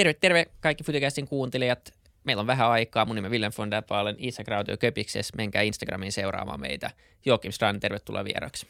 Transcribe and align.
Terve, 0.00 0.14
terve 0.14 0.46
kaikki 0.60 0.84
Futucastin 0.84 1.28
kuuntelijat. 1.28 1.92
Meillä 2.24 2.40
on 2.40 2.46
vähän 2.46 2.70
aikaa. 2.70 3.04
Mun 3.04 3.16
nimi 3.16 3.26
on 3.26 3.32
Willem 3.32 3.52
von 3.58 3.70
Dappa, 3.70 4.00
olen 4.00 4.16
Isak 4.18 4.48
Rautio 4.48 4.76
Köpikses. 4.76 5.34
Menkää 5.34 5.62
Instagramiin 5.62 6.12
seuraamaan 6.12 6.60
meitä. 6.60 6.90
Joakim 7.24 7.52
Strand, 7.52 7.80
tervetuloa 7.80 8.24
vieraksi. 8.24 8.66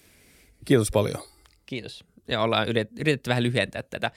Kiitos 0.64 0.90
paljon. 0.90 1.22
Kiitos. 1.66 2.04
Ja 2.28 2.42
ollaan 2.42 2.68
yritetty 2.68 3.28
vähän 3.28 3.42
lyhentää 3.42 3.82
tätä. 3.82 4.10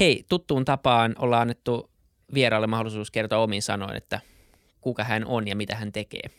Hei, 0.00 0.24
tuttuun 0.28 0.64
tapaan 0.64 1.14
ollaan 1.18 1.42
annettu 1.42 1.90
vieraalle 2.34 2.66
mahdollisuus 2.66 3.10
kertoa 3.10 3.38
omin 3.38 3.62
sanoin, 3.62 3.96
että 3.96 4.20
kuka 4.80 5.04
hän 5.04 5.24
on 5.26 5.48
ja 5.48 5.56
mitä 5.56 5.76
hän 5.76 5.92
tekee. 5.92 6.30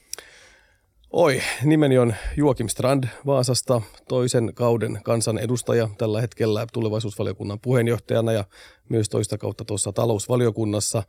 Oi, 1.12 1.42
nimeni 1.64 1.98
on 1.98 2.14
Juokim 2.38 2.68
Strand 2.68 3.04
Vaasasta, 3.26 3.82
toisen 4.08 4.52
kauden 4.56 5.00
kansanedustaja 5.04 5.90
tällä 5.98 6.22
hetkellä 6.22 6.68
tulevaisuusvaliokunnan 6.74 7.60
puheenjohtajana 7.60 8.32
ja 8.32 8.44
myös 8.90 9.10
toista 9.10 9.38
kautta 9.38 9.66
tuossa 9.66 9.94
talousvaliokunnassa. 9.94 11.04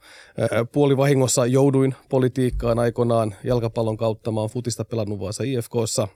Puoli 0.73 0.97
vahingossa 0.97 1.47
jouduin 1.47 1.95
politiikkaan 2.09 2.79
aikoinaan 2.79 3.35
jalkapallon 3.45 3.97
kautta. 3.97 4.33
Mä 4.33 4.41
oon 4.41 4.51
futista 4.51 4.85
pelannut 4.85 5.21
Vaasa 5.21 5.45
IFKssa 5.45 6.09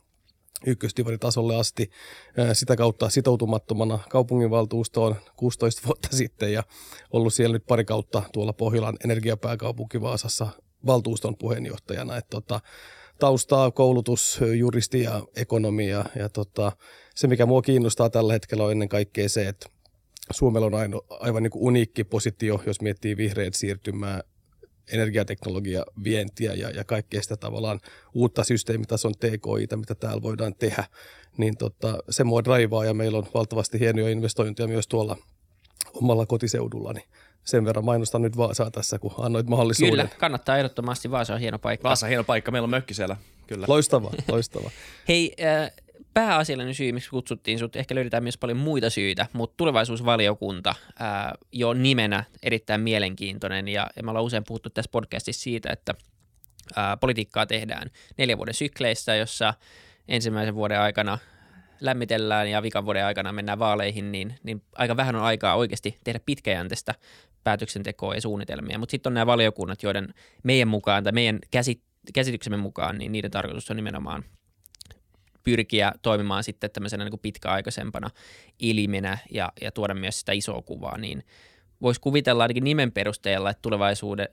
ykköstivaritasolle 0.67 1.57
asti. 1.57 1.91
Sitä 2.53 2.77
kautta 2.77 3.11
sitoutumattomana 3.11 3.99
kaupunginvaltuustoon 4.11 5.17
16 5.37 5.83
vuotta 5.87 6.09
sitten 6.17 6.53
ja 6.53 6.63
ollut 7.11 7.35
siellä 7.35 7.53
nyt 7.53 7.67
pari 7.67 7.85
kautta 7.85 8.23
tuolla 8.33 8.53
Pohjolan 8.53 8.97
energiapääkaupunki 9.05 10.01
Vaasassa 10.01 10.49
valtuuston 10.87 11.37
puheenjohtajana. 11.37 12.17
Että 12.17 12.31
tota, 12.31 12.61
taustaa, 13.19 13.71
koulutus, 13.71 14.41
juristi 14.59 15.03
ja 15.03 15.23
ekonomia. 15.37 16.05
Ja 16.17 16.29
tota, 16.29 16.73
se, 17.15 17.27
mikä 17.27 17.47
mua 17.47 17.63
kiinnostaa 17.63 18.11
tällä 18.11 18.33
hetkellä 18.33 18.65
on 18.65 18.73
ennen 18.73 18.89
kaikkea 18.89 19.29
se, 19.29 19.49
että 19.49 19.67
Suomella 20.31 20.67
on 20.67 20.75
aino, 20.75 21.01
aivan 21.11 21.43
niin 21.43 21.51
kuin 21.51 21.63
uniikki 21.63 22.05
positio, 22.05 22.63
jos 22.67 22.81
miettii 22.81 23.17
vihreät 23.17 23.55
siirtymää, 23.55 24.23
energiateknologia, 24.93 25.85
vientiä 26.05 26.55
ja, 26.55 26.71
ja 26.71 26.85
kaikkea 26.85 27.23
sitä 27.23 27.37
tavallaan 27.37 27.81
uutta 28.15 28.45
systeemitason 28.45 29.15
TKI, 29.15 29.77
mitä 29.77 29.95
täällä 29.95 30.23
voidaan 30.23 30.55
tehdä, 30.55 30.85
niin 31.37 31.57
tota, 31.57 31.99
se 32.11 32.25
mua 32.25 32.45
draivaa 32.45 32.85
ja 32.85 32.95
meillä 32.95 33.19
on 33.19 33.27
valtavasti 33.35 33.81
hienoja 33.81 34.09
investointeja 34.09 34.69
myös 34.69 34.89
tuolla 34.89 35.17
omalla 35.95 36.27
kotiseudullani 36.27 37.05
sen 37.45 37.65
verran 37.65 37.85
mainostan 37.85 38.23
nyt 38.23 38.37
Vaasaa 38.37 38.71
tässä, 38.71 38.99
kun 38.99 39.15
annoit 39.19 39.47
mahdollisuuden. 39.47 39.91
Kyllä, 39.91 40.09
kannattaa 40.19 40.57
ehdottomasti. 40.57 41.11
Vaasa 41.11 41.35
on 41.35 41.41
hieno 41.41 41.59
paikka. 41.59 41.89
Vaasa 41.89 42.07
on 42.07 42.11
hieno 42.11 42.25
paikka, 42.25 42.51
meillä 42.51 42.67
on 42.67 42.71
mökki 42.71 42.95
siellä. 42.95 43.17
Kyllä. 43.47 43.67
Loistava, 43.69 44.11
loistava. 44.33 44.71
Hei, 45.09 45.35
äh, 45.43 45.71
pääasiallinen 46.15 46.75
syy, 46.75 46.93
miksi 46.93 47.11
kutsuttiin 47.11 47.59
sut, 47.59 47.77
ehkä 47.77 47.95
löydetään 47.95 48.23
myös 48.23 48.39
paljon 48.39 48.59
muita 48.59 48.91
syitä, 48.91 49.27
mutta 49.33 49.57
tulevaisuusvaliokunta 49.57 50.71
äh, 50.71 51.33
jo 51.53 51.73
nimenä 51.73 52.25
erittäin 52.43 52.81
mielenkiintoinen 52.81 53.69
ja, 53.69 53.91
ja 53.97 54.03
me 54.03 54.11
ollaan 54.11 54.25
usein 54.25 54.45
puhuttu 54.47 54.71
tässä 54.71 54.91
podcastissa 54.93 55.43
siitä, 55.43 55.73
että 55.73 55.95
äh, 56.79 56.85
politiikkaa 57.01 57.47
tehdään 57.47 57.91
neljän 58.19 58.39
vuoden 58.39 58.55
sykleissä, 58.55 59.15
jossa 59.15 59.55
ensimmäisen 60.09 60.55
vuoden 60.55 60.81
aikana 60.81 61.19
lämmitellään 61.81 62.51
ja 62.51 62.63
vikan 62.63 62.85
vuoden 62.85 63.05
aikana 63.05 63.33
mennään 63.33 63.59
vaaleihin, 63.59 64.13
niin, 64.13 64.35
niin 64.43 64.63
aika 64.75 64.97
vähän 64.97 65.17
on 65.17 65.23
aikaa 65.23 65.55
oikeasti 65.55 65.99
tehdä 66.05 66.21
pitkäjänteistä 66.27 66.95
päätöksentekoa 67.45 68.15
ja 68.15 68.21
suunnitelmia. 68.21 68.79
Mutta 68.79 68.91
sitten 68.91 69.11
on 69.11 69.15
nämä 69.15 69.27
valiokunnat, 69.27 69.83
joiden 69.83 70.15
meidän 70.43 70.69
mukaan 70.69 71.05
tai 71.05 71.13
meidän 71.13 71.39
käsit, 71.51 71.83
käsityksemme 72.15 72.57
mukaan, 72.57 72.99
niin 72.99 73.13
niiden 73.13 73.31
tarkoitus 73.31 73.71
on 73.71 73.77
nimenomaan 73.77 74.25
pyrkiä 75.45 75.93
toimimaan 76.03 76.45
sitten 76.45 76.71
tämmöisenä 76.71 77.05
niin 77.05 77.19
pitkäaikaisempana 77.23 78.11
ilimenä 78.59 79.19
ja, 79.31 79.53
ja 79.61 79.73
tuoda 79.73 79.95
myös 79.95 80.21
sitä 80.21 80.33
isoa 80.33 80.63
kuvaa, 80.63 80.99
niin 80.99 81.25
voisi 81.83 82.01
kuvitella 82.01 82.45
ainakin 82.45 82.65
nimen 82.65 82.93
perusteella, 82.93 83.51
että 83.51 83.69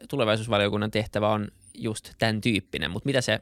tulevaisuusvaliokunnan 0.10 0.92
tehtävä 0.92 1.30
on 1.30 1.48
just 1.78 2.14
tämän 2.20 2.42
tyyppinen, 2.42 2.92
mutta 2.92 3.08
mitä 3.08 3.22
se 3.22 3.40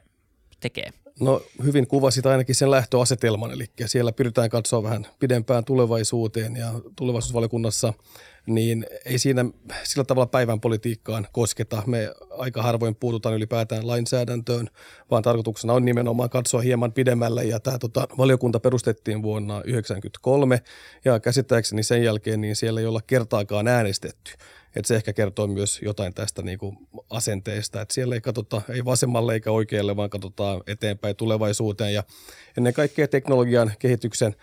tekee? 0.60 0.90
No 1.20 1.42
hyvin 1.64 1.86
kuvasit 1.86 2.26
ainakin 2.26 2.54
sen 2.54 2.70
lähtöasetelman, 2.70 3.50
eli 3.50 3.66
siellä 3.86 4.12
pyritään 4.12 4.50
katsoa 4.50 4.82
vähän 4.82 5.06
pidempään 5.18 5.64
tulevaisuuteen 5.64 6.56
ja 6.56 6.72
tulevaisuusvaliokunnassa, 6.96 7.92
niin 8.46 8.86
ei 9.04 9.18
siinä 9.18 9.44
sillä 9.84 10.04
tavalla 10.04 10.26
päivän 10.26 10.60
politiikkaan 10.60 11.26
kosketa. 11.32 11.82
Me 11.86 12.10
aika 12.30 12.62
harvoin 12.62 12.94
puututaan 12.94 13.34
ylipäätään 13.34 13.86
lainsäädäntöön, 13.86 14.68
vaan 15.10 15.22
tarkoituksena 15.22 15.72
on 15.72 15.84
nimenomaan 15.84 16.30
katsoa 16.30 16.60
hieman 16.60 16.92
pidemmälle 16.92 17.44
ja 17.44 17.60
tämä 17.60 17.78
tota, 17.78 18.08
valiokunta 18.18 18.60
perustettiin 18.60 19.22
vuonna 19.22 19.54
1993 19.54 20.62
ja 21.04 21.20
käsittääkseni 21.20 21.82
sen 21.82 22.04
jälkeen 22.04 22.40
niin 22.40 22.56
siellä 22.56 22.80
ei 22.80 22.86
olla 22.86 23.00
kertaakaan 23.06 23.68
äänestetty. 23.68 24.32
Et 24.76 24.84
se 24.84 24.96
ehkä 24.96 25.12
kertoo 25.12 25.46
myös 25.46 25.80
jotain 25.82 26.14
tästä 26.14 26.42
niin 26.42 26.58
kuin 26.58 26.78
asenteesta, 27.10 27.80
että 27.80 27.94
siellä 27.94 28.14
ei 28.14 28.20
katsota 28.20 28.62
ei 28.68 28.84
vasemmalle 28.84 29.34
eikä 29.34 29.50
oikealle, 29.50 29.96
vaan 29.96 30.10
katsotaan 30.10 30.60
eteenpäin 30.66 31.16
tulevaisuuteen 31.16 31.94
ja 31.94 32.02
ennen 32.56 32.74
kaikkea 32.74 33.08
teknologian 33.08 33.72
kehityksen 33.78 34.34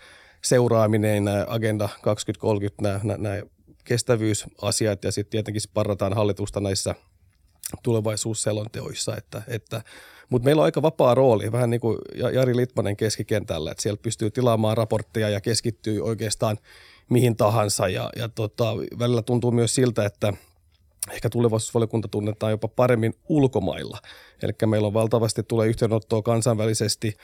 seuraaminen, 0.44 1.24
Agenda 1.46 1.88
2030, 2.02 2.82
nämä, 2.82 3.00
nämä, 3.04 3.18
nämä 3.18 3.42
kestävyysasiat 3.88 5.04
ja 5.04 5.12
sitten 5.12 5.30
tietenkin 5.30 5.60
sparrataan 5.60 6.12
hallitusta 6.12 6.60
näissä 6.60 6.94
tulevaisuusselonteoissa, 7.82 9.16
että, 9.16 9.42
että 9.48 9.82
mutta 10.30 10.44
meillä 10.44 10.60
on 10.60 10.64
aika 10.64 10.82
vapaa 10.82 11.14
rooli, 11.14 11.52
vähän 11.52 11.70
niin 11.70 11.80
kuin 11.80 11.98
Jari 12.32 12.56
Litmanen 12.56 12.96
keskikentällä, 12.96 13.70
että 13.70 13.82
siellä 13.82 14.00
pystyy 14.02 14.30
tilaamaan 14.30 14.76
raportteja 14.76 15.28
ja 15.28 15.40
keskittyy 15.40 16.00
oikeastaan 16.00 16.58
mihin 17.10 17.36
tahansa. 17.36 17.88
Ja, 17.88 18.10
ja 18.16 18.28
tota, 18.28 18.76
välillä 18.98 19.22
tuntuu 19.22 19.50
myös 19.50 19.74
siltä, 19.74 20.04
että 20.04 20.32
ehkä 21.10 21.30
tulevaisuusvaliokunta 21.30 22.08
tunnetaan 22.08 22.52
jopa 22.52 22.68
paremmin 22.68 23.14
ulkomailla. 23.28 23.98
Eli 24.42 24.52
meillä 24.66 24.86
on 24.86 24.94
valtavasti 24.94 25.42
tulee 25.42 25.68
yhteydenottoa 25.68 26.22
kansainvälisesti, 26.22 27.16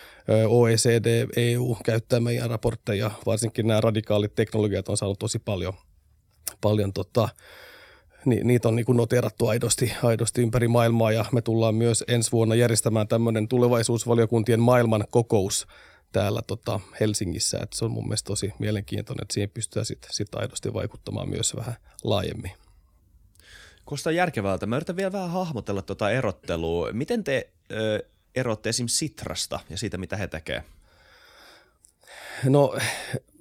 OECD, 0.48 1.26
EU 1.36 1.76
käyttää 1.84 2.20
meidän 2.20 2.50
raportteja, 2.50 3.10
varsinkin 3.26 3.66
nämä 3.66 3.80
radikaalit 3.80 4.34
teknologiat 4.34 4.88
on 4.88 4.96
saanut 4.96 5.18
tosi 5.18 5.38
paljon, 5.38 5.74
paljon 6.60 6.92
tota, 6.92 7.28
niitä 8.24 8.68
on 8.68 8.76
niin 8.76 8.86
kuin 8.86 8.96
noterattu 8.96 9.46
aidosti, 9.46 9.92
aidosti 10.02 10.42
ympäri 10.42 10.68
maailmaa 10.68 11.12
ja 11.12 11.24
me 11.32 11.42
tullaan 11.42 11.74
myös 11.74 12.04
ensi 12.08 12.32
vuonna 12.32 12.54
järjestämään 12.54 13.08
tämmöinen 13.08 13.48
tulevaisuusvaliokuntien 13.48 14.60
maailman 14.60 15.04
kokous 15.10 15.66
täällä 16.12 16.42
tota 16.46 16.80
Helsingissä. 17.00 17.58
Et 17.62 17.72
se 17.72 17.84
on 17.84 17.90
mun 17.90 18.04
mielestä 18.04 18.26
tosi 18.26 18.52
mielenkiintoinen, 18.58 19.22
että 19.22 19.34
siihen 19.34 19.50
pystytään 19.50 19.86
sitten 19.86 20.10
sit 20.12 20.34
aidosti 20.34 20.74
vaikuttamaan 20.74 21.28
myös 21.28 21.56
vähän 21.56 21.74
laajemmin. 22.04 22.52
Kuulostaa 23.86 24.12
järkevältä. 24.12 24.66
Mä 24.66 24.76
yritän 24.76 24.96
vielä 24.96 25.12
vähän 25.12 25.30
hahmotella 25.30 25.82
tuota 25.82 26.10
erottelua. 26.10 26.92
Miten 26.92 27.24
te 27.24 27.50
ö, 27.72 28.02
erotte 28.34 28.68
esim. 28.68 28.88
Sitrasta 28.88 29.60
ja 29.70 29.78
siitä, 29.78 29.98
mitä 29.98 30.16
he 30.16 30.26
tekevät? 30.26 30.64
No 32.44 32.78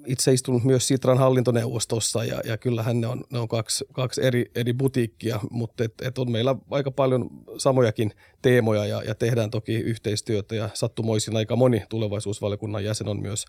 itse 0.08 0.34
istun 0.34 0.62
myös 0.64 0.88
Sitran 0.88 1.18
hallintoneuvostossa 1.18 2.24
ja, 2.24 2.42
ja 2.46 2.58
kyllähän 2.58 3.02
ne 3.02 3.08
on, 3.08 3.24
ne 3.30 3.40
on 3.40 3.48
kaksi, 3.48 3.86
kaksi 3.94 4.26
eri, 4.26 4.52
eri 4.56 4.74
butiikkia, 4.74 5.40
mutta 5.52 5.84
et, 5.84 5.94
et 6.02 6.18
on 6.18 6.32
meillä 6.32 6.56
aika 6.72 6.92
paljon 6.92 7.30
samojakin 7.58 8.12
teemoja 8.42 8.86
ja, 8.86 9.04
ja 9.04 9.16
tehdään 9.16 9.52
toki 9.52 9.76
yhteistyötä 9.76 10.56
ja 10.56 10.70
sattumoisin 10.74 11.36
aika 11.38 11.56
moni 11.56 11.84
tulevaisuusvaliokunnan 11.90 12.84
jäsen 12.84 13.08
on 13.08 13.22
myös 13.22 13.46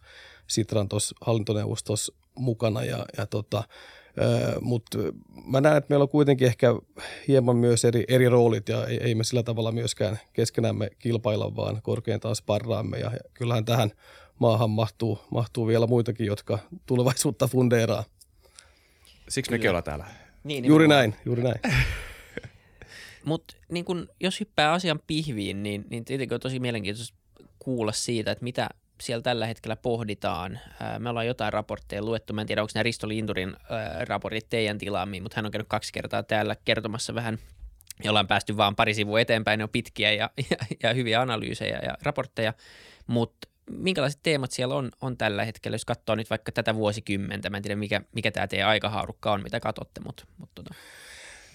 Sitran 0.46 0.88
tuossa 0.88 1.16
hallintoneuvostossa 1.20 2.14
mukana 2.38 2.84
ja, 2.84 3.06
ja 3.16 3.26
tota, 3.26 3.62
mutta 4.60 4.98
mä 5.46 5.60
näen, 5.60 5.76
että 5.76 5.90
meillä 5.90 6.02
on 6.02 6.08
kuitenkin 6.08 6.46
ehkä 6.46 6.74
hieman 7.28 7.56
myös 7.56 7.84
eri, 7.84 8.04
eri 8.08 8.28
roolit 8.28 8.68
ja 8.68 8.86
ei, 8.86 8.98
ei 9.02 9.14
me 9.14 9.24
sillä 9.24 9.42
tavalla 9.42 9.72
myöskään 9.72 10.20
keskenämme 10.32 10.90
kilpailla, 10.98 11.56
vaan 11.56 11.82
korkeintaan 11.82 12.36
sparraamme 12.36 12.98
ja, 12.98 13.10
ja 13.12 13.20
kyllähän 13.34 13.64
tähän– 13.64 13.92
maahan 14.38 14.70
mahtuu, 14.70 15.18
mahtuu 15.30 15.66
vielä 15.66 15.86
muitakin, 15.86 16.26
jotka 16.26 16.58
tulevaisuutta 16.86 17.46
fundeeraa. 17.46 18.04
Siksi 19.28 19.50
mekin 19.50 19.70
ollaan 19.70 19.84
täällä. 19.84 20.06
Niin, 20.44 20.64
juuri 20.64 20.88
näin, 20.88 21.14
juuri 21.24 21.42
näin. 21.42 21.60
Mutta 23.24 23.56
niin 23.68 23.84
jos 24.20 24.40
hyppää 24.40 24.72
asian 24.72 25.00
pihviin, 25.06 25.62
niin, 25.62 25.84
niin 25.90 26.04
tietenkin 26.04 26.34
on 26.34 26.40
tosi 26.40 26.60
mielenkiintoista 26.60 27.16
kuulla 27.58 27.92
siitä, 27.92 28.32
että 28.32 28.44
mitä 28.44 28.68
siellä 29.00 29.22
tällä 29.22 29.46
hetkellä 29.46 29.76
pohditaan. 29.76 30.58
Me 30.98 31.10
ollaan 31.10 31.26
jotain 31.26 31.52
raportteja 31.52 32.02
luettu. 32.02 32.32
Mä 32.32 32.40
en 32.40 32.46
tiedä, 32.46 32.62
onko 32.62 32.70
nämä 32.74 32.82
Risto 32.82 33.08
Linturin 33.08 33.56
raportit 34.08 34.48
teidän 34.50 34.78
tilaamiin, 34.78 35.22
mutta 35.22 35.36
hän 35.36 35.46
on 35.46 35.52
käynyt 35.52 35.68
kaksi 35.68 35.92
kertaa 35.92 36.22
täällä 36.22 36.56
kertomassa 36.64 37.14
vähän, 37.14 37.38
jolla 38.04 38.20
on 38.20 38.26
päästy 38.26 38.56
vaan 38.56 38.76
pari 38.76 38.94
sivua 38.94 39.20
eteenpäin. 39.20 39.58
Ne 39.58 39.64
on 39.64 39.70
pitkiä 39.70 40.12
ja, 40.12 40.30
ja, 40.50 40.56
ja 40.82 40.94
hyviä 40.94 41.20
analyysejä 41.20 41.78
ja 41.82 41.98
raportteja, 42.02 42.54
mutta 43.06 43.48
minkälaiset 43.70 44.20
teemat 44.22 44.50
siellä 44.52 44.74
on, 44.74 44.90
on 45.02 45.16
tällä 45.16 45.44
hetkellä, 45.44 45.74
jos 45.74 45.84
katsoo 45.84 46.14
nyt 46.14 46.30
vaikka 46.30 46.52
tätä 46.52 46.74
vuosikymmentä, 46.74 47.50
mä 47.50 47.56
en 47.56 47.62
tiedä 47.62 47.76
mikä, 47.76 48.00
mikä 48.14 48.30
tämä 48.30 48.46
teidän 48.46 48.68
aikahaarukka 48.68 49.32
on, 49.32 49.42
mitä 49.42 49.60
katsotte, 49.60 50.00
mutta, 50.04 50.24
mutta 50.38 50.62
tota. 50.62 50.74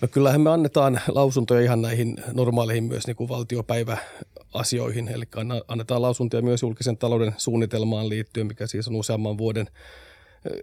No 0.01 0.07
kyllähän 0.07 0.41
me 0.41 0.49
annetaan 0.49 1.01
lausuntoja 1.07 1.61
ihan 1.61 1.81
näihin 1.81 2.17
normaaleihin 2.33 2.83
myös 2.83 3.07
niin 3.07 3.15
kuin 3.15 3.29
valtiopäiväasioihin, 3.29 5.07
eli 5.07 5.25
annetaan 5.67 6.01
lausuntoja 6.01 6.41
myös 6.41 6.61
julkisen 6.61 6.97
talouden 6.97 7.33
suunnitelmaan 7.37 8.09
liittyen, 8.09 8.47
mikä 8.47 8.67
siis 8.67 8.87
on 8.87 8.95
useamman 8.95 9.37
vuoden 9.37 9.67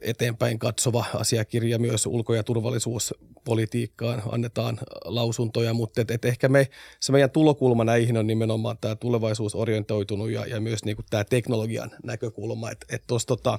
eteenpäin 0.01 0.59
katsova 0.59 1.05
asiakirja 1.15 1.79
myös 1.79 2.07
ulko- 2.07 2.35
ja 2.35 2.43
turvallisuuspolitiikkaan 2.43 4.23
annetaan 4.33 4.79
lausuntoja, 5.05 5.75
mutta 5.75 6.01
et, 6.01 6.11
et 6.11 6.25
ehkä 6.25 6.49
me, 6.49 6.69
se 7.01 7.13
meidän 7.13 7.31
tulokulma 7.31 7.85
näihin 7.85 8.17
on 8.17 8.27
nimenomaan 8.27 8.79
tämä 8.81 8.97
tulevaisuusorientoitunut 8.97 10.31
ja, 10.31 10.47
ja 10.47 10.61
myös 10.61 10.85
niin 10.85 10.97
kuin 10.97 11.07
tämä 11.11 11.25
teknologian 11.25 11.91
näkökulma, 12.05 12.71
että 12.71 12.87
et 12.91 13.03
tuossa 13.07 13.29
tota, 13.29 13.59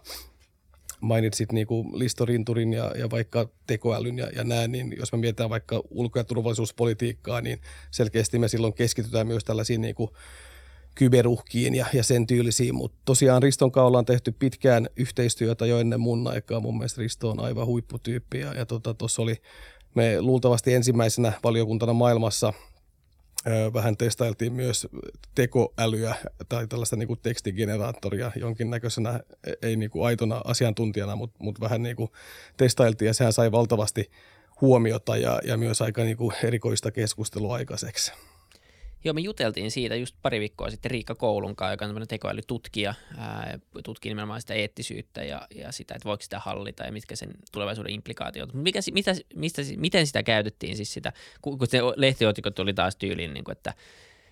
mainitsit 1.02 1.52
niin 1.52 1.68
kuin 1.68 2.00
listorinturin 2.00 2.74
ja, 2.74 2.92
ja 2.96 3.10
vaikka 3.10 3.50
tekoälyn 3.68 4.18
ja, 4.18 4.28
ja 4.36 4.44
näin, 4.44 4.72
niin 4.72 4.96
jos 5.00 5.12
me 5.12 5.18
mietitään 5.18 5.50
vaikka 5.50 5.84
ulko- 5.90 6.20
ja 6.20 6.24
turvallisuuspolitiikkaa, 6.24 7.42
niin 7.42 7.62
selkeästi 7.92 8.40
me 8.40 8.48
silloin 8.48 8.74
keskitytään 8.74 9.28
myös 9.28 9.44
tällaisiin 9.44 9.82
niin 9.82 9.96
kuin 9.96 10.10
kyberuhkiin 10.98 11.76
ja, 11.76 11.86
ja 11.94 12.04
sen 12.04 12.28
tyylisiin, 12.28 12.76
mutta 12.76 12.98
tosiaan 13.06 13.44
Riston 13.44 13.72
kanssa 13.72 13.88
ollaan 13.88 14.06
tehty 14.06 14.32
pitkään 14.32 14.90
yhteistyötä 14.96 15.66
jo 15.66 15.80
ennen 15.80 16.00
mun 16.00 16.28
aikaa. 16.28 16.60
Mun 16.60 16.78
mielestä 16.78 17.02
Risto 17.02 17.30
on 17.30 17.40
aivan 17.40 17.66
huipputyyppi 17.66 18.40
ja, 18.40 18.54
ja 18.54 18.66
tuossa 18.66 18.94
tota, 18.94 19.22
oli 19.22 19.36
me 19.96 20.22
luultavasti 20.22 20.74
ensimmäisenä 20.74 21.34
valiokuntana 21.44 21.94
maailmassa 21.94 22.54
ö, 23.48 23.74
vähän 23.74 23.98
testailtiin 23.98 24.54
myös 24.54 24.88
tekoälyä 25.36 26.16
tai 26.50 26.68
tällaista 26.68 26.96
niin 26.96 27.08
kuin 27.08 27.20
tekstigeneraattoria 27.24 28.32
jonkinnäköisenä, 28.36 29.20
ei 29.62 29.76
niin 29.76 29.90
kuin 29.90 30.06
aitona 30.06 30.42
asiantuntijana, 30.46 31.16
mutta, 31.16 31.38
mutta 31.44 31.62
vähän 31.62 31.84
niin 31.84 31.96
kuin 31.96 32.10
testailtiin 32.58 33.08
ja 33.08 33.14
sehän 33.14 33.34
sai 33.34 33.52
valtavasti 33.52 34.12
huomiota 34.62 35.18
ja, 35.18 35.40
ja 35.44 35.58
myös 35.58 35.82
aika 35.82 36.04
niin 36.04 36.18
kuin 36.18 36.36
erikoista 36.44 36.92
keskustelua 36.92 37.56
aikaiseksi. 37.56 38.12
Joo, 39.08 39.14
me 39.14 39.22
juteltiin 39.22 39.72
siitä 39.72 39.96
just 39.96 40.16
pari 40.22 40.40
viikkoa 40.40 40.70
sitten 40.70 40.92
Riikka 40.92 41.16
Koulun 41.16 41.56
kanssa, 41.56 41.74
joka 41.74 41.86
on 41.86 41.90
tämmöinen 41.90 42.08
tekoälytutkija, 42.08 42.94
tutkii 43.84 44.10
nimenomaan 44.10 44.42
sitä 44.42 44.54
eettisyyttä 44.54 45.24
ja, 45.24 45.48
ja 45.56 45.72
sitä, 45.72 45.96
että 45.96 46.06
voiko 46.06 46.24
sitä 46.24 46.40
hallita 46.40 46.84
ja 46.84 46.92
mitkä 46.92 47.16
sen 47.16 47.30
tulevaisuuden 47.52 47.94
implikaatiot. 47.94 48.54
Mikä, 48.54 48.80
mitä, 48.94 49.16
mistä, 49.36 49.62
miten 49.78 50.08
sitä 50.08 50.24
käytettiin 50.24 50.78
siis 50.78 50.94
sitä, 50.94 51.14
kun, 51.42 51.58
se 51.68 51.80
lehtiotikot 51.96 52.60
oli 52.60 52.74
taas 52.74 52.96
tyyliin, 52.96 53.34
niin 53.34 53.44
kuin, 53.44 53.58
että– 53.58 53.74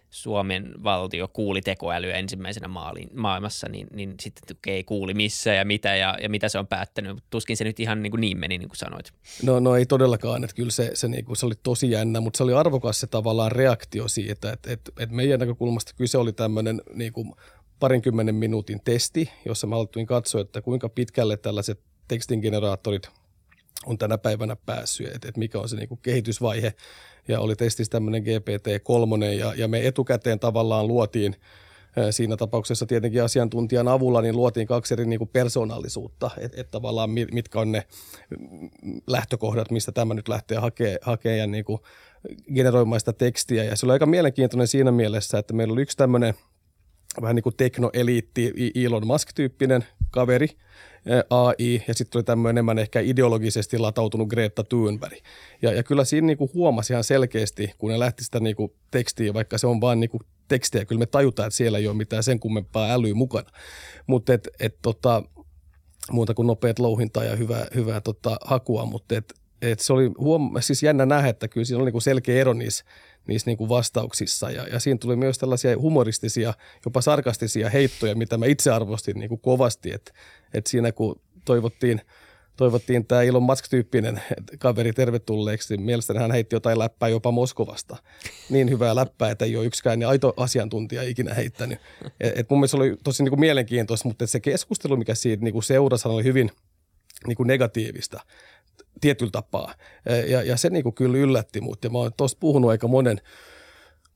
Suomen 0.09 0.73
valtio 0.83 1.27
kuuli 1.27 1.61
tekoälyä 1.61 2.15
ensimmäisenä 2.15 2.67
maaliin, 2.67 3.09
maailmassa, 3.13 3.69
niin, 3.69 3.87
niin 3.93 4.13
sitten 4.19 4.57
ei 4.67 4.83
kuuli 4.83 5.13
missä 5.13 5.53
ja 5.53 5.65
mitä 5.65 5.95
ja, 5.95 6.17
ja 6.21 6.29
mitä 6.29 6.49
se 6.49 6.59
on 6.59 6.67
päättänyt. 6.67 7.23
Tuskin 7.29 7.57
se 7.57 7.63
nyt 7.63 7.79
ihan 7.79 8.03
niin, 8.03 8.11
kuin 8.11 8.21
niin 8.21 8.37
meni, 8.37 8.57
niin 8.57 8.69
kuin 8.69 8.77
sanoit. 8.77 9.13
No, 9.43 9.59
no 9.59 9.75
ei 9.75 9.85
todellakaan, 9.85 10.43
että 10.43 10.55
kyllä 10.55 10.71
se, 10.71 10.91
se, 10.93 11.07
niin 11.07 11.25
kuin, 11.25 11.37
se 11.37 11.45
oli 11.45 11.55
tosi 11.63 11.91
jännä, 11.91 12.21
mutta 12.21 12.37
se 12.37 12.43
oli 12.43 12.53
arvokas 12.53 12.99
se 12.99 13.07
tavallaan 13.07 13.51
reaktio 13.51 14.07
siitä, 14.07 14.51
että, 14.51 14.71
että, 14.71 14.91
että 14.99 15.15
meidän 15.15 15.39
näkökulmasta 15.39 15.93
kyse 15.97 16.17
oli 16.17 16.33
tämmöinen 16.33 16.81
niin 16.93 17.13
kuin 17.13 17.33
parinkymmenen 17.79 18.35
minuutin 18.35 18.81
testi, 18.83 19.29
jossa 19.45 19.67
me 19.67 19.75
haluttiin 19.75 20.05
katsoa, 20.05 20.41
että 20.41 20.61
kuinka 20.61 20.89
pitkälle 20.89 21.37
tällaiset 21.37 21.79
tekstingeneraattorit 22.07 23.09
on 23.85 23.97
tänä 23.97 24.17
päivänä 24.17 24.55
päässyt, 24.65 25.07
että, 25.07 25.27
että 25.27 25.39
mikä 25.39 25.59
on 25.59 25.69
se 25.69 25.75
niin 25.75 25.89
kuin 25.89 25.99
kehitysvaihe 26.01 26.73
ja 27.27 27.39
oli 27.39 27.55
testissä 27.55 27.91
tämmöinen 27.91 28.23
GPT-3 28.23 29.23
ja, 29.23 29.53
ja 29.55 29.67
me 29.67 29.87
etukäteen 29.87 30.39
tavallaan 30.39 30.87
luotiin 30.87 31.35
siinä 32.11 32.37
tapauksessa 32.37 32.85
tietenkin 32.85 33.23
asiantuntijan 33.23 33.87
avulla 33.87 34.21
niin 34.21 34.35
luotiin 34.35 34.67
kaksi 34.67 34.93
eri 34.93 35.05
niin 35.05 35.19
kuin 35.19 35.29
persoonallisuutta, 35.33 36.31
että 36.37 36.61
et 36.61 36.71
tavallaan 36.71 37.09
mitkä 37.09 37.59
on 37.59 37.71
ne 37.71 37.83
lähtökohdat, 39.07 39.71
mistä 39.71 39.91
tämä 39.91 40.13
nyt 40.13 40.27
lähtee 40.27 40.57
hakemaan 40.57 40.97
hakee 41.01 41.37
ja 41.37 41.47
niin 41.47 41.65
kuin 41.65 41.79
generoimaan 42.55 42.99
sitä 42.99 43.13
tekstiä. 43.13 43.63
Ja 43.63 43.75
se 43.75 43.85
oli 43.85 43.93
aika 43.93 44.05
mielenkiintoinen 44.05 44.67
siinä 44.67 44.91
mielessä, 44.91 45.37
että 45.37 45.53
meillä 45.53 45.73
oli 45.73 45.81
yksi 45.81 45.97
tämmöinen 45.97 46.33
vähän 47.21 47.35
niin 47.35 47.43
kuin 47.43 47.55
teknoeliitti, 47.55 48.53
Elon 48.75 49.07
Musk-tyyppinen 49.07 49.85
kaveri, 50.15 50.47
AI, 51.29 51.83
ja 51.87 51.93
sitten 51.93 52.19
oli 52.19 52.23
tämmöinen 52.23 52.53
enemmän 52.53 52.79
ehkä 52.79 52.99
ideologisesti 52.99 53.77
latautunut 53.77 54.27
Greta 54.27 54.63
Thunberg. 54.63 55.17
Ja, 55.61 55.73
ja 55.73 55.83
kyllä 55.83 56.05
siinä 56.05 56.27
niinku 56.27 56.51
huomasi 56.53 56.93
ihan 56.93 57.03
selkeästi, 57.03 57.71
kun 57.77 57.91
ne 57.91 57.99
lähti 57.99 58.23
sitä 58.23 58.39
niinku 58.39 58.75
tekstiä, 58.91 59.33
vaikka 59.33 59.57
se 59.57 59.67
on 59.67 59.81
vain 59.81 59.99
niinku 59.99 60.19
tekstiä, 60.47 60.85
kyllä 60.85 60.99
me 60.99 61.05
tajutaan, 61.05 61.47
että 61.47 61.57
siellä 61.57 61.77
ei 61.77 61.87
ole 61.87 61.97
mitään 61.97 62.23
sen 62.23 62.39
kummempaa 62.39 62.91
älyä 62.91 63.13
mukana. 63.13 63.49
Mutta 64.07 64.33
et, 64.33 64.47
et 64.59 64.77
tota, 64.81 65.23
muuta 66.11 66.33
kuin 66.33 66.47
nopeat 66.47 66.79
louhintaa 66.79 67.23
ja 67.23 67.35
hyvää, 67.35 67.67
hyvää 67.75 68.01
tota, 68.01 68.37
hakua, 68.41 68.85
mutta 68.85 69.15
et, 69.15 69.33
et 69.61 69.79
se 69.79 69.93
oli 69.93 70.11
huom- 70.17 70.51
siis 70.59 70.83
jännä 70.83 71.05
nähdä, 71.05 71.29
että 71.29 71.47
kyllä 71.47 71.65
siinä 71.65 71.77
oli 71.77 71.85
niinku 71.85 71.99
selkeä 71.99 72.41
ero 72.41 72.53
niissä, 72.53 72.85
niissä 73.27 73.49
niinku 73.49 73.69
vastauksissa. 73.69 74.51
Ja, 74.51 74.67
ja 74.67 74.79
siinä 74.79 74.97
tuli 74.97 75.15
myös 75.15 75.37
tällaisia 75.37 75.77
humoristisia, 75.77 76.53
jopa 76.85 77.01
sarkastisia 77.01 77.69
heittoja, 77.69 78.15
mitä 78.15 78.37
mä 78.37 78.45
itse 78.45 78.71
arvostin 78.71 79.19
niinku 79.19 79.37
kovasti. 79.37 79.91
Että 79.91 80.11
et 80.53 80.67
siinä 80.67 80.91
kun 80.91 81.21
toivottiin, 81.45 82.01
toivottiin 82.57 83.05
tämä 83.05 83.21
Elon 83.21 83.43
Musk-tyyppinen 83.43 84.21
kaveri 84.59 84.93
tervetulleeksi, 84.93 85.77
niin 85.77 85.85
mielestäni 85.85 86.19
hän 86.19 86.31
heitti 86.31 86.55
jotain 86.55 86.79
läppää 86.79 87.09
jopa 87.09 87.31
Moskovasta. 87.31 87.97
Niin 88.49 88.69
hyvää 88.69 88.95
läppää, 88.95 89.31
että 89.31 89.45
ei 89.45 89.55
ole 89.55 89.65
yksikään 89.65 89.99
niin 89.99 90.07
aito 90.07 90.33
asiantuntija 90.37 91.03
ikinä 91.03 91.33
heittänyt. 91.33 91.79
Et, 92.19 92.39
et 92.39 92.49
mun 92.49 92.59
mielestä 92.59 92.77
se 92.77 92.83
oli 92.83 92.97
tosi 93.03 93.23
niinku 93.23 93.37
mielenkiintoista, 93.37 94.07
mutta 94.07 94.27
se 94.27 94.39
keskustelu, 94.39 94.97
mikä 94.97 95.15
siitä 95.15 95.43
niinku 95.43 95.61
seurasi, 95.61 96.07
oli 96.07 96.23
hyvin 96.23 96.51
niinku 97.27 97.43
negatiivista 97.43 98.19
tietyllä 99.01 99.31
tapaa. 99.31 99.73
Ja, 100.27 100.43
ja 100.43 100.57
se 100.57 100.69
niinku 100.69 100.91
kyllä 100.91 101.17
yllätti 101.17 101.61
mut. 101.61 101.83
Ja 101.83 101.89
mä 101.89 101.97
oon 101.97 102.11
tuossa 102.17 102.37
puhunut 102.39 102.71
aika 102.71 102.87
monen, 102.87 103.21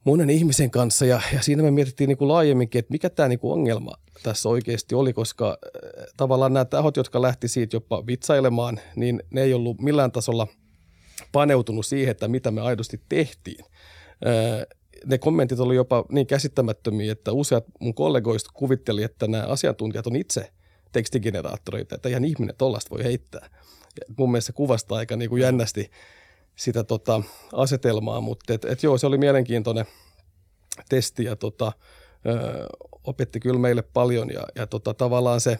monen 0.03 0.29
ihmisen 0.29 0.71
kanssa 0.71 1.05
ja, 1.05 1.21
ja 1.33 1.41
siinä 1.41 1.63
me 1.63 1.71
mietittiin 1.71 2.07
niinku 2.07 2.27
laajemminkin, 2.27 2.79
että 2.79 2.91
mikä 2.91 3.09
tämä 3.09 3.29
niinku 3.29 3.51
ongelma 3.51 3.91
tässä 4.23 4.49
oikeasti 4.49 4.95
oli, 4.95 5.13
koska 5.13 5.57
tavallaan 6.17 6.53
nämä 6.53 6.65
tahot, 6.65 6.97
jotka 6.97 7.21
lähti 7.21 7.47
siitä 7.47 7.75
jopa 7.75 8.05
vitsailemaan, 8.07 8.79
niin 8.95 9.23
ne 9.29 9.41
ei 9.41 9.53
ollut 9.53 9.81
millään 9.81 10.11
tasolla 10.11 10.47
paneutunut 11.31 11.85
siihen, 11.85 12.11
että 12.11 12.27
mitä 12.27 12.51
me 12.51 12.61
aidosti 12.61 13.01
tehtiin. 13.09 13.65
Ne 15.05 15.17
kommentit 15.17 15.59
oli 15.59 15.75
jopa 15.75 16.05
niin 16.11 16.27
käsittämättömiä, 16.27 17.11
että 17.11 17.31
useat 17.31 17.65
mun 17.79 17.93
kollegoista 17.93 18.49
kuvitteli, 18.53 19.03
että 19.03 19.27
nämä 19.27 19.43
asiantuntijat 19.43 20.07
on 20.07 20.15
itse 20.15 20.51
tekstigeneraattoreita, 20.91 21.95
että 21.95 22.09
ihan 22.09 22.25
ihminen 22.25 22.55
tollasta 22.57 22.89
voi 22.89 23.03
heittää. 23.03 23.49
Mun 24.17 24.31
mielestä 24.31 24.47
se 24.47 24.53
kuvastaa 24.53 24.97
aika 24.97 25.15
niin 25.15 25.29
kuin 25.29 25.41
jännästi 25.41 25.91
sitä 26.55 26.83
tota 26.83 27.23
asetelmaa, 27.53 28.21
mutta 28.21 28.53
et, 28.53 28.65
et 28.65 28.83
joo, 28.83 28.97
se 28.97 29.07
oli 29.07 29.17
mielenkiintoinen 29.17 29.85
testi 30.89 31.23
ja 31.23 31.35
tota, 31.35 31.71
ö, 32.25 32.65
opetti 33.03 33.39
kyllä 33.39 33.59
meille 33.59 33.81
paljon 33.81 34.29
ja, 34.29 34.43
ja 34.55 34.67
tota, 34.67 34.93
tavallaan 34.93 35.41
se, 35.41 35.59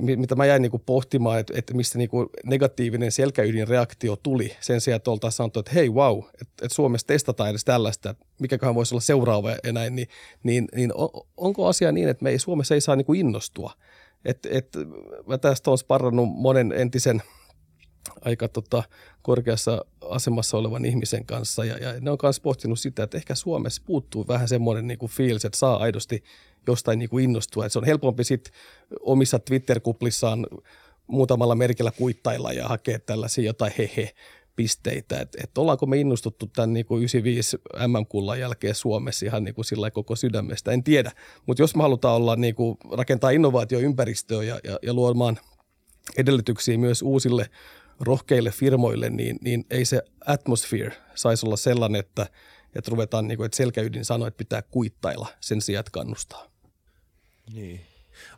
mitä 0.00 0.34
mä 0.34 0.46
jäin 0.46 0.62
niinku 0.62 0.78
pohtimaan, 0.78 1.40
että, 1.40 1.52
että 1.56 1.74
mistä 1.74 1.98
niinku 1.98 2.30
negatiivinen 2.44 3.12
selkäydinreaktio 3.12 4.16
tuli 4.16 4.56
sen 4.60 4.80
sijaan, 4.80 4.96
että 4.96 5.10
oltaisiin 5.10 5.36
sanottu, 5.36 5.60
että 5.60 5.72
hei 5.74 5.88
wow, 5.88 6.18
että, 6.18 6.44
että 6.62 6.74
Suomessa 6.74 7.06
testataan 7.06 7.50
edes 7.50 7.64
tällaista, 7.64 8.10
että 8.10 8.26
mikäköhän 8.40 8.74
voisi 8.74 8.94
olla 8.94 9.02
seuraava 9.02 9.50
ja 9.50 9.72
näin, 9.72 9.96
niin, 9.96 10.08
niin, 10.42 10.68
niin 10.74 10.92
onko 11.36 11.66
asia 11.66 11.92
niin, 11.92 12.08
että 12.08 12.24
me 12.24 12.30
ei 12.30 12.38
Suomessa 12.38 12.74
ei 12.74 12.80
saa 12.80 12.96
niinku 12.96 13.14
innostua– 13.14 13.72
et, 14.24 14.46
et, 14.50 14.68
mä 15.26 15.38
tästä 15.38 15.70
olen 15.70 15.78
sparrannut 15.78 16.28
monen 16.28 16.72
entisen 16.72 17.22
aika 18.24 18.48
tota, 18.48 18.82
korkeassa 19.22 19.84
asemassa 20.00 20.56
olevan 20.56 20.84
ihmisen 20.84 21.26
kanssa 21.26 21.64
ja, 21.64 21.78
ja 21.78 22.00
ne 22.00 22.10
on 22.10 22.18
myös 22.22 22.40
pohtinut 22.40 22.78
sitä, 22.80 23.02
että 23.02 23.18
ehkä 23.18 23.34
Suomessa 23.34 23.82
puuttuu 23.86 24.28
vähän 24.28 24.48
semmoinen 24.48 24.86
niin 24.86 24.98
kuin 24.98 25.12
fiilis, 25.12 25.44
että 25.44 25.58
saa 25.58 25.76
aidosti 25.76 26.24
jostain 26.66 26.98
niin 26.98 27.08
kuin 27.08 27.24
innostua. 27.24 27.66
Et 27.66 27.72
se 27.72 27.78
on 27.78 27.84
helpompi 27.84 28.24
sitten 28.24 28.52
omissa 29.00 29.38
Twitter-kuplissaan 29.38 30.46
muutamalla 31.06 31.54
merkillä 31.54 31.90
kuittailla 31.90 32.52
ja 32.52 32.68
hakea 32.68 32.98
tällaisia 32.98 33.44
jotain 33.44 33.72
hehe 33.78 34.14
pisteitä, 34.60 35.20
että 35.20 35.38
et 35.44 35.58
ollaanko 35.58 35.86
me 35.86 35.96
innostuttu 35.96 36.46
tämän 36.46 36.72
niin 36.72 36.86
kuin 36.86 36.98
95 36.98 37.56
MM-kullan 37.86 38.40
jälkeen 38.40 38.74
Suomessa 38.74 39.26
ihan 39.26 39.44
niin 39.44 39.54
kuin 39.54 39.64
sillä 39.64 39.90
koko 39.90 40.16
sydämestä, 40.16 40.72
en 40.72 40.84
tiedä. 40.84 41.12
Mutta 41.46 41.62
jos 41.62 41.76
me 41.76 41.82
halutaan 41.82 42.16
olla 42.16 42.36
niin 42.36 42.54
kuin, 42.54 42.78
rakentaa 42.92 43.30
innovaatioympäristöä 43.30 44.42
ja, 44.42 44.60
ja, 44.64 44.78
ja 44.82 44.94
luomaan 44.94 45.38
edellytyksiä 46.16 46.78
myös 46.78 47.02
uusille 47.02 47.50
rohkeille 48.00 48.50
firmoille, 48.50 49.10
niin, 49.10 49.38
niin 49.40 49.66
ei 49.70 49.84
se 49.84 50.02
atmosphere 50.26 50.96
saisi 51.14 51.46
olla 51.46 51.56
sellainen, 51.56 52.00
että, 52.00 52.26
että 52.74 52.90
ruvetaan, 52.90 53.28
niin 53.28 53.36
kuin, 53.36 53.44
että 53.44 53.56
selkäydin 53.56 54.04
sanoa, 54.04 54.28
että 54.28 54.38
pitää 54.38 54.62
kuittailla 54.62 55.28
sen 55.40 55.62
sijaan, 55.62 55.80
että 55.80 55.90
kannustaa. 55.90 56.46
Niin 57.52 57.80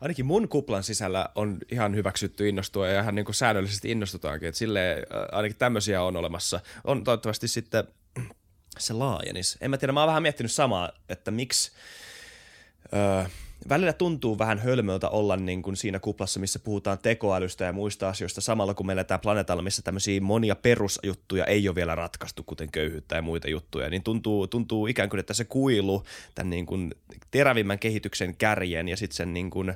ainakin 0.00 0.26
mun 0.26 0.48
kuplan 0.48 0.82
sisällä 0.84 1.28
on 1.34 1.58
ihan 1.70 1.94
hyväksytty 1.94 2.48
innostua 2.48 2.88
ja 2.88 3.00
ihan 3.00 3.14
niin 3.14 3.24
kuin 3.24 3.34
säännöllisesti 3.34 3.90
innostutaankin. 3.90 4.48
Että 4.48 4.58
silleen, 4.58 5.06
ainakin 5.32 5.58
tämmöisiä 5.58 6.02
on 6.02 6.16
olemassa. 6.16 6.60
On 6.84 7.04
toivottavasti 7.04 7.48
sitten 7.48 7.84
se 8.78 8.92
laajenis. 8.92 9.58
En 9.60 9.70
mä 9.70 9.78
tiedä, 9.78 9.92
mä 9.92 10.00
oon 10.00 10.08
vähän 10.08 10.22
miettinyt 10.22 10.52
samaa, 10.52 10.92
että 11.08 11.30
miksi, 11.30 11.72
öö, 12.94 13.24
välillä 13.68 13.92
tuntuu 13.92 14.38
vähän 14.38 14.58
hölmöltä 14.58 15.08
olla 15.08 15.36
niin 15.36 15.62
kuin 15.62 15.76
siinä 15.76 15.98
kuplassa, 15.98 16.40
missä 16.40 16.58
puhutaan 16.58 16.98
tekoälystä 16.98 17.64
ja 17.64 17.72
muista 17.72 18.08
asioista 18.08 18.40
samalla, 18.40 18.74
kun 18.74 18.86
me 18.86 18.92
eletään 18.92 19.20
planeetalla, 19.20 19.62
missä 19.62 19.82
tämmöisiä 19.82 20.20
monia 20.20 20.56
perusjuttuja 20.56 21.44
ei 21.44 21.68
ole 21.68 21.74
vielä 21.74 21.94
ratkaistu, 21.94 22.42
kuten 22.42 22.70
köyhyyttä 22.72 23.16
ja 23.16 23.22
muita 23.22 23.48
juttuja, 23.48 23.90
niin 23.90 24.02
tuntuu, 24.02 24.46
tuntuu 24.46 24.86
ikään 24.86 25.08
kuin, 25.08 25.20
että 25.20 25.34
se 25.34 25.44
kuilu 25.44 26.02
tämän 26.34 26.50
niin 26.50 26.66
kuin 26.66 26.94
terävimmän 27.30 27.78
kehityksen 27.78 28.36
kärjen 28.36 28.88
ja 28.88 28.96
sitten 28.96 29.16
sen 29.16 29.34
niin 29.34 29.50
kuin, 29.50 29.74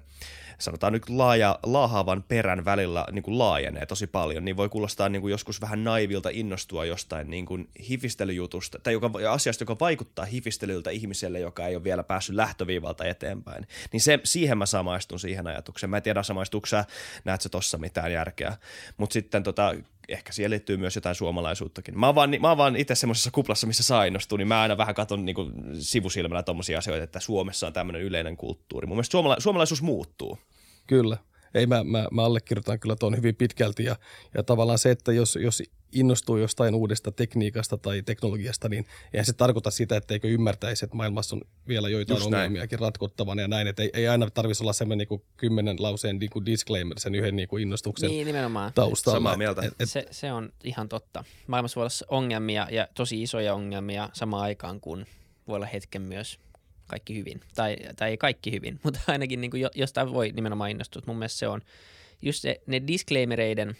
sanotaan 0.58 0.92
nyt 0.92 1.08
laaja, 1.08 1.58
laahaavan 1.62 2.22
perän 2.22 2.64
välillä 2.64 3.06
niin 3.12 3.22
kuin 3.22 3.38
laajenee 3.38 3.86
tosi 3.86 4.06
paljon, 4.06 4.44
niin 4.44 4.56
voi 4.56 4.68
kuulostaa 4.68 5.08
niin 5.08 5.22
kuin 5.22 5.30
joskus 5.30 5.60
vähän 5.60 5.84
naivilta 5.84 6.28
innostua 6.32 6.84
jostain 6.84 7.30
niin 7.30 7.46
kuin 7.46 7.68
hifistelyjutusta, 7.88 8.78
tai 8.82 8.92
joka, 8.92 9.10
asiasta, 9.30 9.62
joka 9.62 9.76
vaikuttaa 9.80 10.24
hifistelyltä 10.24 10.90
ihmiselle, 10.90 11.40
joka 11.40 11.66
ei 11.66 11.76
ole 11.76 11.84
vielä 11.84 12.02
päässyt 12.02 12.36
lähtöviivalta 12.36 13.04
eteenpäin. 13.04 13.66
Niin 13.92 14.00
se, 14.00 14.20
siihen 14.24 14.58
mä 14.58 14.66
samaistun 14.66 15.20
siihen 15.20 15.46
ajatukseen. 15.46 15.90
Mä 15.90 15.96
en 15.96 16.02
tiedä, 16.02 16.22
samaistuuko 16.22 16.66
sä, 16.66 16.84
näet 17.24 17.40
sä 17.40 17.48
tossa 17.48 17.78
mitään 17.78 18.12
järkeä. 18.12 18.56
Mutta 18.96 19.12
sitten 19.12 19.42
tota, 19.42 19.74
ehkä 20.08 20.32
siihen 20.32 20.50
liittyy 20.50 20.76
myös 20.76 20.94
jotain 20.94 21.14
suomalaisuuttakin. 21.14 21.98
Mä 21.98 22.06
oon 22.06 22.14
vaan, 22.14 22.30
mä 22.40 22.48
oon 22.48 22.58
vaan 22.58 22.76
itse 22.76 22.94
semmoisessa 22.94 23.30
kuplassa, 23.30 23.66
missä 23.66 23.82
saa 23.82 24.04
innostua, 24.04 24.38
niin 24.38 24.48
mä 24.48 24.60
aina 24.60 24.76
vähän 24.76 24.94
katson 24.94 25.24
niin 25.24 25.34
kuin 25.34 25.52
sivusilmällä 25.80 26.42
tommosia 26.42 26.78
asioita, 26.78 27.04
että 27.04 27.20
Suomessa 27.20 27.66
on 27.66 27.72
tämmöinen 27.72 28.02
yleinen 28.02 28.36
kulttuuri. 28.36 28.86
Mun 28.86 28.96
mielestä 28.96 29.18
suomala- 29.18 29.40
suomalaisuus 29.40 29.82
muuttuu. 29.82 30.38
Kyllä. 30.86 31.16
Ei, 31.56 31.66
mä, 31.66 31.84
mä, 31.84 32.08
mä 32.10 32.24
allekirjoitan 32.24 32.80
kyllä 32.80 32.96
tuon 32.96 33.16
hyvin 33.16 33.36
pitkälti 33.36 33.84
ja, 33.84 33.96
ja 34.34 34.42
tavallaan 34.42 34.78
se, 34.78 34.90
että 34.90 35.12
jos, 35.12 35.38
jos 35.42 35.62
innostuu 35.92 36.36
jostain 36.36 36.74
uudesta 36.74 37.12
tekniikasta 37.12 37.78
tai 37.78 38.02
teknologiasta, 38.02 38.68
niin 38.68 38.86
eihän 39.12 39.26
se 39.26 39.32
tarkoita 39.32 39.70
sitä, 39.70 39.96
etteikö 39.96 40.28
ymmärtäisi, 40.28 40.84
että 40.84 40.96
maailmassa 40.96 41.36
on 41.36 41.42
vielä 41.68 41.88
joitain 41.88 42.16
Just 42.16 42.26
ongelmiakin 42.26 42.76
näin. 42.76 42.86
ratkottavana 42.86 43.42
ja 43.42 43.48
näin, 43.48 43.66
että 43.66 43.82
ei, 43.82 43.90
ei 43.94 44.08
aina 44.08 44.30
tarvitsisi 44.30 44.64
olla 44.64 44.72
semmoinen 44.72 45.06
niin 45.10 45.22
kymmenen 45.36 45.76
lauseen 45.78 46.18
niin 46.18 46.30
kuin 46.30 46.46
disclaimer 46.46 47.00
sen 47.00 47.14
yhden 47.14 47.36
niin 47.36 47.48
kuin 47.48 47.62
innostuksen 47.62 48.10
niin, 48.10 48.26
nimenomaan. 48.26 48.72
taustalla. 48.74 49.16
Samaa 49.16 49.36
mieltä. 49.36 49.62
Et, 49.62 49.74
et, 49.80 49.90
se, 49.90 50.06
se 50.10 50.32
on 50.32 50.52
ihan 50.64 50.88
totta. 50.88 51.24
Maailmassa 51.46 51.80
voi 51.80 51.82
olla 51.82 52.18
ongelmia 52.18 52.68
ja 52.70 52.88
tosi 52.94 53.22
isoja 53.22 53.54
ongelmia 53.54 54.10
samaan 54.12 54.42
aikaan, 54.42 54.80
kun 54.80 55.06
voi 55.48 55.56
olla 55.56 55.66
hetken 55.66 56.02
myös 56.02 56.38
kaikki 56.86 57.18
hyvin. 57.18 57.40
Tai, 57.54 57.76
tai 57.96 58.10
ei 58.10 58.16
kaikki 58.16 58.52
hyvin, 58.52 58.80
mutta 58.84 59.00
ainakin 59.06 59.40
niin 59.40 59.50
kuin 59.50 59.62
jostain 59.74 60.12
voi 60.12 60.32
nimenomaan 60.32 60.70
innostua. 60.70 61.02
Mun 61.06 61.18
mielestä 61.18 61.38
se 61.38 61.48
on 61.48 61.60
just 62.22 62.42
se, 62.42 62.60
ne 62.66 62.82
disclaimereiden 62.86 63.76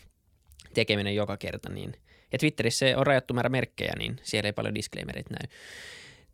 tekeminen 0.75 1.14
joka 1.14 1.36
kerta, 1.36 1.72
niin 1.72 1.96
ja 2.32 2.38
Twitterissä 2.38 2.86
on 2.96 3.06
rajattu 3.06 3.34
määrä 3.34 3.48
merkkejä, 3.48 3.92
niin 3.98 4.16
siellä 4.22 4.48
ei 4.48 4.52
paljon 4.52 4.75
disclaimereita 4.75 5.30
näy. 5.30 5.56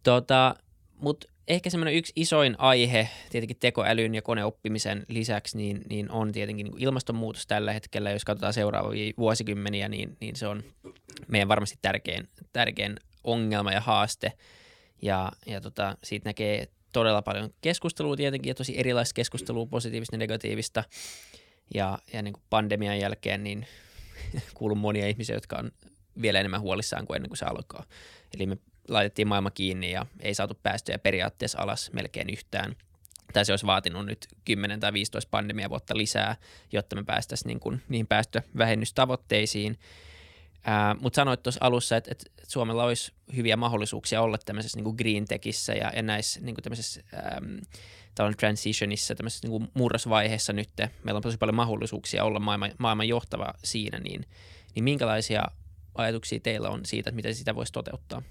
Tota, 0.02 0.54
Mutta 0.98 1.26
ehkä 1.48 1.70
semmoinen 1.70 1.94
yksi 1.94 2.12
isoin 2.16 2.54
aihe 2.58 3.08
tietenkin 3.30 3.56
tekoälyn 3.60 4.14
ja 4.14 4.22
koneoppimisen 4.22 5.06
lisäksi, 5.08 5.56
niin, 5.56 5.82
niin 5.90 6.10
on 6.10 6.32
tietenkin 6.32 6.66
niin 6.66 6.82
ilmastonmuutos 6.82 7.46
tällä 7.46 7.72
hetkellä. 7.72 8.10
Jos 8.10 8.24
katsotaan 8.24 8.52
seuraavia 8.52 9.12
vuosikymmeniä, 9.18 9.88
niin, 9.88 10.16
niin 10.20 10.36
se 10.36 10.46
on 10.46 10.62
meidän 11.28 11.48
varmasti 11.48 11.78
tärkein, 11.82 12.28
tärkein 12.52 12.96
ongelma 13.24 13.72
ja 13.72 13.80
haaste. 13.80 14.32
Ja, 15.02 15.32
ja 15.46 15.60
tota, 15.60 15.96
siitä 16.02 16.28
näkee 16.28 16.68
todella 16.92 17.22
paljon 17.22 17.50
keskustelua 17.60 18.16
tietenkin 18.16 18.50
ja 18.50 18.54
tosi 18.54 18.78
erilaista 18.78 19.14
keskustelua, 19.14 19.66
positiivista 19.66 20.14
ja 20.14 20.18
negatiivista. 20.18 20.84
Ja, 21.74 21.98
ja 22.12 22.22
niin 22.22 22.32
kuin 22.32 22.42
pandemian 22.50 22.98
jälkeen 22.98 23.44
niin 23.44 23.66
kuulun 24.54 24.78
monia 24.78 25.08
ihmisiä, 25.08 25.36
jotka 25.36 25.56
on 25.56 25.72
vielä 26.22 26.40
enemmän 26.40 26.60
huolissaan 26.60 27.06
kuin 27.06 27.16
ennen 27.16 27.30
kuin 27.30 27.38
se 27.38 27.44
alkaa. 27.44 27.84
Eli 28.34 28.46
me 28.46 28.56
laitettiin 28.88 29.28
maailma 29.28 29.50
kiinni 29.50 29.92
ja 29.92 30.06
ei 30.20 30.34
saatu 30.34 30.58
päästöjä 30.62 30.98
periaatteessa 30.98 31.58
alas 31.60 31.92
melkein 31.92 32.30
yhtään. 32.30 32.76
Tai 33.32 33.44
se 33.44 33.52
olisi 33.52 33.66
vaatinut 33.66 34.06
nyt 34.06 34.26
10 34.44 34.80
tai 34.80 34.92
15 34.92 35.28
pandemia 35.30 35.70
vuotta 35.70 35.96
lisää, 35.96 36.36
jotta 36.72 36.96
me 36.96 37.04
päästäisiin 37.04 37.48
niin 37.48 37.60
kuin 37.60 37.82
niihin 37.88 38.06
päästövähennystavoitteisiin. 38.06 39.78
Mutta 41.00 41.16
sanoit 41.16 41.42
tuossa 41.42 41.60
alussa, 41.62 41.96
että, 41.96 42.10
että 42.10 42.24
Suomella 42.48 42.84
olisi 42.84 43.12
hyviä 43.36 43.56
mahdollisuuksia 43.56 44.22
olla 44.22 44.38
tämmöisessä 44.38 44.80
niin 44.80 44.94
green 44.96 45.24
techissä 45.24 45.72
ja, 45.72 45.92
ja 45.96 46.02
näissä 46.02 46.40
niin 46.40 46.54
kuin 46.54 46.62
tämmöisessä 46.62 47.02
ähm, 47.14 47.58
transitionissa, 48.36 49.14
tämmöisessä 49.14 49.48
niin 49.48 49.60
kuin 49.60 49.70
murrosvaiheessa 49.74 50.52
nyt. 50.52 50.68
Meillä 51.04 51.16
on 51.16 51.22
tosi 51.22 51.38
paljon 51.38 51.54
mahdollisuuksia 51.54 52.24
olla 52.24 52.40
maailman, 52.40 52.72
maailman 52.78 53.08
johtava 53.08 53.54
siinä, 53.64 53.98
niin, 53.98 54.26
niin 54.74 54.84
minkälaisia 54.84 55.44
ajatuksia 55.94 56.40
teillä 56.40 56.68
on 56.68 56.86
siitä, 56.86 57.10
että 57.10 57.16
miten 57.16 57.34
sitä 57.34 57.54
voisi 57.54 57.72
toteuttaa? 57.72 58.22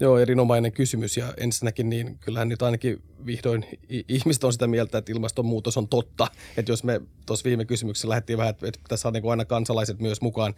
Joo, 0.00 0.18
erinomainen 0.18 0.72
kysymys 0.72 1.16
ja 1.16 1.34
ensinnäkin 1.36 1.90
niin 1.90 2.18
kyllähän 2.18 2.48
nyt 2.48 2.62
ainakin 2.62 3.02
vihdoin 3.26 3.64
ihmiset 4.08 4.44
on 4.44 4.52
sitä 4.52 4.66
mieltä, 4.66 4.98
että 4.98 5.12
ilmastonmuutos 5.12 5.76
on 5.76 5.88
totta. 5.88 6.26
Että 6.56 6.72
jos 6.72 6.84
me 6.84 7.00
tuossa 7.26 7.44
viime 7.44 7.64
kysymyksessä 7.64 8.08
lähdettiin 8.08 8.38
vähän, 8.38 8.54
että 8.62 8.80
tässä 8.88 9.08
on 9.08 9.14
niin 9.14 9.30
aina 9.30 9.44
kansalaiset 9.44 10.00
myös 10.00 10.20
mukaan 10.20 10.54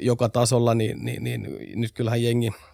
joka 0.00 0.28
tasolla, 0.28 0.74
niin, 0.74 1.04
niin, 1.04 1.24
niin 1.24 1.58
nyt 1.74 1.92
kyllähän 1.92 2.22
jengi– 2.22 2.50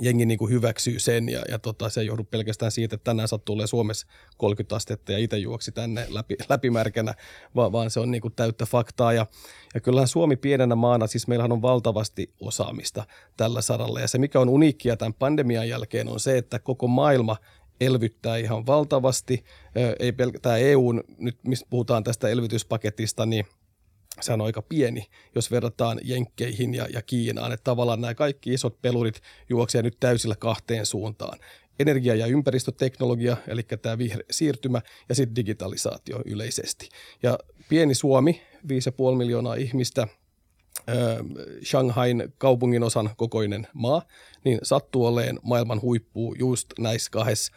jengi 0.00 0.26
niin 0.26 0.38
kuin 0.38 0.50
hyväksyy 0.50 0.98
sen 0.98 1.28
ja, 1.28 1.42
ja 1.48 1.58
tota, 1.58 1.88
se 1.88 2.00
ei 2.00 2.06
johdu 2.06 2.24
pelkästään 2.24 2.72
siitä, 2.72 2.94
että 2.94 3.04
tänään 3.04 3.28
sattuu 3.28 3.56
tulee 3.56 3.66
Suomessa 3.66 4.06
30 4.36 4.76
astetta 4.76 5.12
ja 5.12 5.18
itse 5.18 5.38
juoksi 5.38 5.72
tänne 5.72 6.06
läpi, 6.08 6.36
läpimärkänä, 6.48 7.14
vaan, 7.54 7.72
vaan 7.72 7.90
se 7.90 8.00
on 8.00 8.10
niin 8.10 8.20
kuin 8.20 8.34
täyttä 8.34 8.66
faktaa. 8.66 9.12
Ja, 9.12 9.26
ja 9.74 9.80
kyllähän 9.80 10.08
Suomi 10.08 10.36
pienenä 10.36 10.74
maana, 10.74 11.06
siis 11.06 11.28
meillähän 11.28 11.52
on 11.52 11.62
valtavasti 11.62 12.30
osaamista 12.40 13.04
tällä 13.36 13.60
saralla 13.60 14.00
ja 14.00 14.08
se 14.08 14.18
mikä 14.18 14.40
on 14.40 14.48
uniikkia 14.48 14.96
tämän 14.96 15.14
pandemian 15.14 15.68
jälkeen 15.68 16.08
on 16.08 16.20
se, 16.20 16.38
että 16.38 16.58
koko 16.58 16.86
maailma 16.86 17.36
elvyttää 17.80 18.36
ihan 18.36 18.66
valtavasti. 18.66 19.44
Ei 19.98 20.12
pelkästään 20.12 20.60
EUn, 20.60 21.04
nyt 21.18 21.38
mistä 21.46 21.66
puhutaan 21.70 22.04
tästä 22.04 22.28
elvytyspaketista, 22.28 23.26
niin– 23.26 23.46
se 24.20 24.32
on 24.32 24.40
aika 24.40 24.62
pieni, 24.62 25.06
jos 25.34 25.50
verrataan 25.50 26.00
Jenkkeihin 26.04 26.74
ja, 26.74 26.86
ja 26.92 27.02
Kiinaan. 27.02 27.52
Että 27.52 27.64
tavallaan 27.64 28.00
nämä 28.00 28.14
kaikki 28.14 28.52
isot 28.52 28.82
pelurit 28.82 29.20
juoksevat 29.48 29.84
nyt 29.84 29.96
täysillä 30.00 30.36
kahteen 30.36 30.86
suuntaan. 30.86 31.38
Energia- 31.78 32.14
ja 32.14 32.26
ympäristöteknologia, 32.26 33.36
eli 33.48 33.62
tämä 33.62 33.98
vihreä 33.98 34.26
siirtymä, 34.30 34.80
ja 35.08 35.14
sitten 35.14 35.36
digitalisaatio 35.36 36.22
yleisesti. 36.24 36.88
Ja 37.22 37.38
pieni 37.68 37.94
Suomi, 37.94 38.42
5,5 38.68 39.16
miljoonaa 39.16 39.54
ihmistä, 39.54 40.06
Shanghain 41.64 42.32
kaupungin 42.38 42.82
osan 42.82 43.10
kokoinen 43.16 43.66
maa, 43.72 44.02
niin 44.44 44.58
sattuu 44.62 45.06
olemaan 45.06 45.40
maailman 45.42 45.82
huippu 45.82 46.34
just 46.38 46.66
näissä 46.78 47.10
kahdessa 47.10 47.52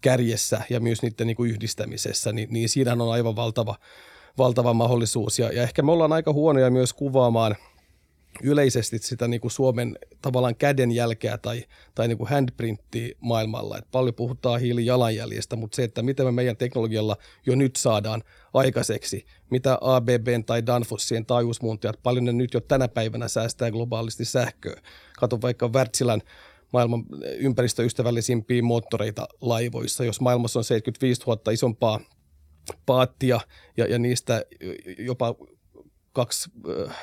kärjessä 0.00 0.60
ja 0.70 0.80
myös 0.80 1.02
niiden 1.02 1.26
niin 1.26 1.36
kuin 1.36 1.50
yhdistämisessä, 1.50 2.32
niin, 2.32 2.48
niin 2.52 2.68
siinä 2.68 2.92
on 2.92 3.12
aivan 3.12 3.36
valtava 3.36 3.76
valtava 4.38 4.74
mahdollisuus. 4.74 5.38
Ja, 5.38 5.52
ja 5.52 5.62
ehkä 5.62 5.82
me 5.82 5.92
ollaan 5.92 6.12
aika 6.12 6.32
huonoja 6.32 6.70
myös 6.70 6.92
kuvaamaan 6.92 7.56
yleisesti 8.42 8.98
sitä 8.98 9.28
niin 9.28 9.40
kuin 9.40 9.50
Suomen 9.50 9.98
tavallaan 10.22 10.56
kädenjälkeä 10.56 11.38
tai, 11.38 11.64
tai 11.94 12.08
niin 12.08 12.18
kuin 12.18 12.30
handprinttiä 12.30 13.14
maailmalla. 13.20 13.78
Et 13.78 13.90
paljon 13.92 14.14
puhutaan 14.14 14.60
hiilijalanjäljestä, 14.60 15.56
mutta 15.56 15.76
se, 15.76 15.84
että 15.84 16.02
miten 16.02 16.26
me 16.26 16.32
meidän 16.32 16.56
teknologialla 16.56 17.16
jo 17.46 17.54
nyt 17.54 17.76
saadaan 17.76 18.22
aikaiseksi, 18.54 19.26
mitä 19.50 19.78
ABB 19.80 20.28
tai 20.46 20.66
Danfossien 20.66 21.26
taajuusmuuntajat, 21.26 22.02
paljon 22.02 22.24
ne 22.24 22.32
nyt 22.32 22.54
jo 22.54 22.60
tänä 22.60 22.88
päivänä 22.88 23.28
säästää 23.28 23.70
globaalisti 23.70 24.24
sähköä. 24.24 24.80
Kato 25.18 25.40
vaikka 25.42 25.68
Wärtsilän 25.68 26.22
maailman 26.72 27.04
ympäristöystävällisimpiä 27.38 28.62
moottoreita 28.62 29.28
laivoissa. 29.40 30.04
Jos 30.04 30.20
maailmassa 30.20 30.58
on 30.58 30.64
75 30.64 31.22
000 31.26 31.52
isompaa 31.52 32.00
paattia 32.86 33.40
ja, 33.76 33.86
ja 33.86 33.98
niistä 33.98 34.44
jopa 34.98 35.34
kaksi, 36.12 36.50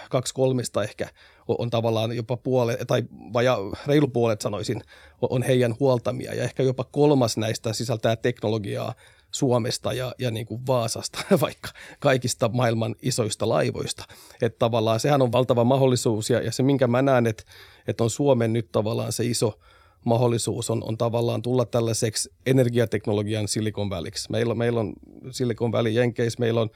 kaksi 0.09 0.33
kolmesta 0.33 0.83
ehkä 0.83 1.09
on, 1.47 1.55
on 1.59 1.69
tavallaan 1.69 2.15
jopa 2.15 2.37
puolet, 2.37 2.79
tai 2.87 3.03
vaja, 3.33 3.57
reilu 3.87 4.07
puolet 4.07 4.41
sanoisin, 4.41 4.81
on 5.21 5.43
heidän 5.43 5.75
huoltamia. 5.79 6.33
Ja 6.33 6.43
ehkä 6.43 6.63
jopa 6.63 6.83
kolmas 6.83 7.37
näistä 7.37 7.73
sisältää 7.73 8.15
teknologiaa 8.15 8.93
Suomesta 9.31 9.93
ja, 9.93 10.15
ja 10.19 10.31
niin 10.31 10.45
kuin 10.45 10.61
Vaasasta, 10.67 11.19
vaikka 11.41 11.69
kaikista 11.99 12.49
maailman 12.53 12.95
isoista 13.01 13.49
laivoista. 13.49 14.03
Että 14.41 14.59
tavallaan 14.59 14.99
sehän 14.99 15.21
on 15.21 15.31
valtava 15.31 15.63
mahdollisuus 15.63 16.29
ja, 16.29 16.41
ja 16.41 16.51
se 16.51 16.63
minkä 16.63 16.87
mä 16.87 17.01
näen, 17.01 17.27
että, 17.27 17.43
että 17.87 18.03
on 18.03 18.09
Suomen 18.09 18.53
nyt 18.53 18.71
tavallaan 18.71 19.11
se 19.11 19.25
iso– 19.25 19.53
mahdollisuus 20.05 20.69
on, 20.69 20.83
on 20.83 20.97
tavallaan 20.97 21.41
tulla 21.41 21.65
tällaiseksi 21.65 22.29
energiateknologian 22.45 23.47
Silicon 23.47 23.89
Valleyksi. 23.89 24.31
Meillä, 24.31 24.55
meillä 24.55 24.79
on 24.79 24.93
Silicon 25.31 25.71
Valley 25.71 25.91
Jenkeissä, 25.91 26.39
meillä 26.39 26.61
on 26.61 26.69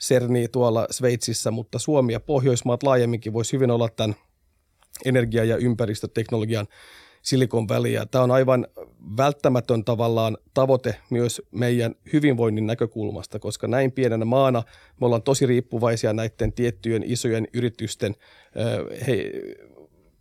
CERNI 0.00 0.48
tuolla 0.48 0.86
Sveitsissä, 0.90 1.50
mutta 1.50 1.78
Suomi 1.78 2.12
ja 2.12 2.20
Pohjoismaat 2.20 2.82
laajemminkin 2.82 3.32
voisi 3.32 3.52
hyvin 3.52 3.70
olla 3.70 3.88
tämän 3.88 4.16
energia- 5.04 5.44
ja 5.44 5.56
ympäristöteknologian 5.56 6.66
Silicon 7.22 7.68
Valley. 7.68 7.92
Ja 7.92 8.06
tämä 8.06 8.24
on 8.24 8.30
aivan 8.30 8.66
välttämätön 9.16 9.84
tavallaan 9.84 10.38
tavoite 10.54 10.96
myös 11.10 11.42
meidän 11.50 11.94
hyvinvoinnin 12.12 12.66
näkökulmasta, 12.66 13.38
koska 13.38 13.68
näin 13.68 13.92
pienenä 13.92 14.24
maana 14.24 14.62
me 15.00 15.06
ollaan 15.06 15.22
tosi 15.22 15.46
riippuvaisia 15.46 16.12
näiden 16.12 16.52
tiettyjen 16.52 17.02
isojen 17.06 17.48
yritysten 17.54 18.14
he, 19.06 19.30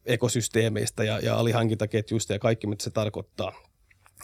ekosysteemeistä 0.05 1.03
ja, 1.03 1.19
ja 1.19 1.35
alihankintaketjuista 1.37 2.33
ja 2.33 2.39
kaikki, 2.39 2.67
mitä 2.67 2.83
se 2.83 2.89
tarkoittaa. 2.89 3.53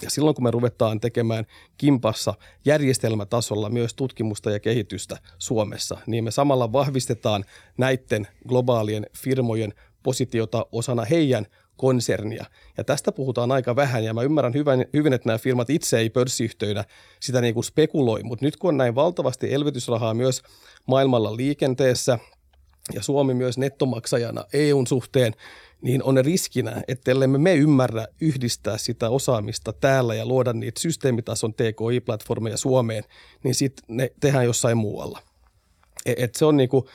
Ja 0.02 0.10
silloin 0.10 0.36
kun 0.36 0.44
me 0.44 0.52
ruvetaan 0.52 1.00
tekemään 1.00 1.46
kimpassa 1.78 2.34
järjestelmätasolla 2.66 3.70
myös 3.70 3.94
tutkimusta 3.94 4.52
ja 4.52 4.60
kehitystä 4.60 5.18
Suomessa, 5.38 5.98
niin 6.08 6.24
me 6.24 6.32
samalla 6.32 6.72
vahvistetaan 6.72 7.46
näiden 7.78 8.28
globaalien 8.48 9.06
firmojen 9.18 9.74
positiota 10.04 10.66
osana 10.72 11.06
heidän 11.06 11.46
konsernia. 11.78 12.46
Ja 12.78 12.84
tästä 12.84 13.12
puhutaan 13.12 13.52
aika 13.52 13.76
vähän 13.76 14.04
ja 14.04 14.14
mä 14.14 14.22
ymmärrän 14.22 14.54
hyvin, 14.54 14.86
hyvin 14.94 15.14
että 15.14 15.30
nämä 15.30 15.38
firmat 15.38 15.70
itse 15.70 15.98
ei 16.00 16.10
pörssiyhtiöinä 16.10 16.86
sitä 17.20 17.42
niin 17.42 17.54
kuin 17.54 17.64
spekuloi, 17.64 18.24
mutta 18.24 18.46
nyt 18.46 18.58
kun 18.58 18.68
on 18.68 18.78
näin 18.78 18.96
valtavasti 18.96 19.54
elvytysrahaa 19.54 20.14
myös 20.14 20.42
maailmalla 20.88 21.36
liikenteessä 21.36 22.20
ja 22.94 23.04
Suomi 23.04 23.34
myös 23.34 23.58
nettomaksajana 23.58 24.46
EUn 24.54 24.88
suhteen, 24.88 25.34
niin 25.82 26.04
on 26.04 26.26
riskinä, 26.26 26.84
että 26.88 27.12
ellei 27.12 27.28
me 27.28 27.56
ymmärrä 27.56 28.08
yhdistää 28.22 28.78
sitä 28.78 29.10
osaamista 29.10 29.74
täällä 29.74 30.16
ja 30.16 30.26
luoda 30.26 30.54
niitä 30.54 30.82
systeemitason 30.82 31.54
TKI-platformeja 31.54 32.58
Suomeen, 32.58 33.04
niin 33.44 33.56
sitten 33.56 33.84
ne 33.88 34.12
tehdään 34.20 34.46
jossain 34.46 34.78
muualla. 34.78 35.20
E, 36.06 36.14
et 36.18 36.36
se 36.36 36.46
on 36.46 36.58
niinku, 36.58 36.88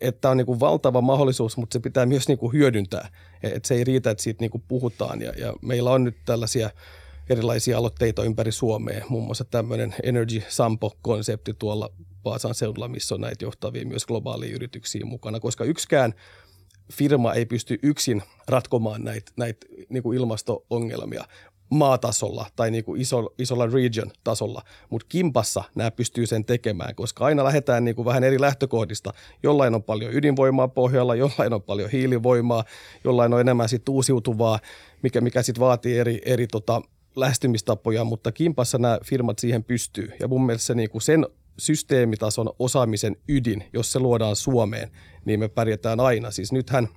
että 0.00 0.30
on 0.30 0.36
niinku 0.36 0.60
valtava 0.60 1.00
mahdollisuus, 1.00 1.56
mutta 1.56 1.74
se 1.74 1.80
pitää 1.80 2.06
myös 2.06 2.28
niinku 2.28 2.52
hyödyntää. 2.52 3.08
E, 3.42 3.48
et 3.48 3.64
se 3.64 3.74
ei 3.74 3.84
riitä, 3.84 4.10
että 4.10 4.22
siitä 4.22 4.42
niinku 4.42 4.62
puhutaan. 4.68 5.22
Ja, 5.22 5.32
ja 5.38 5.54
meillä 5.62 5.90
on 5.90 6.04
nyt 6.04 6.16
tällaisia 6.26 6.70
erilaisia 7.30 7.78
aloitteita 7.78 8.24
ympäri 8.24 8.52
Suomea, 8.52 9.04
muun 9.08 9.24
muassa 9.24 9.44
tämmöinen 9.44 9.94
Energy 10.02 10.42
Sampo-konsepti 10.48 11.54
tuolla 11.58 11.90
Vaasan 12.24 12.54
seudulla, 12.54 12.88
missä 12.88 13.14
on 13.14 13.20
näitä 13.20 13.44
johtavia 13.44 13.86
myös 13.86 14.06
globaalia 14.06 14.54
yrityksiä 14.54 15.04
mukana, 15.04 15.40
koska 15.40 15.64
yksikään 15.64 16.14
firma 16.92 17.34
ei 17.34 17.46
pysty 17.46 17.78
yksin 17.82 18.22
ratkomaan 18.48 19.04
näitä, 19.04 19.32
näitä 19.36 19.66
niin 19.88 20.02
kuin 20.02 20.18
ilmasto-ongelmia 20.18 21.24
maatasolla 21.70 22.46
tai 22.56 22.70
niin 22.70 22.84
kuin 22.84 23.00
iso, 23.00 23.34
isolla 23.38 23.66
region-tasolla, 23.66 24.62
mutta 24.90 25.06
kimpassa 25.08 25.64
nämä 25.74 25.90
pystyy 25.90 26.26
sen 26.26 26.44
tekemään, 26.44 26.94
koska 26.94 27.24
aina 27.24 27.44
lähdetään 27.44 27.84
niin 27.84 27.96
kuin 27.96 28.06
vähän 28.06 28.24
eri 28.24 28.40
lähtökohdista. 28.40 29.12
Jollain 29.42 29.74
on 29.74 29.82
paljon 29.82 30.14
ydinvoimaa 30.14 30.68
pohjalla, 30.68 31.14
jollain 31.14 31.52
on 31.52 31.62
paljon 31.62 31.90
hiilivoimaa, 31.90 32.64
jollain 33.04 33.34
on 33.34 33.40
enemmän 33.40 33.68
sit 33.68 33.88
uusiutuvaa, 33.88 34.58
mikä, 35.02 35.20
mikä 35.20 35.42
sitten 35.42 35.60
vaatii 35.60 35.98
eri, 35.98 36.20
eri 36.24 36.46
tota, 36.46 36.82
lähestymistapoja, 37.16 38.04
mutta 38.04 38.32
kimpassa 38.32 38.78
nämä 38.78 38.98
firmat 39.04 39.38
siihen 39.38 39.64
pystyy. 39.64 40.12
Ja 40.20 40.28
mun 40.28 40.46
mielestä 40.46 40.66
se, 40.66 40.74
niin 40.74 40.90
kuin 40.90 41.02
sen 41.02 41.26
systeemitason 41.60 42.50
osaamisen 42.58 43.16
ydin, 43.28 43.64
jos 43.72 43.92
se 43.92 43.98
luodaan 43.98 44.36
Suomeen, 44.36 44.90
niin 45.24 45.40
me 45.40 45.48
pärjätään 45.48 46.00
aina. 46.00 46.30
Siis 46.30 46.52
nythän 46.52 46.88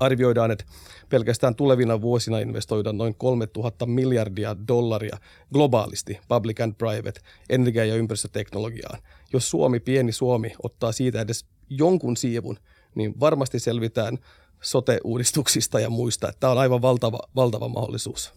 arvioidaan, 0.00 0.50
että 0.50 0.64
pelkästään 1.08 1.54
tulevina 1.54 2.00
vuosina 2.00 2.38
investoidaan 2.38 2.98
noin 2.98 3.14
3000 3.14 3.86
miljardia 3.86 4.56
dollaria 4.68 5.18
globaalisti 5.52 6.20
public 6.28 6.60
and 6.60 6.74
private 6.74 7.20
energia- 7.48 7.84
ja 7.84 7.94
ympäristöteknologiaan. 7.94 8.98
Jos 9.32 9.50
Suomi, 9.50 9.80
pieni 9.80 10.12
Suomi, 10.12 10.52
ottaa 10.62 10.92
siitä 10.92 11.20
edes 11.20 11.44
jonkun 11.70 12.16
siivun, 12.16 12.58
niin 12.94 13.20
varmasti 13.20 13.58
selvitään 13.58 14.18
sote-uudistuksista 14.60 15.80
ja 15.80 15.90
muista. 15.90 16.32
Tämä 16.40 16.50
on 16.50 16.58
aivan 16.58 16.82
valtava, 16.82 17.20
valtava 17.36 17.68
mahdollisuus. 17.68 18.32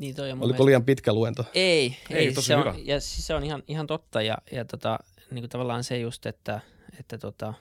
Niin 0.00 0.14
toi 0.14 0.30
on 0.30 0.32
Oliko 0.32 0.46
mielestä... 0.46 0.64
liian 0.64 0.84
pitkä 0.84 1.12
luento? 1.12 1.44
Ei, 1.54 1.96
ei, 2.10 2.16
ei 2.16 2.32
tosi 2.32 2.46
se, 2.46 2.56
hyvä. 2.56 2.70
on, 2.70 2.86
ja 2.86 3.00
siis 3.00 3.26
se 3.26 3.34
on 3.34 3.44
ihan, 3.44 3.62
ihan 3.68 3.86
totta 3.86 4.22
ja, 4.22 4.38
ja 4.52 4.64
tota, 4.64 4.98
niin 5.30 5.42
kuin 5.42 5.50
tavallaan 5.50 5.84
se 5.84 5.98
just, 5.98 6.26
että, 6.26 6.60
että 6.98 7.18
tota, 7.18 7.54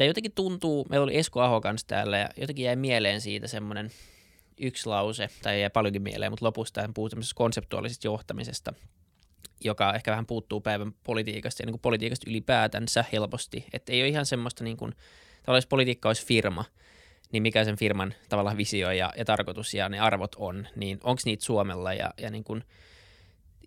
Tämä 0.00 0.08
jotenkin 0.08 0.32
tuntuu, 0.34 0.86
meillä 0.90 1.04
oli 1.04 1.16
Esko 1.16 1.40
Aho 1.40 1.60
kanssa 1.60 1.86
täällä 1.86 2.18
ja 2.18 2.28
jotenkin 2.36 2.64
jäi 2.64 2.76
mieleen 2.76 3.20
siitä 3.20 3.46
semmoinen 3.46 3.90
yksi 4.60 4.86
lause, 4.86 5.28
tai 5.42 5.60
jäi 5.60 5.70
paljonkin 5.70 6.02
mieleen, 6.02 6.32
mutta 6.32 6.46
lopusta 6.46 6.80
hän 6.80 6.94
puhuu 6.94 7.10
konseptuaalisesta 7.34 8.06
johtamisesta, 8.06 8.72
joka 9.64 9.94
ehkä 9.94 10.10
vähän 10.10 10.26
puuttuu 10.26 10.60
päivän 10.60 10.92
politiikasta 11.04 11.62
ja 11.62 11.66
niin 11.66 11.72
kuin 11.72 11.80
politiikasta 11.80 12.30
ylipäätänsä 12.30 13.04
helposti. 13.12 13.64
Että 13.72 13.92
ei 13.92 14.02
ole 14.02 14.08
ihan 14.08 14.26
semmoista, 14.26 14.64
niin 14.64 14.76
kuin, 14.76 14.92
tavallaan 15.42 15.58
jos 15.58 15.66
politiikka 15.66 16.08
olisi 16.08 16.26
firma, 16.26 16.64
niin 17.32 17.42
mikä 17.42 17.64
sen 17.64 17.76
firman 17.76 18.14
tavallaan 18.28 18.56
visio 18.56 18.90
ja, 18.90 19.12
ja 19.16 19.24
tarkoitus 19.24 19.74
ja 19.74 19.88
ne 19.88 19.98
arvot 20.00 20.34
on, 20.34 20.68
niin 20.76 20.98
onko 21.04 21.22
niitä 21.24 21.44
Suomella 21.44 21.92
ja, 21.92 22.10
ja 22.18 22.30
niin 22.30 22.44
kuin, 22.44 22.64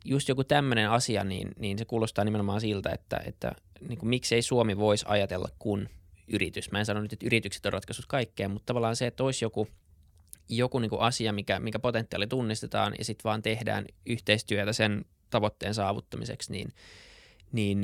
just 0.05 0.29
joku 0.29 0.43
tämmöinen 0.43 0.89
asia, 0.89 1.23
niin, 1.23 1.51
niin 1.59 1.77
se 1.77 1.85
kuulostaa 1.85 2.25
nimenomaan 2.25 2.61
siltä, 2.61 2.91
että, 2.91 3.21
että 3.25 3.51
niin 3.87 3.99
kuin, 3.99 4.09
miksei 4.09 4.41
Suomi 4.41 4.77
voisi 4.77 5.05
ajatella 5.07 5.49
kun 5.59 5.89
yritys. 6.27 6.71
Mä 6.71 6.79
en 6.79 6.85
sano 6.85 7.01
nyt, 7.01 7.13
että 7.13 7.25
yritykset 7.25 7.65
on 7.65 7.73
ratkaisut 7.73 8.05
kaikkeen, 8.05 8.51
mutta 8.51 8.65
tavallaan 8.65 8.95
se, 8.95 9.07
että 9.07 9.23
olisi 9.23 9.45
joku, 9.45 9.67
joku 10.49 10.79
niin 10.79 10.91
asia, 10.99 11.33
mikä, 11.33 11.59
mikä 11.59 11.79
potentiaali 11.79 12.27
tunnistetaan 12.27 12.93
ja 12.97 13.05
sitten 13.05 13.23
vaan 13.23 13.41
tehdään 13.41 13.85
yhteistyötä 14.05 14.73
sen 14.73 15.05
tavoitteen 15.29 15.73
saavuttamiseksi, 15.73 16.51
niin, 16.51 16.73
niin 17.51 17.81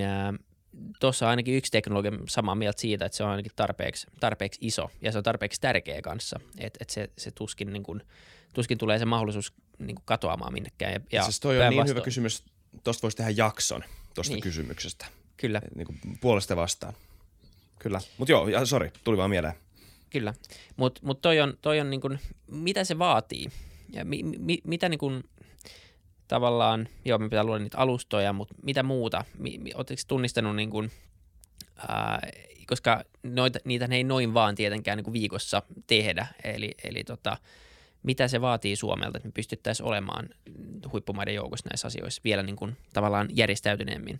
tuossa 1.00 1.30
ainakin 1.30 1.56
yksi 1.56 1.72
teknologia 1.72 2.12
samaa 2.28 2.56
mieltä 2.56 2.82
siitä, 2.82 3.06
että 3.06 3.16
se 3.16 3.24
on 3.24 3.30
ainakin 3.30 3.52
tarpeeksi, 3.56 4.08
tarpeeksi 4.20 4.60
iso 4.62 4.92
ja 5.02 5.12
se 5.12 5.18
on 5.18 5.24
tarpeeksi 5.24 5.62
tärkeä 5.62 6.02
kanssa, 6.02 6.40
että 6.58 6.78
et 6.82 6.90
se, 6.90 7.10
se 7.18 7.32
tuskin, 7.32 7.74
niin 7.74 7.84
kuin, 7.84 8.02
tuskin 8.54 8.78
tulee 8.78 9.00
se 9.00 9.06
mahdollisuus 9.06 9.54
niin 9.80 9.96
kuin 9.96 10.06
katoamaan 10.06 10.54
minnekään. 10.54 10.94
Ja, 10.94 11.00
ja 11.12 11.24
siis 11.24 11.40
toi 11.40 11.62
on 11.62 11.70
niin 11.70 11.88
hyvä 11.88 12.02
kysymys, 12.02 12.44
tuosta 12.84 13.02
voisi 13.02 13.18
tehdä 13.18 13.32
jakson 13.32 13.84
tuosta 14.14 14.34
niin. 14.34 14.44
kysymyksestä. 14.44 15.06
Kyllä. 15.38 15.62
Niin 15.76 15.86
kuin 15.86 16.00
puolesta 16.22 16.56
vastaan. 16.56 16.94
Kyllä, 17.80 18.02
mutta 18.18 18.32
joo, 18.32 18.48
ja 18.48 18.66
sori, 18.66 18.92
tuli 19.04 19.18
vaan 19.18 19.30
mieleen. 19.30 19.54
Kyllä, 20.10 20.34
mutta 20.76 21.02
mut 21.04 21.22
toi 21.22 21.40
on, 21.40 21.58
toi 21.62 21.80
on 21.80 21.90
niin 21.90 22.02
kuin, 22.02 22.20
mitä 22.48 22.84
se 22.84 23.00
vaatii 23.00 23.50
ja 23.94 24.06
mi, 24.06 24.24
mi, 24.24 24.58
mitä 24.64 24.90
niin 24.90 25.00
kuin, 25.00 25.24
tavallaan, 26.30 26.88
joo 27.06 27.18
me 27.18 27.30
pitää 27.30 27.44
luoda 27.44 27.64
niitä 27.64 27.78
alustoja, 27.78 28.34
mutta 28.34 28.56
mitä 28.64 28.84
muuta, 28.84 29.24
oletteko 29.76 30.02
tunnistanut 30.08 30.56
niin 30.56 30.70
kuin, 30.70 30.92
ää, 31.88 32.20
koska 32.68 33.04
noita, 33.24 33.60
niitä 33.66 33.88
ei 33.92 34.04
noin 34.04 34.34
vaan 34.34 34.56
tietenkään 34.56 34.98
niin 34.98 35.04
kuin 35.04 35.14
viikossa 35.14 35.62
tehdä, 35.88 36.28
eli, 36.44 36.72
eli 36.84 37.04
tota, 37.04 37.38
mitä 38.04 38.28
se 38.28 38.42
vaatii 38.42 38.76
Suomelta, 38.76 39.18
että 39.18 39.28
me 39.28 39.32
pystyttäisiin 39.32 39.88
olemaan 39.88 40.30
huippumaiden 40.92 41.36
joukossa 41.36 41.70
näissä 41.70 41.88
asioissa 41.88 42.22
vielä 42.24 42.44
niin 42.44 42.56
kuin, 42.56 42.78
tavallaan 42.94 43.28
järjestäytyneemmin? 43.34 44.20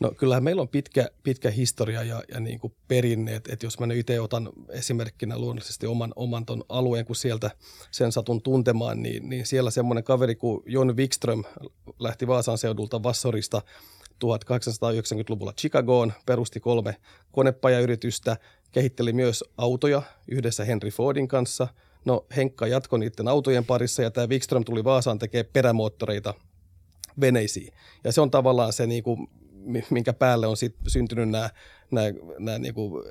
No 0.00 0.12
kyllähän 0.16 0.44
meillä 0.44 0.62
on 0.62 0.68
pitkä, 0.68 1.10
pitkä 1.22 1.50
historia 1.50 2.02
ja, 2.02 2.22
ja 2.28 2.40
niin 2.40 2.60
kuin 2.60 2.74
perinneet, 2.88 3.48
että 3.48 3.66
jos 3.66 3.80
mä 3.80 3.86
nyt 3.86 3.98
itse 3.98 4.20
otan 4.20 4.48
esimerkkinä 4.68 5.38
luonnollisesti 5.38 5.86
oman, 5.86 6.12
oman 6.16 6.46
ton 6.46 6.64
alueen, 6.68 7.04
kun 7.04 7.16
sieltä 7.16 7.50
sen 7.90 8.12
satun 8.12 8.42
tuntemaan, 8.42 9.02
niin, 9.02 9.28
niin 9.28 9.46
siellä 9.46 9.70
semmoinen 9.70 10.04
kaveri 10.04 10.34
kuin 10.34 10.62
Jon 10.66 10.96
Wikström 10.96 11.44
lähti 11.98 12.26
Vaasan 12.26 12.58
seudulta 12.58 13.02
Vassorista 13.02 13.62
1890-luvulla 14.24 15.52
Chicagoon, 15.52 16.12
perusti 16.26 16.60
kolme 16.60 16.96
konepajayritystä, 17.32 18.36
kehitteli 18.72 19.12
myös 19.12 19.44
autoja 19.58 20.02
yhdessä 20.28 20.64
Henry 20.64 20.90
Fordin 20.90 21.28
kanssa. 21.28 21.68
No 22.04 22.26
Henkka 22.36 22.66
jatkoi 22.66 22.98
niiden 22.98 23.28
autojen 23.28 23.64
parissa 23.64 24.02
ja 24.02 24.10
tämä 24.10 24.28
Wikström 24.28 24.64
tuli 24.64 24.84
Vaasaan 24.84 25.18
tekemään 25.18 25.50
perämoottoreita 25.52 26.34
veneisiin. 27.20 27.72
Ja 28.04 28.12
se 28.12 28.20
on 28.20 28.30
tavallaan 28.30 28.72
se 28.72 28.86
niin 28.86 29.02
kuin 29.02 29.28
minkä 29.90 30.12
päälle 30.12 30.46
on 30.46 30.56
sit 30.56 30.76
syntynyt 30.86 31.28
nämä, 31.28 31.50
nämä, 31.90 32.06
nämä 32.38 32.58
niin 32.58 32.74
kuin 32.74 33.04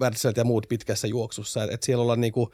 Wärtsilät 0.00 0.36
ja 0.36 0.44
muut 0.44 0.66
pitkässä 0.68 1.06
juoksussa. 1.06 1.64
Et 1.64 1.82
siellä 1.82 2.02
ollaan 2.02 2.20
niin 2.20 2.32
kuin 2.32 2.50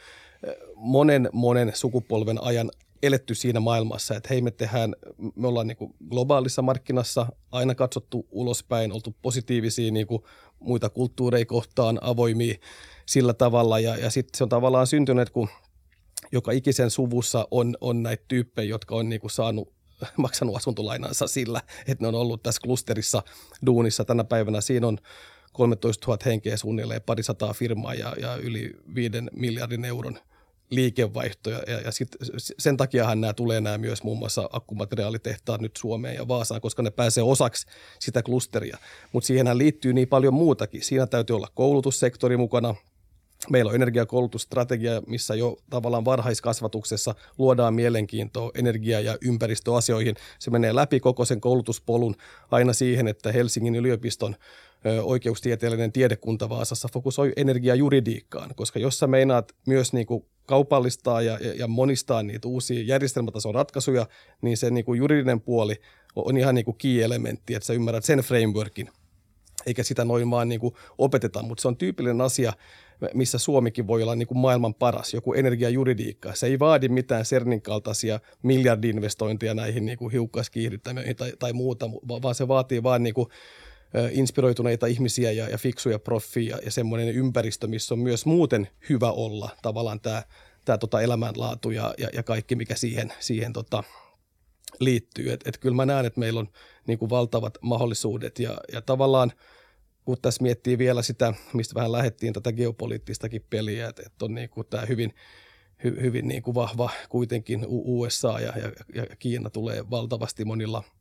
monen, 0.75 1.29
monen 1.33 1.73
sukupolven 1.75 2.43
ajan 2.43 2.71
eletty 3.03 3.35
siinä 3.35 3.61
maailmassa, 3.61 4.17
että 4.17 4.29
hei 4.29 4.41
me 4.41 4.51
tehdään, 4.51 4.95
me 5.35 5.49
ollaan 5.49 5.67
niin 5.67 5.77
kuin 5.77 5.95
globaalissa 6.11 6.63
markkinassa 6.63 7.27
aina 7.53 7.75
katsottu 7.75 8.27
ulospäin, 8.31 8.93
oltu 8.93 9.17
positiivisia 9.23 10.07
kuin 10.07 10.23
muita 10.61 10.91
kulttuureja 10.91 11.47
kohtaan, 11.47 11.99
avoimia 12.01 12.55
sillä 13.07 13.35
tavalla 13.35 13.79
ja, 13.79 13.97
ja 13.97 14.11
sitten 14.11 14.39
se 14.39 14.45
on 14.45 14.49
tavallaan 14.49 14.87
syntynyt, 14.87 15.31
kun 15.31 15.49
joka 16.33 16.53
ikisen 16.53 16.91
suvussa 16.91 17.49
on, 17.51 17.77
on 17.81 18.03
näitä 18.03 18.25
tyyppejä, 18.29 18.69
jotka 18.69 18.95
on 18.95 19.09
niin 19.09 19.21
kuin 19.21 19.31
saanut 19.31 19.73
maksanut 20.17 20.57
asuntolainansa 20.57 21.27
sillä, 21.27 21.61
että 21.87 22.05
ne 22.05 22.09
on 22.09 22.15
ollut 22.15 22.43
tässä 22.43 22.61
klusterissa 22.61 23.23
duunissa 23.67 24.05
tänä 24.05 24.25
päivänä. 24.25 24.61
Siinä 24.61 24.87
on 24.87 24.99
13 25.53 26.07
000 26.07 26.19
henkeä 26.25 26.57
suunnilleen, 26.57 27.03
pari 27.03 27.23
sataa 27.23 27.53
firmaa 27.53 27.95
ja, 27.95 28.15
ja 28.21 28.37
yli 28.37 28.77
5 28.95 29.13
miljardin 29.33 29.85
euron 29.85 30.19
liikevaihto. 30.71 31.51
Ja, 31.51 31.61
ja 31.85 31.93
sit, 31.93 32.09
sen 32.59 32.77
takiahan 32.77 33.21
nämä 33.21 33.33
tulee 33.33 33.61
nämä 33.61 33.79
myös 33.79 34.03
muun 34.03 34.19
muassa 34.19 34.49
akkumateriaalitehtaat 34.53 35.61
nyt 35.61 35.77
Suomeen 35.77 36.15
ja 36.15 36.29
Vaasaan, 36.29 36.61
koska 36.61 36.83
ne 36.83 36.91
pääsee 36.91 37.23
osaksi 37.23 37.67
sitä 37.99 38.23
klusteria. 38.23 38.79
Mutta 39.13 39.27
siihenhän 39.27 39.59
liittyy 39.59 39.93
niin 39.93 40.09
paljon 40.09 40.35
muutakin. 40.35 40.83
Siinä 40.83 41.07
täytyy 41.07 41.37
olla 41.37 41.49
koulutussektori 41.55 42.37
mukana, 42.37 42.75
Meillä 43.51 43.69
on 43.69 43.75
energiakoulutusstrategia, 43.75 45.03
missä 45.07 45.35
jo 45.35 45.57
tavallaan 45.71 46.05
varhaiskasvatuksessa 46.05 47.15
luodaan 47.39 47.75
mielenkiintoa 47.75 48.51
energia- 48.55 49.01
ja 49.01 49.19
ympäristöasioihin. 49.21 50.15
Se 50.39 50.51
menee 50.51 50.75
läpi 50.75 51.01
koko 51.01 51.25
sen 51.25 51.41
koulutuspolun 51.41 52.15
aina 52.51 52.73
siihen, 52.73 53.09
että 53.09 53.33
Helsingin 53.33 53.75
yliopiston 53.75 54.37
oikeustieteellinen 55.03 55.93
tiedekunta 55.93 56.49
Vaasassa 56.49 56.89
fokusoi 56.93 57.33
energiajuridiikkaan, 57.37 58.51
koska 58.55 58.79
jos 58.79 58.99
sä 58.99 59.07
meinaat 59.07 59.53
myös 59.67 59.93
niin 59.93 60.07
kuin 60.07 60.25
kaupallistaa 60.47 61.23
ja, 61.23 61.39
ja, 61.59 61.67
monistaa 61.67 62.23
niitä 62.23 62.49
uusia 62.49 62.83
järjestelmätason 62.83 63.55
ratkaisuja, 63.55 64.07
niin 64.43 64.57
se 64.57 64.71
niin 64.71 64.85
kuin 64.85 64.99
juridinen 64.99 65.41
puoli 65.41 65.75
on 66.17 66.37
ihan 66.37 66.55
niin 66.55 66.65
kuin 66.65 66.77
key-elementti, 66.79 67.55
että 67.55 67.67
sä 67.67 67.73
ymmärrät 67.73 68.05
sen 68.05 68.19
frameworkin, 68.19 68.91
eikä 69.67 69.83
sitä 69.83 70.05
noin 70.05 70.31
vaan 70.31 70.49
niin 70.49 70.61
kuin 70.61 70.75
opeteta, 70.99 71.43
mutta 71.43 71.63
se 71.63 71.69
on 71.69 71.77
tyypillinen 71.77 72.21
asia, 72.21 72.53
missä 73.15 73.39
Suomikin 73.39 73.87
voi 73.87 74.03
olla 74.03 74.15
niin 74.15 74.29
kuin 74.29 74.39
maailman 74.39 74.75
paras, 74.75 75.15
joku 75.15 75.33
energiajuridiikka. 75.33 76.35
Se 76.35 76.47
ei 76.47 76.59
vaadi 76.59 76.89
mitään 76.89 77.25
CERNin 77.25 77.63
kaltaisia 77.63 78.21
miljardi-investointeja 78.43 79.55
näihin 79.55 79.87
niin 79.87 79.99
kuin 79.99 80.13
hiukkaskiihdyttämiin 80.13 81.17
tai, 81.17 81.33
tai 81.39 81.53
muuta, 81.53 81.91
vaan 81.91 82.35
se 82.35 82.49
vaatii 82.49 82.83
vaan 82.83 83.03
niin 83.03 83.15
kuin 83.15 83.29
inspiroituneita 84.11 84.87
ihmisiä 84.87 85.31
ja, 85.31 85.49
ja 85.49 85.59
fiksuja 85.59 85.99
proffia 85.99 86.59
ja 86.65 86.71
semmoinen 86.71 87.09
ympäristö, 87.09 87.67
missä 87.67 87.95
on 87.95 87.99
myös 87.99 88.27
muuten 88.27 88.69
hyvä 88.89 89.11
olla 89.11 89.51
tavallaan 89.63 90.01
tämä, 90.01 90.23
tämä 90.65 90.79
tota 90.79 91.01
elämänlaatu 91.01 91.71
ja, 91.71 91.95
ja, 91.99 92.09
ja 92.13 92.23
kaikki, 92.23 92.57
mikä 92.57 92.75
siihen, 92.75 93.13
siihen 93.21 93.53
tota, 93.53 93.85
liittyy. 94.81 95.33
Et, 95.33 95.47
et 95.47 95.59
kyllä 95.59 95.77
mä 95.77 95.87
näen, 95.87 96.07
että 96.07 96.21
meillä 96.21 96.41
on 96.41 96.49
niin 96.87 96.99
kuin 96.99 97.11
valtavat 97.11 97.59
mahdollisuudet 97.63 98.39
ja, 98.39 98.59
ja 98.73 98.83
tavallaan 98.83 99.33
kun 100.09 100.17
tässä 100.23 100.43
miettii 100.43 100.79
vielä 100.79 101.03
sitä, 101.03 101.35
mistä 101.55 101.75
vähän 101.75 101.93
lähdettiin 101.93 102.33
tätä 102.33 102.53
geopoliittistakin 102.53 103.45
peliä, 103.51 103.89
että, 103.89 104.03
että 104.07 104.25
on 104.25 104.35
niin 104.35 104.49
kuin 104.49 104.67
tämä 104.71 104.87
hyvin, 104.87 105.15
hy, 105.85 105.99
hyvin 106.03 106.29
niin 106.29 106.43
kuin 106.43 106.55
vahva 106.55 106.91
kuitenkin 107.09 107.65
USA 107.69 108.41
ja, 108.41 108.53
ja, 108.59 108.73
ja 108.95 109.17
Kiina 109.19 109.51
tulee 109.51 109.91
valtavasti 109.91 110.45
monilla– 110.45 110.83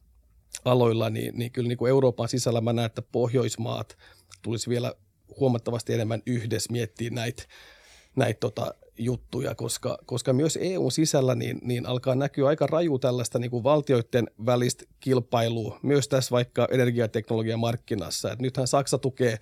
aloilla, 0.65 1.09
niin, 1.09 1.37
niin 1.37 1.51
kyllä 1.51 1.67
niin 1.67 1.77
kuin 1.77 1.89
Euroopan 1.89 2.29
sisällä 2.29 2.61
mä 2.61 2.73
näen, 2.73 2.85
että 2.85 3.01
Pohjoismaat 3.01 3.97
tulisi 4.41 4.69
vielä 4.69 4.93
huomattavasti 5.39 5.93
enemmän 5.93 6.21
yhdessä 6.25 6.71
miettiä 6.71 7.09
näitä 7.09 7.43
näitä 8.17 8.39
tota, 8.39 8.73
juttuja, 8.97 9.55
koska, 9.55 9.97
koska 10.05 10.33
myös 10.33 10.59
EUn 10.61 10.91
sisällä 10.91 11.35
niin, 11.35 11.59
niin 11.63 11.85
alkaa 11.85 12.15
näkyä 12.15 12.47
aika 12.47 12.67
raju 12.67 12.99
tällaista 12.99 13.39
niin 13.39 13.51
kuin 13.51 13.63
valtioiden 13.63 14.27
välistä 14.45 14.83
kilpailua, 14.99 15.79
myös 15.83 16.07
tässä 16.07 16.31
vaikka 16.31 16.67
energiateknologian 16.71 17.59
markkinassa. 17.59 18.31
Et 18.31 18.39
nythän 18.39 18.67
Saksa 18.67 18.97
tukee 18.97 19.37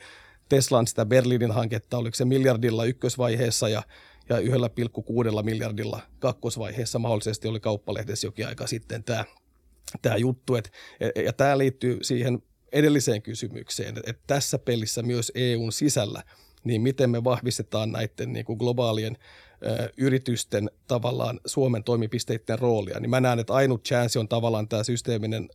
Teslan 0.49 0.87
sitä 0.87 1.05
Berliinin 1.05 1.51
hanketta, 1.51 1.97
oliko 1.97 2.15
se 2.15 2.25
miljardilla 2.25 2.85
ykkösvaiheessa 2.85 3.69
ja, 3.69 3.83
ja 4.29 4.37
1,6 4.39 5.43
miljardilla 5.43 6.01
kakkosvaiheessa 6.19 6.99
mahdollisesti 6.99 7.47
oli 7.47 7.59
kauppalehdessä 7.59 8.27
jokin 8.27 8.47
aika 8.47 8.67
sitten 8.67 9.03
tämä 9.03 9.25
tämä 10.01 10.17
juttu. 10.17 10.55
Et, 10.55 10.71
ja 11.25 11.33
tämä 11.33 11.57
liittyy 11.57 11.99
siihen 12.01 12.43
edelliseen 12.71 13.21
kysymykseen, 13.21 13.97
että 13.97 14.23
tässä 14.27 14.59
pelissä 14.59 15.03
myös 15.03 15.31
EUn 15.35 15.71
sisällä, 15.71 16.23
niin 16.65 16.81
miten 16.81 17.09
me 17.09 17.23
vahvistetaan 17.23 17.91
näiden 17.91 18.33
niin 18.33 18.45
kuin 18.45 18.57
globaalien 18.57 19.17
ö, 19.65 19.89
yritysten 19.97 20.69
tavallaan 20.87 21.39
Suomen 21.45 21.83
toimipisteiden 21.83 22.59
roolia. 22.59 22.99
Niin 22.99 23.09
mä 23.09 23.21
näen, 23.21 23.39
että 23.39 23.53
ainut 23.53 23.83
chance 23.83 24.19
on 24.19 24.27
tavallaan 24.27 24.67
tämä 24.67 24.83
systeeminen 24.83 25.49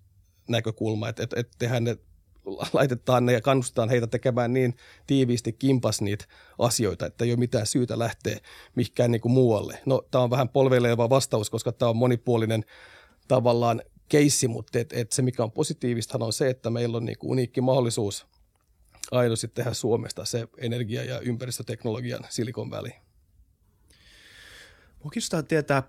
näkökulma, 0.49 1.09
että, 1.09 1.23
että, 1.23 1.40
että 1.40 1.57
tehdään 1.59 1.85
ne 1.85 1.96
laitetaan 2.73 3.27
ne 3.27 3.33
ja 3.33 3.40
kannustetaan 3.40 3.88
heitä 3.88 4.07
tekemään 4.07 4.53
niin 4.53 4.77
tiiviisti 5.07 5.53
kimpas 5.53 6.01
niitä 6.01 6.25
asioita, 6.59 7.07
että 7.07 7.25
ei 7.25 7.31
ole 7.31 7.38
mitään 7.38 7.66
syytä 7.66 7.99
lähteä 7.99 8.38
mihinkään 8.75 9.11
niin 9.11 9.20
kuin 9.20 9.33
muualle. 9.33 9.79
No, 9.87 10.03
tämä 10.11 10.25
on 10.25 10.31
vähän 10.31 10.49
polveileva 10.49 11.11
vastaus, 11.11 11.51
koska 11.51 11.73
tämä 11.73 11.88
on 11.88 11.96
monipuolinen 11.96 12.64
tavallaan 13.29 13.83
keissi, 14.09 14.49
mutta 14.49 14.79
et, 14.79 14.92
et 14.92 15.12
se 15.12 15.23
mikä 15.23 15.42
on 15.42 15.53
positiivista 15.53 16.18
on 16.20 16.33
se, 16.33 16.51
että 16.51 16.70
meillä 16.70 16.96
on 16.96 17.05
niinku 17.05 17.31
uniikki 17.31 17.61
mahdollisuus 17.61 18.27
aidosti 19.11 19.49
tehdä 19.49 19.73
Suomesta 19.73 20.25
se 20.25 20.49
energia- 20.59 21.05
ja 21.05 21.20
ympäristöteknologian 21.20 22.25
Silicon 22.29 22.70
Valley. 22.70 22.92
Mua 25.03 25.11
kiinnostaa 25.11 25.42
tietää 25.42 25.83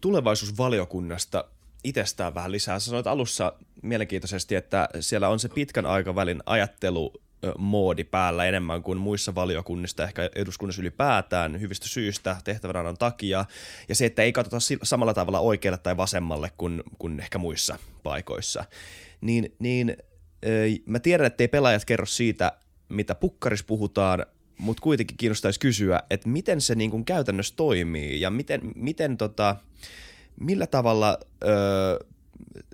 tulevaisuusvaliokunnasta 0.00 1.44
itsestään 1.84 2.34
vähän 2.34 2.52
lisää. 2.52 2.78
Sä 2.78 2.86
sanoit 2.86 3.06
alussa 3.06 3.52
mielenkiintoisesti, 3.82 4.54
että 4.54 4.88
siellä 5.00 5.28
on 5.28 5.38
se 5.38 5.48
pitkän 5.48 5.86
aikavälin 5.86 6.42
ajattelu 6.46 7.12
moodi 7.58 8.04
päällä 8.04 8.44
enemmän 8.44 8.82
kuin 8.82 8.98
muissa 8.98 9.34
valiokunnissa, 9.34 10.04
ehkä 10.04 10.30
eduskunnassa 10.34 10.82
ylipäätään 10.82 11.60
hyvistä 11.60 11.88
syistä 11.88 12.36
tehtävänannon 12.44 12.98
takia, 12.98 13.44
ja 13.88 13.94
se, 13.94 14.06
että 14.06 14.22
ei 14.22 14.32
katsota 14.32 14.56
samalla 14.82 15.14
tavalla 15.14 15.40
oikealle 15.40 15.78
tai 15.78 15.96
vasemmalle 15.96 16.50
kuin, 16.58 16.82
kuin 16.98 17.20
ehkä 17.20 17.38
muissa 17.38 17.78
paikoissa. 18.02 18.64
Niin, 19.20 19.56
niin 19.58 19.96
mä 20.86 20.98
tiedän, 20.98 21.26
että 21.26 21.44
ei 21.44 21.48
pelaajat 21.48 21.84
kerro 21.84 22.06
siitä, 22.06 22.52
mitä 22.94 23.14
pukkaris 23.14 23.64
puhutaan, 23.64 24.26
mutta 24.58 24.80
kuitenkin 24.80 25.16
kiinnostaisi 25.16 25.60
kysyä, 25.60 26.02
että 26.10 26.28
miten 26.28 26.60
se 26.60 26.74
niin 26.74 26.90
kuin 26.90 27.04
käytännössä 27.04 27.54
toimii 27.56 28.20
ja 28.20 28.30
miten, 28.30 28.60
miten 28.74 29.16
tota, 29.16 29.56
millä 30.40 30.66
tavalla 30.66 31.18
öö, 31.44 31.98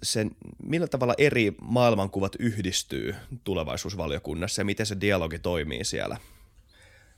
sen, 0.03 0.31
millä 0.63 0.87
tavalla 0.87 1.15
eri 1.19 1.55
maailmankuvat 1.63 2.33
yhdistyy 2.39 3.15
tulevaisuusvaliokunnassa 3.45 4.61
ja 4.61 4.65
miten 4.65 4.87
se 4.87 4.97
dialogi 5.01 5.39
toimii 5.39 5.85
siellä? 5.85 6.17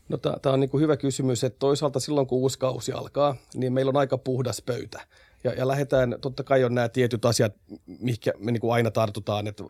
No 0.09 0.17
tämä 0.17 0.55
on 0.55 0.61
niin 0.61 0.81
hyvä 0.81 0.97
kysymys, 0.97 1.45
että 1.45 1.59
toisaalta 1.59 2.01
silloin 2.01 2.27
kun 2.27 2.39
uusi 2.39 2.59
kausi 2.59 2.93
alkaa, 2.93 3.37
niin 3.55 3.73
meillä 3.73 3.91
on 3.91 3.97
aika 3.97 4.19
puhdas 4.19 4.63
pöytä. 4.63 5.01
Ja, 5.45 5.53
ja 5.53 5.69
lähdetään, 5.69 6.17
totta 6.21 6.43
kai 6.43 6.65
on 6.65 6.75
nämä 6.75 6.89
tietyt 6.89 7.25
asiat, 7.25 7.53
mihinkä 7.87 8.33
me 8.39 8.59
kuin 8.59 8.75
aina 8.75 8.91
tartutaan, 8.91 9.47
että 9.47 9.65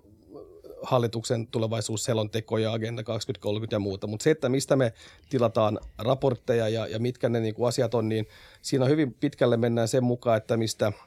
hallituksen 0.82 1.46
tulevaisuusselonteko 1.46 2.58
ja 2.58 2.72
Agenda 2.72 3.02
2030 3.02 3.74
ja 3.74 3.80
muuta, 3.80 4.06
mutta 4.06 4.24
se, 4.24 4.30
että 4.30 4.48
mistä 4.48 4.76
me 4.76 4.92
tilataan 5.30 5.78
raportteja 5.98 6.68
ja, 6.68 6.86
ja 6.86 6.98
mitkä 6.98 7.28
ne 7.28 7.40
niin 7.40 7.54
kuin 7.54 7.68
asiat 7.68 7.94
on, 7.94 8.08
niin 8.08 8.28
siinä 8.62 8.84
hyvin 8.84 9.14
pitkälle 9.14 9.56
mennään 9.56 9.88
sen 9.88 10.04
mukaan, 10.04 10.36
että 10.36 10.56
mistä– 10.56 10.92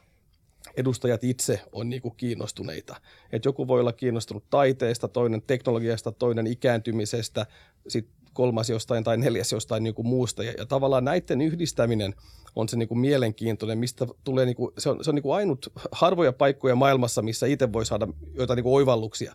edustajat 0.76 1.24
itse 1.24 1.60
on 1.72 1.88
niin 1.88 2.02
kuin 2.02 2.14
kiinnostuneita. 2.16 2.96
Et 3.32 3.44
joku 3.44 3.68
voi 3.68 3.80
olla 3.80 3.92
kiinnostunut 3.92 4.44
taiteesta, 4.50 5.08
toinen 5.08 5.42
teknologiasta, 5.42 6.12
toinen 6.12 6.46
ikääntymisestä, 6.46 7.46
sitten 7.88 8.16
kolmas 8.36 8.70
jostain 8.70 9.04
tai 9.04 9.16
neljäs 9.16 9.52
jostain 9.52 9.82
niin 9.82 9.94
kuin 9.94 10.06
muusta. 10.06 10.44
Ja, 10.44 10.52
ja 10.58 10.66
tavallaan 10.66 11.04
näiden 11.04 11.40
yhdistäminen 11.40 12.14
on 12.56 12.68
se 12.68 12.76
niin 12.76 12.88
kuin 12.88 12.98
mielenkiintoinen, 12.98 13.78
mistä 13.78 14.06
tulee, 14.24 14.46
niin 14.46 14.56
kuin, 14.56 14.72
se 14.78 14.90
on, 14.90 15.04
se 15.04 15.10
on 15.10 15.14
niin 15.14 15.22
kuin 15.22 15.36
ainut 15.36 15.72
harvoja 15.92 16.32
paikkoja 16.32 16.74
maailmassa, 16.74 17.22
missä 17.22 17.46
itse 17.46 17.72
voi 17.72 17.86
saada 17.86 18.08
jotain 18.34 18.56
niin 18.56 18.64
kuin 18.64 18.74
oivalluksia. 18.74 19.34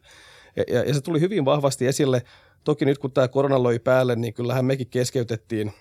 Ja, 0.56 0.64
ja, 0.68 0.84
ja 0.84 0.94
se 0.94 1.02
tuli 1.02 1.20
hyvin 1.20 1.46
vahvasti 1.46 1.88
esille. 1.88 2.22
Toki 2.64 2.86
nyt 2.86 2.98
kun 2.98 3.12
tämä 3.12 3.28
korona 3.28 3.64
löi 3.64 3.80
päälle, 3.80 4.16
niin 4.16 4.34
kyllähän 4.34 4.66
mekin 4.66 4.88
keskeytettiin 4.88 5.74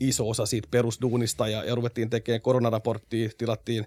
iso 0.00 0.28
osa 0.28 0.46
siitä 0.46 0.68
perusduunista 0.70 1.48
ja, 1.48 1.64
ja 1.64 1.74
ruvettiin 1.74 2.10
tekemään 2.10 2.40
koronaraporttia, 2.40 3.30
tilattiin 3.38 3.84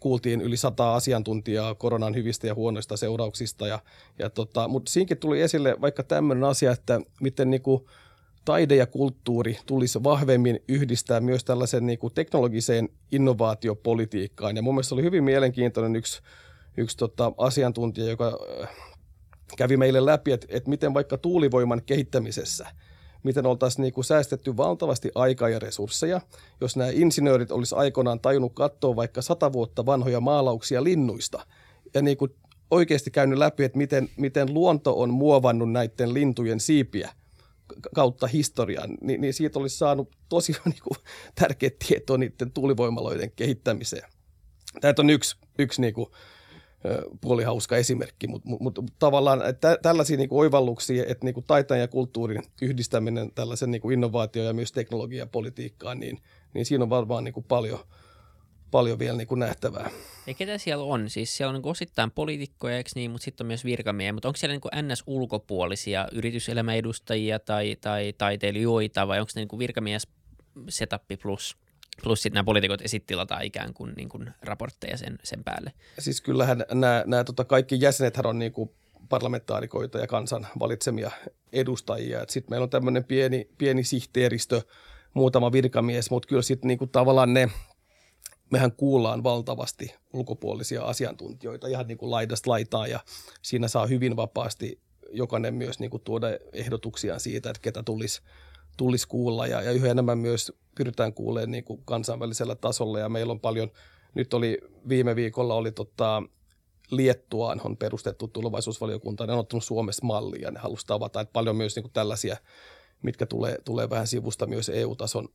kuultiin 0.00 0.40
yli 0.40 0.56
sata 0.56 0.94
asiantuntijaa 0.94 1.74
koronan 1.74 2.14
hyvistä 2.14 2.46
ja 2.46 2.54
huonoista 2.54 2.96
seurauksista. 2.96 3.66
Ja, 3.66 3.78
ja 4.18 4.30
tota, 4.30 4.68
mutta 4.68 4.90
siinäkin 4.90 5.16
tuli 5.16 5.40
esille 5.40 5.76
vaikka 5.80 6.02
tämmöinen 6.02 6.44
asia, 6.44 6.72
että 6.72 7.00
miten 7.20 7.50
niin 7.50 7.62
kuin 7.62 7.84
taide 8.44 8.76
ja 8.76 8.86
kulttuuri 8.86 9.58
tulisi 9.66 10.02
vahvemmin 10.02 10.60
yhdistää 10.68 11.20
myös 11.20 11.44
tällaisen 11.44 11.86
niin 11.86 11.98
kuin 11.98 12.14
teknologiseen 12.14 12.88
innovaatiopolitiikkaan. 13.12 14.56
Ja 14.56 14.62
mun 14.62 14.74
mielestä 14.74 14.94
oli 14.94 15.02
hyvin 15.02 15.24
mielenkiintoinen 15.24 15.96
yksi, 15.96 16.22
yksi 16.76 16.96
tota 16.96 17.32
asiantuntija, 17.38 18.06
joka 18.06 18.38
kävi 19.56 19.76
meille 19.76 20.06
läpi, 20.06 20.32
että, 20.32 20.46
että 20.50 20.70
miten 20.70 20.94
vaikka 20.94 21.18
tuulivoiman 21.18 21.82
kehittämisessä– 21.82 22.66
miten 23.24 23.46
oltaisiin 23.46 23.82
niin 23.82 23.92
kuin 23.92 24.04
säästetty 24.04 24.56
valtavasti 24.56 25.10
aikaa 25.14 25.48
ja 25.48 25.58
resursseja, 25.58 26.20
jos 26.60 26.76
nämä 26.76 26.90
insinöörit 26.92 27.50
olisi 27.50 27.74
aikoinaan 27.74 28.20
tajunnut 28.20 28.54
katsoa 28.54 28.96
vaikka 28.96 29.22
sata 29.22 29.52
vuotta 29.52 29.86
vanhoja 29.86 30.20
maalauksia 30.20 30.84
linnuista 30.84 31.46
ja 31.94 32.02
niin 32.02 32.16
kuin 32.16 32.34
oikeasti 32.70 33.10
käynyt 33.10 33.38
läpi, 33.38 33.64
että 33.64 33.78
miten, 33.78 34.08
miten 34.16 34.54
luonto 34.54 35.00
on 35.00 35.10
muovannut 35.10 35.72
näiden 35.72 36.14
lintujen 36.14 36.60
siipiä 36.60 37.10
kautta 37.94 38.26
historian, 38.26 38.90
niin, 39.00 39.20
niin 39.20 39.34
siitä 39.34 39.58
olisi 39.58 39.78
saanut 39.78 40.16
tosi 40.28 40.52
niin 40.64 40.82
kuin, 40.84 40.96
tärkeä 41.34 41.70
tietoa 41.88 42.18
niiden 42.18 42.52
tuulivoimaloiden 42.52 43.32
kehittämiseen. 43.36 44.10
Tämä 44.80 44.94
on 44.98 45.10
yksi, 45.10 45.36
yksi 45.58 45.80
niin 45.80 45.94
kuin, 45.94 46.06
puolihauska 47.20 47.76
esimerkki, 47.76 48.26
mutta 48.26 48.48
mut, 48.48 48.60
mut, 48.60 48.80
tavallaan 48.98 49.40
tä, 49.60 49.78
tällaisia 49.82 50.16
niinku 50.16 50.38
oivalluksia, 50.38 51.04
että 51.08 51.24
niinku 51.24 51.42
taiteen 51.42 51.80
ja 51.80 51.88
kulttuurin 51.88 52.42
yhdistäminen 52.62 53.30
tällaisen 53.34 53.70
niinku 53.70 53.90
innovaatio- 53.90 54.44
ja 54.44 54.52
myös 54.52 54.72
teknologiapolitiikkaan, 54.72 56.00
niin, 56.00 56.18
niin 56.54 56.66
siinä 56.66 56.84
on 56.84 56.90
varmaan 56.90 57.24
niinku 57.24 57.42
paljon, 57.42 57.78
paljon 58.70 58.98
vielä 58.98 59.16
niinku 59.16 59.34
nähtävää. 59.34 59.90
Ja 60.26 60.34
ketä 60.34 60.58
siellä 60.58 60.84
on? 60.84 61.10
Siis 61.10 61.36
siellä 61.36 61.50
on 61.50 61.54
niinku 61.54 61.68
osittain 61.68 62.10
poliitikkoja, 62.10 62.76
eikö 62.76 62.90
niin, 62.94 63.10
mutta 63.10 63.24
sitten 63.24 63.44
on 63.44 63.48
myös 63.48 63.64
virkamiehiä, 63.64 64.12
mutta 64.12 64.28
onko 64.28 64.36
siellä 64.36 64.54
niinku 64.54 64.68
NS-ulkopuolisia 64.68 66.08
yrityselämäedustajia 66.12 67.38
tai, 67.38 67.76
tai 67.80 68.14
taiteilijoita 68.18 69.08
vai 69.08 69.20
onko 69.20 69.30
ne 69.34 69.40
niinku 69.40 69.58
virkamies 69.58 70.08
setup 70.68 71.02
plus? 71.22 71.56
Plus 72.02 72.22
sitten 72.22 72.34
nämä 72.34 72.44
poliitikot 72.44 72.82
esittilataan 72.82 73.44
ikään 73.44 73.74
kuin, 73.74 73.92
niin 73.96 74.08
kuin 74.08 74.30
raportteja 74.42 74.96
sen, 74.96 75.18
sen 75.22 75.44
päälle. 75.44 75.72
Siis 75.98 76.20
kyllähän 76.20 76.64
nämä, 76.72 77.04
nämä 77.06 77.24
tota 77.24 77.44
kaikki 77.44 77.76
jäsenet 77.80 78.16
on 78.24 78.38
niin 78.38 78.52
kuin 78.52 78.70
parlamentaarikoita 79.08 79.98
ja 79.98 80.06
kansan 80.06 80.46
valitsemia 80.58 81.10
edustajia. 81.52 82.24
Sitten 82.28 82.52
meillä 82.52 82.64
on 82.64 82.70
tämmöinen 82.70 83.04
pieni, 83.04 83.48
pieni 83.58 83.84
sihteeristö 83.84 84.62
muutama 85.14 85.52
virkamies, 85.52 86.10
mutta 86.10 86.28
kyllä 86.28 86.42
sitten 86.42 86.68
niinku 86.68 86.86
tavallaan 86.86 87.34
ne, 87.34 87.50
mehän 88.50 88.72
kuullaan 88.72 89.22
valtavasti 89.22 89.94
ulkopuolisia 90.12 90.84
asiantuntijoita 90.84 91.66
ihan 91.66 91.86
niin 91.86 91.98
kuin 91.98 92.10
laidasta 92.10 92.50
laitaan 92.50 92.90
ja 92.90 93.00
siinä 93.42 93.68
saa 93.68 93.86
hyvin 93.86 94.16
vapaasti 94.16 94.80
jokainen 95.10 95.54
myös 95.54 95.80
niin 95.80 95.90
kuin 95.90 96.02
tuoda 96.02 96.26
ehdotuksia 96.52 97.18
siitä, 97.18 97.50
että 97.50 97.62
ketä 97.62 97.82
tulisi 97.82 98.22
tulisi 98.76 99.08
kuulla 99.08 99.46
ja, 99.46 99.62
ja 99.62 99.72
yhä 99.72 99.88
enemmän 99.88 100.18
myös 100.18 100.52
pyritään 100.74 101.14
kuulemaan 101.14 101.50
niin 101.50 101.64
kuin 101.64 101.82
kansainvälisellä 101.84 102.54
tasolla. 102.54 102.98
Ja 102.98 103.08
meillä 103.08 103.30
on 103.30 103.40
paljon, 103.40 103.70
nyt 104.14 104.34
oli 104.34 104.58
viime 104.88 105.16
viikolla 105.16 105.54
oli 105.54 105.72
tota, 105.72 106.22
Liettuaan 106.90 107.60
on 107.64 107.76
perustettu 107.76 108.28
tulevaisuusvaliokunta, 108.28 109.26
ne 109.26 109.32
on 109.32 109.38
ottanut 109.38 109.64
Suomessa 109.64 110.06
mallia, 110.06 110.50
ne 110.50 110.60
halusi 110.60 110.86
tavata, 110.86 111.20
että 111.20 111.32
paljon 111.32 111.56
myös 111.56 111.76
niin 111.76 111.82
kuin 111.82 111.92
tällaisia, 111.92 112.36
mitkä 113.02 113.26
tulee, 113.26 113.58
tulee 113.64 113.90
vähän 113.90 114.06
sivusta 114.06 114.46
myös 114.46 114.68
EU-tason 114.68 115.28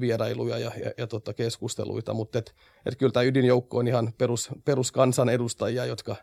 vierailuja 0.00 0.58
ja, 0.58 0.72
ja, 0.84 0.92
ja 0.98 1.06
tota 1.06 1.34
keskusteluita, 1.34 2.14
mutta 2.14 2.38
et, 2.38 2.54
et 2.86 2.96
kyllä 2.96 3.12
tämä 3.12 3.24
ydinjoukko 3.24 3.78
on 3.78 3.88
ihan 3.88 4.12
perus, 4.18 4.48
peruskansan 4.64 5.28
edustajia, 5.28 5.84
jotka 5.84 6.16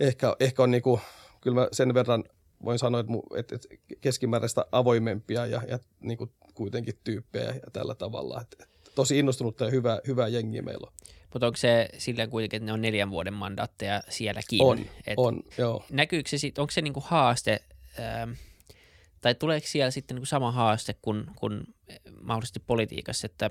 ehkä, 0.00 0.36
ehkä 0.40 0.62
on 0.62 0.70
niinku, 0.70 1.00
kyllä 1.40 1.60
mä 1.60 1.68
sen 1.72 1.94
verran 1.94 2.24
voin 2.64 2.78
sanoa, 2.78 3.04
että, 3.36 3.54
että 3.54 3.68
keskimääräistä 4.00 4.64
avoimempia 4.72 5.46
ja, 5.46 5.62
ja 5.68 5.78
niinku 6.00 6.32
kuitenkin 6.54 6.94
tyyppejä 7.04 7.52
ja 7.52 7.70
tällä 7.72 7.94
tavalla. 7.94 8.40
Et, 8.40 8.56
et 8.62 8.68
tosi 8.94 9.18
innostunutta 9.18 9.64
ja 9.64 9.70
hyvää, 9.70 10.00
hyvää 10.06 10.28
jengiä 10.28 10.62
meillä 10.62 10.86
on. 10.86 10.92
Mutta 11.32 11.46
onko 11.46 11.56
se 11.56 11.88
sillä 11.98 12.26
kuitenkin, 12.26 12.56
että 12.56 12.66
ne 12.66 12.72
on 12.72 12.82
neljän 12.82 13.10
vuoden 13.10 13.34
mandaatteja 13.34 14.02
sielläkin? 14.08 14.62
On, 14.62 14.78
Et 15.06 15.14
on, 15.16 15.42
joo. 15.58 15.84
Näkyykö 15.90 16.28
se 16.30 16.38
sitten, 16.38 16.62
onko 16.62 16.70
se 16.70 16.80
niinku 16.80 17.02
haaste, 17.04 17.60
ähm, 17.98 18.30
tai 19.20 19.34
tuleeko 19.34 19.66
siellä 19.66 19.90
sitten 19.90 20.14
niinku 20.14 20.26
sama 20.26 20.52
haaste 20.52 20.94
kuin, 21.02 21.26
kuin 21.36 21.74
mahdollisesti 22.20 22.60
politiikassa, 22.60 23.26
että 23.26 23.50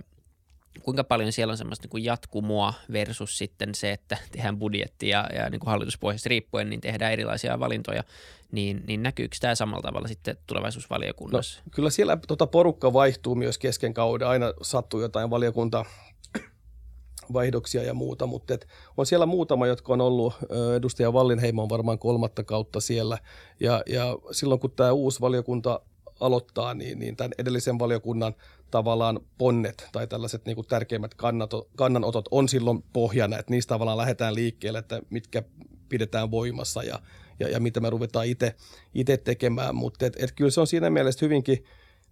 kuinka 0.83 1.03
paljon 1.03 1.31
siellä 1.31 1.51
on 1.51 1.57
semmoista 1.57 1.87
niin 1.93 2.03
jatkumoa 2.03 2.73
versus 2.91 3.37
sitten 3.37 3.75
se, 3.75 3.91
että 3.91 4.17
tehdään 4.31 4.59
budjetti 4.59 5.09
ja, 5.09 5.29
ja 5.35 5.49
niin 5.49 5.59
kuin 5.59 5.69
hallituspohjasta 5.69 6.29
riippuen, 6.29 6.69
niin 6.69 6.81
tehdään 6.81 7.13
erilaisia 7.13 7.59
valintoja, 7.59 8.03
niin, 8.51 8.83
niin 8.87 9.03
näkyykö 9.03 9.37
tämä 9.39 9.55
samalla 9.55 9.81
tavalla 9.81 10.07
sitten 10.07 10.37
tulevaisuusvaliokunnassa? 10.47 11.61
No, 11.65 11.71
kyllä 11.71 11.89
siellä 11.89 12.17
tota 12.27 12.47
porukka 12.47 12.93
vaihtuu 12.93 13.35
myös 13.35 13.57
kesken 13.57 13.93
kauden, 13.93 14.27
aina 14.27 14.53
sattuu 14.61 15.01
jotain 15.01 15.29
valiokunta 15.29 15.85
vaihdoksia 17.33 17.83
ja 17.83 17.93
muuta, 17.93 18.27
mutta 18.27 18.53
et 18.53 18.67
on 18.97 19.05
siellä 19.05 19.25
muutama, 19.25 19.67
jotka 19.67 19.93
on 19.93 20.01
ollut, 20.01 20.33
edustaja 20.77 21.13
Vallinheimo 21.13 21.63
on 21.63 21.69
varmaan 21.69 21.99
kolmatta 21.99 22.43
kautta 22.43 22.79
siellä, 22.79 23.17
ja, 23.59 23.83
ja 23.85 24.17
silloin 24.31 24.59
kun 24.59 24.71
tämä 24.71 24.91
uusi 24.91 25.21
valiokunta 25.21 25.79
aloittaa, 26.19 26.73
niin, 26.73 26.99
niin 26.99 27.15
tämän 27.15 27.31
edellisen 27.37 27.79
valiokunnan 27.79 28.35
tavallaan 28.71 29.19
ponnet 29.37 29.87
tai 29.91 30.07
tällaiset 30.07 30.45
niin 30.45 30.55
kuin 30.55 30.67
tärkeimmät 30.67 31.15
kannanotot 31.75 32.27
on 32.31 32.49
silloin 32.49 32.83
pohjana, 32.93 33.39
että 33.39 33.51
niistä 33.51 33.69
tavallaan 33.69 33.97
lähdetään 33.97 34.35
liikkeelle, 34.35 34.79
että 34.79 35.01
mitkä 35.09 35.43
pidetään 35.89 36.31
voimassa 36.31 36.83
ja, 36.83 36.99
ja, 37.39 37.49
ja 37.49 37.59
mitä 37.59 37.79
me 37.79 37.89
ruvetaan 37.89 38.25
itse 38.93 39.17
tekemään, 39.17 39.75
mutta 39.75 40.05
et, 40.05 40.13
et 40.19 40.31
kyllä 40.31 40.51
se 40.51 40.61
on 40.61 40.67
siinä 40.67 40.89
mielessä 40.89 41.25
hyvinkin 41.25 41.65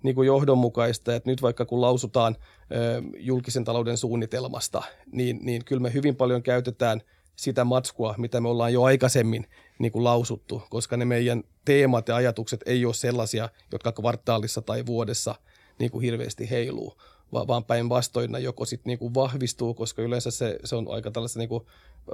niin 0.04 0.16
kuin 0.16 0.26
johdonmukaista, 0.26 1.16
että 1.16 1.30
nyt 1.30 1.42
vaikka 1.42 1.66
kun 1.66 1.82
lausutaan 1.82 2.36
ö, 2.72 3.02
julkisen 3.18 3.64
talouden 3.64 3.98
suunnitelmasta, 3.98 4.84
niin, 5.12 5.40
niin 5.42 5.66
kyllä 5.66 5.82
me 5.82 5.94
hyvin 5.94 6.16
paljon 6.16 6.44
käytetään 6.44 7.02
sitä 7.36 7.64
matskua, 7.64 8.16
mitä 8.18 8.42
me 8.42 8.50
ollaan 8.50 8.74
jo 8.74 8.84
aikaisemmin 8.84 9.48
niin 9.80 9.92
kuin 9.92 10.04
lausuttu, 10.04 10.62
koska 10.70 10.98
ne 10.98 11.06
meidän 11.06 11.44
teemat 11.66 12.08
ja 12.08 12.16
ajatukset 12.16 12.62
ei 12.66 12.86
ole 12.86 12.94
sellaisia, 12.94 13.50
jotka 13.72 13.92
kvartaalissa 13.92 14.62
tai 14.62 14.86
vuodessa 14.86 15.36
niin 15.80 15.92
kuin 15.92 16.02
hirveästi 16.02 16.50
heiluu, 16.50 16.98
vaan 17.34 17.64
päinvastoin 17.64 18.32
ne 18.32 18.40
joko 18.40 18.66
sitten 18.66 18.98
niin 19.02 19.14
vahvistuu, 19.14 19.74
koska 19.74 20.02
yleensä 20.02 20.32
se, 20.32 20.60
se 20.64 20.76
on 20.76 20.88
aika 20.90 21.12
tällaista 21.12 21.40
niin 21.40 21.50
kuin, 21.50 21.66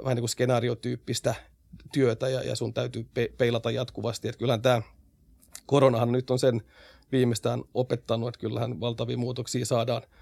vähän 0.04 0.16
niin 0.16 0.22
kuin 0.22 0.28
skenaariotyyppistä 0.28 1.34
työtä 1.92 2.28
ja, 2.28 2.42
ja 2.42 2.56
sun 2.56 2.74
täytyy 2.74 3.06
pe- 3.14 3.32
peilata 3.38 3.70
jatkuvasti. 3.70 4.28
Että 4.28 4.38
kyllähän 4.38 4.62
tämä 4.62 4.82
koronahan 5.66 6.12
nyt 6.12 6.30
on 6.30 6.38
sen 6.38 6.62
viimeistään 7.12 7.62
opettanut, 7.74 8.28
että 8.28 8.40
kyllähän 8.40 8.80
valtavia 8.80 9.18
muutoksia 9.18 9.66
saadaan– 9.66 10.02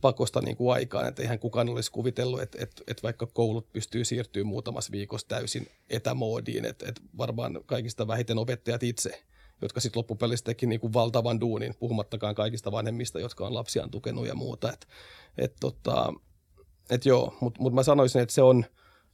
pakosta 0.00 0.40
niin 0.40 0.56
kuin 0.56 0.72
aikaan, 0.72 1.08
että 1.08 1.22
eihän 1.22 1.38
kukaan 1.38 1.68
olisi 1.68 1.92
kuvitellut, 1.92 2.42
että, 2.42 2.58
että, 2.60 2.82
että 2.86 3.02
vaikka 3.02 3.26
koulut 3.26 3.72
pystyy 3.72 4.04
siirtymään 4.04 4.46
muutamassa 4.46 4.92
viikossa 4.92 5.28
täysin 5.28 5.66
etämoodiin, 5.90 6.64
että, 6.64 6.88
että 6.88 7.02
varmaan 7.18 7.60
kaikista 7.66 8.06
vähiten 8.06 8.38
opettajat 8.38 8.82
itse, 8.82 9.22
jotka 9.62 9.80
sitten 9.80 9.98
loppupelissä 9.98 10.44
teki 10.44 10.66
niin 10.66 10.80
kuin 10.80 10.92
valtavan 10.92 11.40
duunin, 11.40 11.74
puhumattakaan 11.78 12.34
kaikista 12.34 12.72
vanhemmista, 12.72 13.20
jotka 13.20 13.46
on 13.46 13.54
lapsiaan 13.54 13.90
tukenut 13.90 14.26
ja 14.26 14.34
muuta. 14.34 14.72
Että, 14.72 14.86
että, 15.38 15.56
tota, 15.60 16.12
että 16.90 17.08
joo, 17.08 17.36
mutta 17.40 17.62
mut 17.62 17.72
mä 17.72 17.82
sanoisin, 17.82 18.22
että 18.22 18.34
se 18.34 18.42
on, 18.42 18.64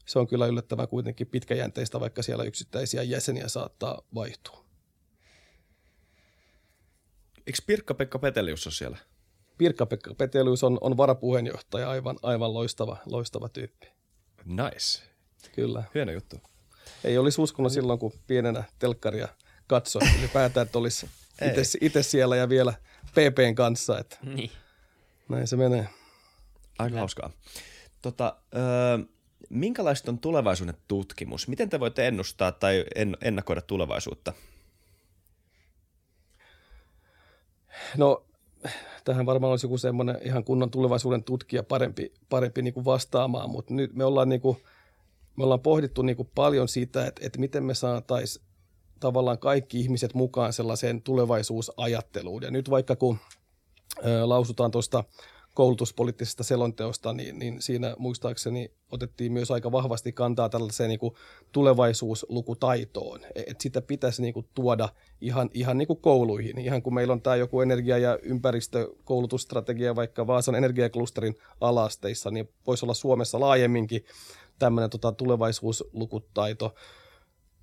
se 0.06 0.18
on 0.18 0.26
kyllä 0.26 0.46
yllättävän 0.46 0.88
kuitenkin 0.88 1.26
pitkäjänteistä, 1.26 2.00
vaikka 2.00 2.22
siellä 2.22 2.44
yksittäisiä 2.44 3.02
jäseniä 3.02 3.48
saattaa 3.48 4.02
vaihtua. 4.14 4.64
Eikö 7.46 7.58
Pirkka-Pekka 7.66 8.18
Petelius 8.18 8.66
ole 8.66 8.74
siellä? 8.74 8.98
Pirkka-Pekka 9.58 10.14
Petelius 10.14 10.64
on, 10.64 10.78
on 10.80 10.96
varapuheenjohtaja, 10.96 11.90
aivan, 11.90 12.16
aivan 12.22 12.54
loistava, 12.54 12.96
loistava 13.06 13.48
tyyppi. 13.48 13.86
Nice. 14.44 15.02
Kyllä. 15.52 15.84
Hieno 15.94 16.12
juttu. 16.12 16.36
Ei 17.04 17.18
olisi 17.18 17.40
uskonut 17.40 17.72
silloin, 17.72 17.98
kun 17.98 18.12
pienenä 18.26 18.64
telkkaria 18.78 19.28
katsoi, 19.66 20.02
ylipäätään, 20.18 20.66
että 20.66 20.78
olisi 20.78 21.08
itse 21.80 22.02
siellä 22.02 22.36
ja 22.36 22.48
vielä 22.48 22.74
PPn 23.10 23.54
kanssa. 23.54 23.98
Että 23.98 24.16
niin. 24.22 24.50
Näin 25.28 25.46
se 25.46 25.56
menee. 25.56 25.88
Aika 26.78 26.98
hauskaa. 26.98 27.30
Tota, 28.02 28.36
öö, 28.54 28.98
minkälaista 29.50 30.10
on 30.10 30.18
tulevaisuuden 30.18 30.76
tutkimus? 30.88 31.48
Miten 31.48 31.68
te 31.68 31.80
voitte 31.80 32.08
ennustaa 32.08 32.52
tai 32.52 32.84
ennakoida 33.20 33.62
tulevaisuutta? 33.62 34.32
No 37.96 38.24
tähän 39.04 39.26
varmaan 39.26 39.50
olisi 39.50 39.66
joku 39.66 39.78
semmoinen 39.78 40.18
ihan 40.22 40.44
kunnon 40.44 40.70
tulevaisuuden 40.70 41.24
tutkija 41.24 41.62
parempi, 41.62 42.12
parempi 42.28 42.62
niin 42.62 42.74
kuin 42.74 42.84
vastaamaan, 42.84 43.50
mutta 43.50 43.74
nyt 43.74 43.94
me 43.94 44.04
ollaan, 44.04 44.28
niin 44.28 44.40
kuin, 44.40 44.56
me 45.36 45.44
ollaan 45.44 45.60
pohdittu 45.60 46.02
niin 46.02 46.16
kuin 46.16 46.30
paljon 46.34 46.68
siitä, 46.68 47.06
että, 47.06 47.26
että 47.26 47.38
miten 47.38 47.64
me 47.64 47.74
saataisiin 47.74 48.45
tavallaan 49.00 49.38
kaikki 49.38 49.80
ihmiset 49.80 50.14
mukaan 50.14 50.52
sellaiseen 50.52 51.02
tulevaisuusajatteluun. 51.02 52.42
Ja 52.42 52.50
nyt 52.50 52.70
vaikka 52.70 52.96
kun 52.96 53.18
lausutaan 54.24 54.70
tuosta 54.70 55.04
koulutuspoliittisesta 55.56 56.44
selonteosta, 56.44 57.12
niin, 57.12 57.38
niin 57.38 57.62
siinä 57.62 57.94
muistaakseni 57.98 58.70
otettiin 58.90 59.32
myös 59.32 59.50
aika 59.50 59.72
vahvasti 59.72 60.12
kantaa 60.12 60.48
tällaiseen 60.48 60.88
niin 60.88 60.98
kuin 60.98 61.14
tulevaisuuslukutaitoon. 61.52 63.20
E, 63.34 63.40
että 63.40 63.62
sitä 63.62 63.82
pitäisi 63.82 64.22
niin 64.22 64.34
kuin 64.34 64.46
tuoda 64.54 64.88
ihan, 65.20 65.50
ihan 65.54 65.78
niin 65.78 65.86
kuin 65.86 66.00
kouluihin. 66.00 66.58
Ihan 66.58 66.82
kun 66.82 66.94
meillä 66.94 67.12
on 67.12 67.22
tämä 67.22 67.36
joku 67.36 67.60
energia- 67.60 67.98
ja 67.98 68.18
ympäristökoulutusstrategia 68.22 69.96
vaikka 69.96 70.26
Vaasan 70.26 70.54
energiaklusterin 70.54 71.34
alasteissa, 71.60 72.30
niin 72.30 72.48
voisi 72.66 72.84
olla 72.84 72.94
Suomessa 72.94 73.40
laajemminkin 73.40 74.04
tämmöinen 74.58 74.90
tota, 74.90 75.12
tulevaisuuslukutaito 75.12 76.74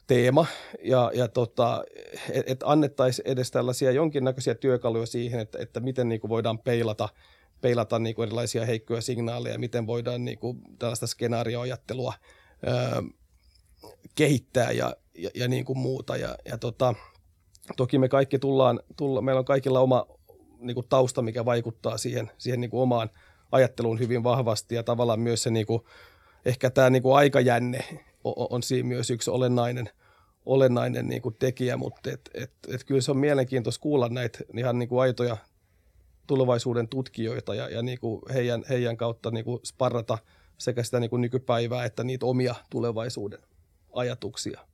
teema 0.07 0.45
ja, 0.83 1.11
ja 1.13 1.27
tota, 1.27 1.83
että 2.29 2.51
et 2.51 2.59
annettaisiin 2.63 3.27
edes 3.27 3.51
tällaisia 3.51 3.91
jonkinnäköisiä 3.91 4.55
työkaluja 4.55 5.05
siihen, 5.05 5.39
että, 5.39 5.57
että 5.61 5.79
miten 5.79 6.09
niin 6.09 6.21
kuin 6.21 6.29
voidaan 6.29 6.59
peilata– 6.59 7.09
peilata 7.63 7.99
niin 7.99 8.15
kuin 8.15 8.27
erilaisia 8.27 8.65
heikkoja 8.65 9.01
signaaleja, 9.01 9.59
miten 9.59 9.87
voidaan 9.87 10.25
niin 10.25 10.39
kuin 10.39 10.61
tällaista 10.79 11.07
skenaarioajattelua 11.07 12.13
öö, 12.67 13.01
kehittää 14.15 14.71
ja, 14.71 14.95
ja, 15.17 15.29
ja 15.35 15.47
niin 15.47 15.65
kuin 15.65 15.79
muuta. 15.79 16.17
Ja, 16.17 16.37
ja 16.45 16.57
tota, 16.57 16.95
toki 17.77 17.97
me 17.97 18.09
kaikki 18.09 18.39
tullaan, 18.39 18.79
tulla, 18.97 19.21
meillä 19.21 19.39
on 19.39 19.45
kaikilla 19.45 19.79
oma 19.79 20.05
niin 20.59 20.75
kuin 20.75 20.87
tausta, 20.89 21.21
mikä 21.21 21.45
vaikuttaa 21.45 21.97
siihen, 21.97 22.31
siihen 22.37 22.61
niin 22.61 22.71
kuin 22.71 22.81
omaan 22.81 23.09
ajatteluun 23.51 23.99
hyvin 23.99 24.23
vahvasti 24.23 24.75
ja 24.75 24.83
tavallaan 24.83 25.19
myös 25.19 25.43
se 25.43 25.49
niin 25.49 25.65
kuin, 25.65 25.83
ehkä 26.45 26.69
tämä 26.69 26.89
niin 26.89 27.03
kuin 27.03 27.15
aikajänne 27.15 27.83
on, 28.23 28.63
siinä 28.63 28.87
myös 28.87 29.09
yksi 29.09 29.31
olennainen, 29.31 29.89
olennainen 30.45 31.07
niin 31.07 31.21
kuin 31.21 31.35
tekijä, 31.39 31.77
mutta 31.77 32.11
et, 32.11 32.29
et, 32.33 32.51
et 32.67 32.83
kyllä 32.83 33.01
se 33.01 33.11
on 33.11 33.17
mielenkiintoista 33.17 33.81
kuulla 33.81 34.09
näitä 34.09 34.39
ihan 34.57 34.79
niin 34.79 34.89
kuin 34.89 35.01
aitoja 35.01 35.37
tulevaisuuden 36.27 36.87
tutkijoita 36.87 37.55
ja, 37.55 37.69
ja 37.69 37.81
niin 37.81 37.99
kuin 37.99 38.21
heidän, 38.33 38.63
heidän 38.69 38.97
kautta 38.97 39.31
niin 39.31 39.45
kuin 39.45 39.59
sparrata 39.65 40.17
sekä 40.57 40.83
sitä 40.83 40.99
niin 40.99 41.09
kuin 41.09 41.21
nykypäivää 41.21 41.85
että 41.85 42.03
niitä 42.03 42.25
omia 42.25 42.55
tulevaisuuden 42.69 43.39
ajatuksia. 43.93 44.67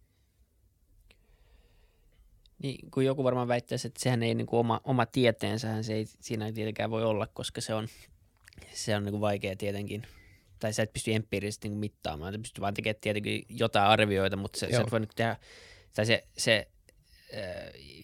Niin, 2.63 2.91
kun 2.91 3.05
joku 3.05 3.23
varmaan 3.23 3.47
väittäisi, 3.47 3.88
että 3.88 3.99
sehän 3.99 4.23
ei 4.23 4.35
niin 4.35 4.47
kuin 4.47 4.59
oma, 4.59 4.81
oma 4.83 5.05
tieteensä, 5.05 5.83
se 5.83 5.93
ei 5.93 6.05
siinä 6.05 6.45
ei 6.45 6.53
tietenkään 6.53 6.91
voi 6.91 7.03
olla, 7.03 7.27
koska 7.27 7.62
se 7.62 7.73
on, 7.73 7.88
se 8.73 8.95
on 8.95 9.03
niin 9.03 9.13
kuin 9.13 9.21
vaikea 9.21 9.55
tietenkin. 9.55 10.03
Tai 10.60 10.74
sä 10.74 10.84
et 10.84 10.93
pysty 10.93 11.13
empiirisesti 11.13 11.69
niin 11.69 11.80
mittaamaan, 11.80 12.34
sä 12.34 12.39
pystyt 12.39 12.62
vaan 12.62 12.74
tekemään 12.74 13.02
tietenkin 13.02 13.45
jotain 13.50 13.86
arvioita, 13.86 14.38
mutta 14.38 14.60
se, 14.60 14.67
sä 14.72 14.82
et 14.82 14.91
voi 14.91 15.00
niin 15.00 15.10
tehdä, 15.15 15.36
tai 15.95 16.06
se, 16.06 16.24
se 16.38 16.67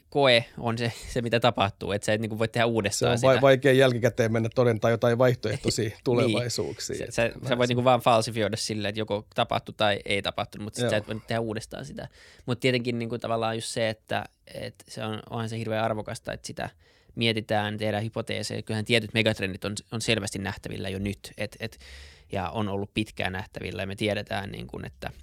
koe 0.09 0.45
on 0.57 0.77
se, 0.77 0.91
se 1.13 1.21
mitä 1.21 1.39
tapahtuu, 1.39 1.91
että 1.91 2.05
sä 2.05 2.13
et 2.13 2.21
niin 2.21 2.39
voi 2.39 2.47
tehdä 2.47 2.65
uudestaan 2.65 3.19
Se 3.19 3.27
on 3.27 3.33
sitä. 3.33 3.41
vaikea 3.41 3.73
jälkikäteen 3.73 4.31
mennä 4.31 4.49
todentaa 4.55 4.91
jotain 4.91 5.17
vaihtoehtoisia 5.17 5.89
niin. 5.89 5.97
tulevaisuuksia. 6.03 6.95
niin. 6.95 7.11
Sä, 7.11 7.31
sä 7.47 7.57
voit 7.57 7.67
niin 7.67 7.83
vaan 7.83 7.99
falsifioida 7.99 8.57
silleen, 8.57 8.89
että 8.89 8.99
joko 8.99 9.25
tapahtui 9.35 9.75
tai 9.77 9.99
ei 10.05 10.21
tapahtunut, 10.21 10.63
mutta 10.63 10.79
sit 10.79 10.89
sä 10.89 10.97
et 10.97 11.07
voi 11.07 11.21
tehdä 11.27 11.39
uudestaan 11.39 11.85
sitä. 11.85 12.07
Mutta 12.45 12.61
tietenkin 12.61 12.99
niin 12.99 13.09
kuin 13.09 13.21
tavallaan 13.21 13.55
just 13.57 13.67
se, 13.67 13.89
että, 13.89 14.25
että 14.53 14.85
se 14.87 15.03
on, 15.03 15.19
onhan 15.29 15.49
se 15.49 15.57
hirveän 15.57 15.83
arvokasta, 15.83 16.33
että 16.33 16.47
sitä 16.47 16.69
mietitään, 17.15 17.77
tehdään 17.77 18.03
hypoteeseja. 18.03 18.61
Kyllähän 18.61 18.85
tietyt 18.85 19.13
megatrendit 19.13 19.65
on, 19.65 19.75
on 19.91 20.01
selvästi 20.01 20.39
nähtävillä 20.39 20.89
jo 20.89 20.99
nyt, 20.99 21.31
et, 21.37 21.55
et, 21.59 21.79
ja 22.31 22.49
on 22.49 22.69
ollut 22.69 22.93
pitkään 22.93 23.33
nähtävillä 23.33 23.81
ja 23.81 23.87
me 23.87 23.95
tiedetään, 23.95 24.51
niin 24.51 24.67
kuin, 24.67 24.85
että– 24.85 25.11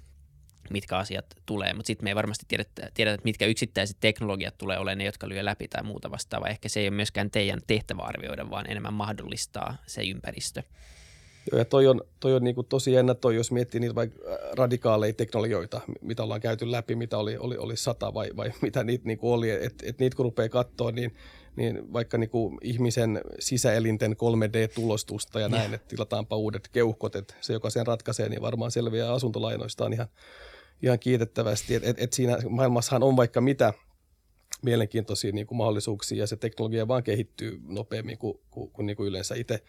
mitkä 0.69 0.97
asiat 0.97 1.25
tulee, 1.45 1.73
mutta 1.73 1.87
sitten 1.87 2.05
me 2.05 2.09
ei 2.09 2.15
varmasti 2.15 2.45
tiedetä, 2.47 2.89
tiedetä, 2.93 3.13
että 3.13 3.23
mitkä 3.23 3.45
yksittäiset 3.45 3.97
teknologiat 3.99 4.57
tulee 4.57 4.77
olemaan 4.77 4.97
ne, 4.97 5.05
jotka 5.05 5.29
lyö 5.29 5.45
läpi 5.45 5.67
tai 5.67 5.83
muuta 5.83 6.11
vastaavaa. 6.11 6.49
Ehkä 6.49 6.69
se 6.69 6.79
ei 6.79 6.87
ole 6.87 6.95
myöskään 6.95 7.31
teidän 7.31 7.59
tehtävä 7.67 8.01
arvioida, 8.01 8.49
vaan 8.49 8.69
enemmän 8.69 8.93
mahdollistaa 8.93 9.75
se 9.87 10.01
ympäristö. 10.01 10.63
Joo, 11.51 11.59
ja 11.59 11.65
toi 11.65 11.87
on, 11.87 12.01
toi 12.19 12.33
on 12.33 12.43
niin 12.43 12.55
kuin 12.55 12.67
tosi 12.67 12.91
jännä 12.91 13.13
toi, 13.13 13.35
jos 13.35 13.51
miettii 13.51 13.79
niitä 13.79 13.95
vaikka 13.95 14.19
radikaaleja 14.57 15.13
teknologioita, 15.13 15.81
mitä 16.01 16.23
ollaan 16.23 16.41
käyty 16.41 16.71
läpi, 16.71 16.95
mitä 16.95 17.17
oli, 17.17 17.37
oli, 17.37 17.57
oli 17.57 17.77
sata 17.77 18.13
vai, 18.13 18.29
vai 18.35 18.51
mitä 18.61 18.83
niitä 18.83 19.05
niin 19.07 19.17
kuin 19.17 19.33
oli, 19.33 19.49
että 19.49 19.85
et 19.87 19.99
niitä 19.99 20.15
kun 20.15 20.25
rupeaa 20.25 20.49
katsoa, 20.49 20.91
niin, 20.91 21.15
niin 21.55 21.93
vaikka 21.93 22.17
niin 22.17 22.29
kuin 22.29 22.57
ihmisen 22.61 23.21
sisäelinten 23.39 24.11
3D-tulostusta 24.11 25.39
ja 25.39 25.49
näin, 25.49 25.73
että 25.73 25.87
tilataanpa 25.87 26.35
uudet 26.35 26.67
keuhkot, 26.67 27.15
että 27.15 27.33
se 27.41 27.53
joka 27.53 27.69
sen 27.69 27.87
ratkaisee, 27.87 28.29
niin 28.29 28.41
varmaan 28.41 28.71
selviää 28.71 29.13
asuntolainoistaan 29.13 29.93
ihan, 29.93 30.07
ihan 30.83 30.99
kiitettävästi. 30.99 31.75
Et, 31.75 31.83
et, 31.83 31.99
et 31.99 32.13
siinä 32.13 32.37
maailmassahan 32.49 33.03
on 33.03 33.17
vaikka 33.17 33.41
mitä 33.41 33.73
mielenkiintoisia 34.61 35.31
niin 35.31 35.47
kuin 35.47 35.57
mahdollisuuksia 35.57 36.17
ja 36.17 36.27
se 36.27 36.35
teknologia 36.35 36.87
vaan 36.87 37.03
kehittyy 37.03 37.61
nopeammin 37.67 38.17
kuin, 38.17 38.39
kuin, 38.51 38.71
kuin, 38.71 38.85
niin 38.85 38.97
kuin 38.97 39.07
yleensä 39.07 39.35
itse 39.35 39.63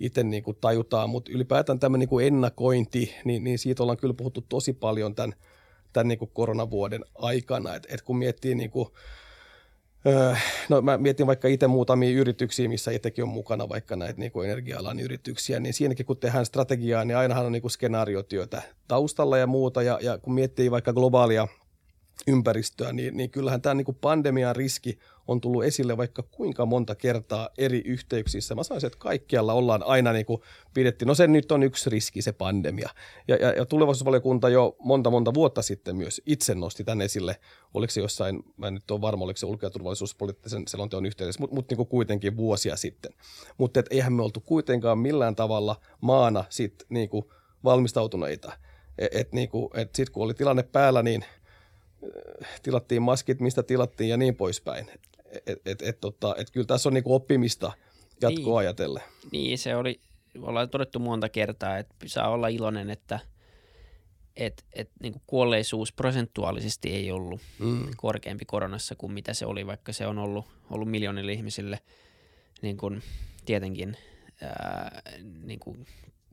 itse 0.00 0.22
niin 0.22 0.42
kuin 0.42 0.56
tajutaan, 0.60 1.10
mutta 1.10 1.32
ylipäätään 1.32 1.78
tämä 1.78 1.98
niin 1.98 2.08
kuin 2.08 2.26
ennakointi, 2.26 3.14
niin, 3.24 3.44
niin 3.44 3.58
siitä 3.58 3.82
ollaan 3.82 3.96
kyllä 3.96 4.14
puhuttu 4.14 4.40
tosi 4.40 4.72
paljon 4.72 5.14
tämän, 5.14 5.34
tämän 5.92 6.08
niin 6.08 6.18
kuin 6.18 6.30
koronavuoden 6.34 7.04
aikana, 7.14 7.74
että 7.74 7.88
et 7.94 8.02
kun 8.02 8.18
miettii 8.18 8.54
niin 8.54 8.70
kuin, 8.70 8.88
öö, 10.06 10.34
No 10.68 10.82
mä 10.82 10.98
mietin 10.98 11.26
vaikka 11.26 11.48
itse 11.48 11.66
muutamia 11.66 12.20
yrityksiä, 12.20 12.68
missä 12.68 12.90
itsekin 12.90 13.24
on 13.24 13.28
mukana, 13.30 13.68
vaikka 13.68 13.96
näitä 13.96 14.20
niin 14.20 14.32
energia-alan 14.44 15.00
yrityksiä, 15.00 15.60
niin 15.60 15.74
siinäkin 15.74 16.06
kun 16.06 16.16
tehdään 16.16 16.46
strategiaa, 16.46 17.04
niin 17.04 17.16
ainahan 17.16 17.46
on 17.46 17.52
niin 17.52 17.62
kuin 17.62 17.72
skenaariotyötä 17.72 18.62
taustalla 18.88 19.38
ja 19.38 19.46
muuta, 19.46 19.82
ja, 19.82 19.98
ja 20.02 20.18
kun 20.18 20.34
miettii 20.34 20.70
vaikka 20.70 20.92
globaalia 20.92 21.48
ympäristöä, 22.26 22.92
niin, 22.92 23.16
niin 23.16 23.30
kyllähän 23.30 23.62
tämä 23.62 23.74
niin 23.74 23.84
kuin 23.84 23.98
pandemian 24.00 24.56
riski 24.56 24.98
on 25.28 25.40
tullut 25.40 25.64
esille 25.64 25.96
vaikka 25.96 26.22
kuinka 26.22 26.66
monta 26.66 26.94
kertaa 26.94 27.48
eri 27.58 27.82
yhteyksissä. 27.84 28.54
Mä 28.54 28.62
sanoisin, 28.62 28.86
että 28.86 28.98
kaikkialla 28.98 29.52
ollaan 29.52 29.82
aina 29.82 30.12
niin 30.12 30.26
kuin 30.26 30.42
pidetty, 30.74 31.04
no 31.04 31.14
se 31.14 31.26
nyt 31.26 31.52
on 31.52 31.62
yksi 31.62 31.90
riski, 31.90 32.22
se 32.22 32.32
pandemia. 32.32 32.90
Ja, 33.28 33.36
ja, 33.36 33.52
ja 33.52 33.66
tulevaisuusvaliokunta 33.66 34.48
jo 34.48 34.76
monta 34.78 35.10
monta 35.10 35.34
vuotta 35.34 35.62
sitten 35.62 35.96
myös 35.96 36.22
itse 36.26 36.54
nosti 36.54 36.84
tämän 36.84 37.00
esille. 37.00 37.36
Oliko 37.74 37.90
se 37.90 38.00
jossain, 38.00 38.42
mä 38.56 38.68
en 38.68 38.74
nyt 38.74 38.90
ole 38.90 39.00
varma, 39.00 39.24
oliko 39.24 39.36
se 39.36 39.46
ulko- 39.46 39.66
ja 39.66 39.70
turvallisuuspoliittisen 39.70 40.62
selonteon 40.68 41.06
yhteydessä, 41.06 41.40
mutta 41.40 41.54
mut 41.54 41.70
niin 41.70 41.86
kuitenkin 41.86 42.36
vuosia 42.36 42.76
sitten. 42.76 43.12
Mutta 43.58 43.82
eihän 43.90 44.12
me 44.12 44.22
oltu 44.22 44.40
kuitenkaan 44.40 44.98
millään 44.98 45.36
tavalla 45.36 45.76
maana 46.00 46.44
sit 46.48 46.84
niin 46.88 47.08
kuin 47.08 47.24
valmistautuneita. 47.64 48.52
Et, 48.98 49.14
et, 49.14 49.32
niin 49.32 49.50
et 49.74 49.94
sitten 49.94 50.12
kun 50.12 50.24
oli 50.24 50.34
tilanne 50.34 50.62
päällä, 50.62 51.02
niin– 51.02 51.24
tilattiin 52.62 53.02
maskit, 53.02 53.40
mistä 53.40 53.62
tilattiin 53.62 54.10
ja 54.10 54.16
niin 54.16 54.36
poispäin. 54.36 54.86
Et, 55.46 55.60
et, 55.66 55.82
et, 55.82 56.00
tota, 56.00 56.34
et 56.38 56.50
kyllä 56.50 56.66
tässä 56.66 56.88
on 56.88 56.94
niinku 56.94 57.14
oppimista 57.14 57.72
jatkoa 58.20 58.60
niin. 58.60 58.68
ajatellen. 58.68 59.02
Niin, 59.32 59.58
se 59.58 59.76
oli, 59.76 60.00
ollaan 60.40 60.70
todettu 60.70 60.98
monta 60.98 61.28
kertaa, 61.28 61.78
että 61.78 61.94
saa 62.06 62.30
olla 62.30 62.48
iloinen, 62.48 62.90
että 62.90 63.20
et, 64.36 64.64
et, 64.72 64.90
niin 65.02 65.14
kuolleisuus 65.26 65.92
prosentuaalisesti 65.92 66.92
ei 66.92 67.12
ollut 67.12 67.40
mm. 67.58 67.86
korkeampi 67.96 68.44
koronassa 68.44 68.94
kuin 68.94 69.12
mitä 69.12 69.34
se 69.34 69.46
oli, 69.46 69.66
vaikka 69.66 69.92
se 69.92 70.06
on 70.06 70.18
ollut, 70.18 70.46
ollut 70.70 70.90
miljoonille 70.90 71.32
ihmisille 71.32 71.78
niin 72.62 72.76
kuin, 72.76 73.02
tietenkin 73.44 73.96
ää, 74.42 75.02
niin 75.44 75.60
kuin 75.60 75.86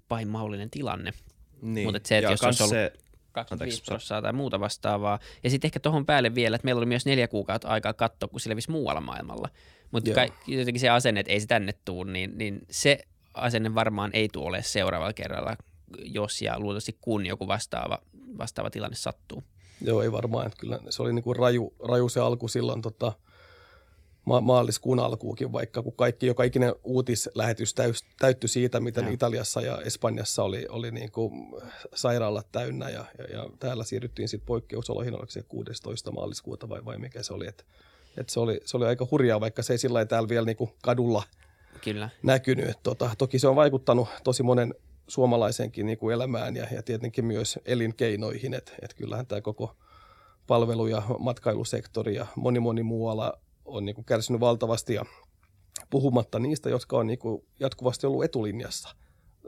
pahin 0.08 0.28
mahdollinen 0.28 0.70
tilanne. 0.70 1.14
Niin. 1.62 1.88
Mutta 1.88 2.08
se, 2.08 2.18
että 2.18 2.32
jos 2.32 2.44
olisi 2.44 2.64
ollut... 2.64 2.74
se 2.74 2.94
25 3.34 3.84
prosenttia 3.84 4.22
tai 4.22 4.34
muuta 4.34 4.60
vastaavaa. 4.60 5.20
Ja 5.44 5.50
sitten 5.50 5.68
ehkä 5.68 5.80
tuohon 5.80 6.06
päälle 6.06 6.36
vielä, 6.36 6.56
että 6.56 6.66
meillä 6.66 6.80
oli 6.80 6.86
myös 6.86 7.06
neljä 7.06 7.28
kuukautta 7.28 7.68
aikaa 7.68 7.94
katsoa, 7.94 8.30
kun 8.30 8.40
se 8.40 8.50
levisi 8.50 8.72
muualla 8.72 9.02
maailmalla. 9.02 9.50
Mutta 9.92 10.10
jotenkin 10.48 10.80
se 10.80 10.90
asenne, 10.90 11.20
että 11.20 11.32
ei 11.32 11.40
se 11.40 11.48
tänne 11.48 11.74
tule, 11.86 12.12
niin, 12.12 12.38
niin 12.38 12.62
se 12.72 13.00
asenne 13.34 13.76
varmaan 13.76 14.12
ei 14.14 14.30
tule 14.34 14.46
ole 14.46 14.64
seuraavalla 14.64 15.14
kerralla, 15.14 15.58
jos 16.04 16.42
ja 16.42 16.60
luultavasti 16.60 16.98
kun 17.02 17.26
joku 17.26 17.48
vastaava, 17.48 18.00
vastaava 18.38 18.70
tilanne 18.70 18.96
sattuu. 18.96 19.44
Joo, 19.82 20.02
ei 20.02 20.12
varmaan. 20.12 20.46
Että 20.46 20.58
kyllä 20.60 20.80
se 20.90 21.02
oli 21.02 21.14
niin 21.14 21.24
kuin 21.24 21.36
raju, 21.36 21.74
raju 21.88 22.10
se 22.10 22.20
alku 22.20 22.48
silloin 22.48 22.82
tota,– 22.82 23.14
ma- 24.26 24.42
maaliskuun 24.42 25.00
alkuukin, 25.00 25.52
vaikka 25.52 25.82
kun 25.84 25.96
kaikki, 25.96 26.26
joka 26.26 26.44
ikinen 26.44 26.76
uutislähetys 26.84 27.74
täys, 27.74 28.04
täyttyi 28.20 28.50
siitä, 28.50 28.80
miten 28.80 29.06
ja. 29.06 29.12
Italiassa 29.12 29.62
ja 29.62 29.82
Espanjassa 29.82 30.44
oli, 30.44 30.66
oli 30.70 30.92
niin 30.92 31.12
kuin 31.12 31.56
sairaalat 31.96 32.48
täynnä 32.52 32.90
ja, 32.90 33.06
ja, 33.18 33.26
ja 33.38 33.50
täällä 33.60 33.84
siirryttiin 33.84 34.30
sitten 34.30 34.46
poikkeusoloihin, 34.46 35.14
oliko 35.14 35.32
se 35.32 35.44
16. 35.44 36.12
maaliskuuta 36.12 36.70
vai, 36.70 36.86
vai 36.86 36.98
mikä 36.98 37.24
se 37.24 37.34
oli, 37.34 37.48
että 37.48 37.64
et 38.18 38.30
se, 38.30 38.40
oli, 38.40 38.62
se 38.66 38.78
oli 38.78 38.86
aika 38.86 39.08
hurjaa, 39.12 39.40
vaikka 39.40 39.64
se 39.64 39.74
ei 39.74 39.78
sillä 39.78 40.06
täällä 40.06 40.30
vielä 40.30 40.46
niin 40.46 40.58
kuin 40.58 40.74
kadulla 40.82 41.24
Kyllä. 41.84 42.10
näkynyt. 42.24 42.70
Et 42.70 42.80
tota, 42.84 43.10
toki 43.18 43.40
se 43.40 43.48
on 43.48 43.56
vaikuttanut 43.56 44.08
tosi 44.24 44.44
monen 44.44 44.74
suomalaisenkin 45.08 45.86
niin 45.86 45.98
kuin 45.98 46.14
elämään 46.14 46.56
ja, 46.56 46.68
ja 46.72 46.84
tietenkin 46.84 47.26
myös 47.26 47.60
elinkeinoihin, 47.66 48.54
että 48.54 48.72
et 48.82 48.94
kyllähän 48.94 49.26
tämä 49.26 49.42
koko 49.42 49.76
palvelu- 50.48 50.88
ja 50.88 51.02
matkailusektori 51.20 52.16
ja 52.16 52.28
moni 52.36 52.60
moni 52.60 52.84
muu 52.84 53.08
ala 53.08 53.40
on 53.66 53.86
niin 53.86 53.96
kuin 53.96 54.06
kärsinyt 54.06 54.42
valtavasti 54.42 54.94
ja 54.94 55.06
puhumatta 55.90 56.40
niistä, 56.40 56.70
jotka 56.70 56.98
on 56.98 57.08
niin 57.08 57.20
kuin 57.20 57.46
jatkuvasti 57.60 58.08
ollut 58.08 58.24
etulinjassa. 58.24 58.90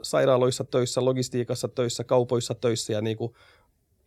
Sairaaloissa 0.02 0.64
töissä, 0.64 1.04
logistiikassa 1.04 1.68
töissä, 1.68 2.04
kaupoissa 2.04 2.54
töissä 2.54 2.92
ja 2.92 3.00
niin 3.00 3.16
kuin 3.16 3.32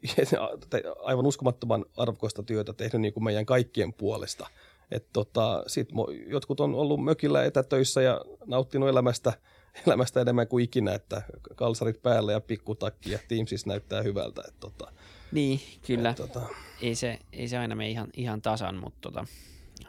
aivan 1.03 1.25
uskomattoman 1.25 1.85
arvokasta 1.97 2.43
työtä 2.43 2.73
tehnyt 2.73 3.01
niin 3.01 3.13
kuin 3.13 3.23
meidän 3.23 3.45
kaikkien 3.45 3.93
puolesta. 3.93 4.47
Et 4.91 5.07
tota, 5.13 5.63
sit 5.67 5.89
jotkut 6.27 6.59
on 6.59 6.75
ollut 6.75 7.03
mökillä 7.03 7.43
etätöissä 7.43 8.01
ja 8.01 8.21
nauttinut 8.45 8.89
elämästä, 8.89 9.33
elämästä 9.87 10.21
enemmän 10.21 10.47
kuin 10.47 10.63
ikinä, 10.63 10.93
että 10.93 11.21
kalsarit 11.55 12.01
päällä 12.01 12.31
ja 12.31 12.41
pikkutakki 12.41 13.11
ja 13.11 13.19
Teamsissa 13.27 13.67
näyttää 13.67 14.01
hyvältä. 14.01 14.41
Et 14.47 14.59
tota, 14.59 14.91
niin, 15.31 15.59
kyllä. 15.87 16.09
Et 16.09 16.15
tota. 16.15 16.41
ei, 16.81 16.95
se, 16.95 17.19
ei 17.33 17.47
se 17.47 17.57
aina 17.57 17.75
mene 17.75 17.89
ihan, 17.89 18.09
ihan 18.13 18.41
tasan, 18.41 18.75
mutta 18.75 18.99
tota, 19.01 19.25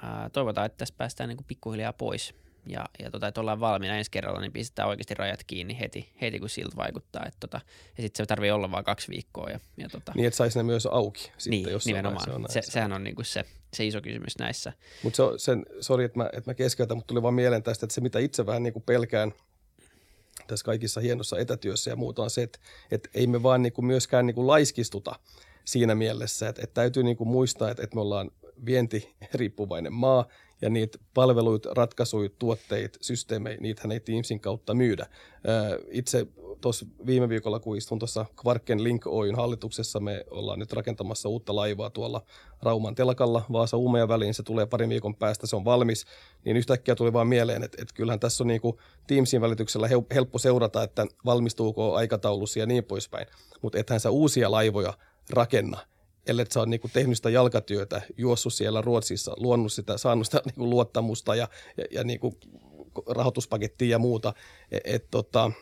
ää, 0.02 0.30
toivotaan, 0.32 0.66
että 0.66 0.78
tässä 0.78 0.94
päästään 0.98 1.28
niin 1.28 1.36
kuin 1.36 1.46
pikkuhiljaa 1.46 1.92
pois 1.92 2.34
ja, 2.66 2.88
ja 2.98 3.10
tota, 3.10 3.28
että 3.28 3.40
ollaan 3.40 3.60
valmiina 3.60 3.96
ensi 3.96 4.10
kerralla, 4.10 4.40
niin 4.40 4.52
pistetään 4.52 4.88
oikeasti 4.88 5.14
rajat 5.14 5.44
kiinni 5.46 5.80
heti, 5.80 6.08
heti 6.20 6.40
kun 6.40 6.48
siltä 6.48 6.76
vaikuttaa. 6.76 7.24
Että 7.26 7.36
tota, 7.40 7.60
ja 7.96 8.02
sitten 8.02 8.24
se 8.24 8.26
tarvii 8.26 8.50
olla 8.50 8.70
vain 8.70 8.84
kaksi 8.84 9.08
viikkoa. 9.08 9.50
Ja, 9.50 9.60
ja 9.76 9.88
tota, 9.88 10.12
niin, 10.14 10.26
että 10.26 10.36
saisi 10.36 10.58
ne 10.58 10.62
myös 10.62 10.86
auki 10.86 11.20
sitten, 11.20 11.50
niin, 11.50 11.70
jos 11.70 11.86
nimenomaan. 11.86 12.24
Se 12.24 12.30
on 12.30 12.44
se, 12.48 12.62
sehän 12.62 12.92
on 12.92 13.04
niinku 13.04 13.24
se, 13.24 13.44
se 13.74 13.86
iso 13.86 14.00
kysymys 14.00 14.38
näissä. 14.38 14.72
Mutta 15.02 15.16
se, 15.16 15.44
sen, 15.44 15.66
sori, 15.80 16.04
että 16.04 16.18
mä, 16.18 16.30
että 16.32 16.50
mä 16.50 16.54
keskeytän, 16.54 16.96
mutta 16.96 17.08
tuli 17.08 17.22
vaan 17.22 17.34
mieleen 17.34 17.62
tästä, 17.62 17.86
että 17.86 17.94
se 17.94 18.00
mitä 18.00 18.18
itse 18.18 18.46
vähän 18.46 18.62
niin 18.62 18.72
kuin 18.72 18.82
pelkään 18.82 19.32
tässä 20.46 20.64
kaikissa 20.64 21.00
hienossa 21.00 21.38
etätyössä 21.38 21.90
ja 21.90 21.96
muuta 21.96 22.22
on 22.22 22.30
se, 22.30 22.42
että, 22.42 22.58
että 22.90 23.08
ei 23.14 23.26
me 23.26 23.42
vaan 23.42 23.62
niin 23.62 23.72
kuin 23.72 23.84
myöskään 23.84 24.26
niin 24.26 24.34
kuin 24.34 24.46
laiskistuta 24.46 25.18
siinä 25.64 25.94
mielessä, 25.94 26.48
että, 26.48 26.62
että 26.64 26.74
täytyy 26.74 27.02
niin 27.02 27.16
kuin 27.16 27.28
muistaa, 27.28 27.70
että, 27.70 27.82
että 27.82 27.96
me 27.96 28.00
ollaan 28.00 28.30
vientiriippuvainen 28.66 29.92
maa 30.04 30.26
ja 30.62 30.70
niitä 30.70 30.98
palveluita, 31.14 31.74
ratkaisuja, 31.74 32.30
tuotteita, 32.38 32.98
systeemejä, 33.02 33.56
niitähän 33.60 33.92
ei 33.92 34.00
Teamsin 34.00 34.40
kautta 34.40 34.74
myydä. 34.74 35.06
Itse 35.90 36.26
tuossa 36.60 36.86
viime 37.06 37.28
viikolla, 37.28 37.60
kun 37.60 37.76
istun 37.76 37.98
tuossa 37.98 38.26
Kvarken 38.40 38.84
Link 38.84 39.06
Oyn 39.06 39.34
hallituksessa, 39.34 40.00
me 40.00 40.24
ollaan 40.30 40.58
nyt 40.58 40.72
rakentamassa 40.72 41.28
uutta 41.28 41.56
laivaa 41.56 41.90
tuolla 41.90 42.22
Rauman 42.62 42.94
telakalla 42.94 43.42
Vaasa 43.52 43.76
Uumeja 43.76 44.08
väliin, 44.08 44.34
se 44.34 44.42
tulee 44.42 44.66
parin 44.66 44.90
viikon 44.90 45.16
päästä, 45.16 45.46
se 45.46 45.56
on 45.56 45.64
valmis, 45.64 46.06
niin 46.44 46.56
yhtäkkiä 46.56 46.94
tuli 46.94 47.12
vaan 47.12 47.28
mieleen, 47.28 47.62
että, 47.62 47.82
että 47.82 47.94
kyllähän 47.94 48.20
tässä 48.20 48.44
on 48.44 48.48
niin 48.48 48.60
kuin 48.60 48.76
Teamsin 49.06 49.40
välityksellä 49.40 49.88
helppo 50.14 50.38
seurata, 50.38 50.82
että 50.82 51.06
valmistuuko 51.24 51.94
aikataulussa 51.94 52.58
ja 52.58 52.66
niin 52.66 52.84
poispäin, 52.84 53.26
mutta 53.62 53.78
ethän 53.78 54.00
sä 54.00 54.10
uusia 54.10 54.50
laivoja 54.50 54.94
rakenna 55.30 55.78
ellei 56.30 56.46
sä 56.50 56.60
ole 56.60 56.68
niin 56.68 56.80
kuin 56.80 56.90
tehnyt 56.90 57.16
sitä 57.16 57.30
jalkatyötä, 57.30 58.02
juossut 58.16 58.54
siellä 58.54 58.80
Ruotsissa, 58.80 59.32
luonut 59.36 59.72
sitä, 59.72 59.98
saanut 59.98 60.26
sitä 60.26 60.42
niin 60.46 60.54
kuin 60.54 60.70
luottamusta 60.70 61.34
ja, 61.34 61.48
ja, 61.76 61.84
ja 61.90 62.04
niin 62.04 62.20
kuin 62.20 62.36
rahoituspakettia 63.06 63.90
ja 63.90 63.98
muuta. 63.98 64.34
Et, 64.70 64.82
et, 64.84 65.10
tota, 65.10 65.52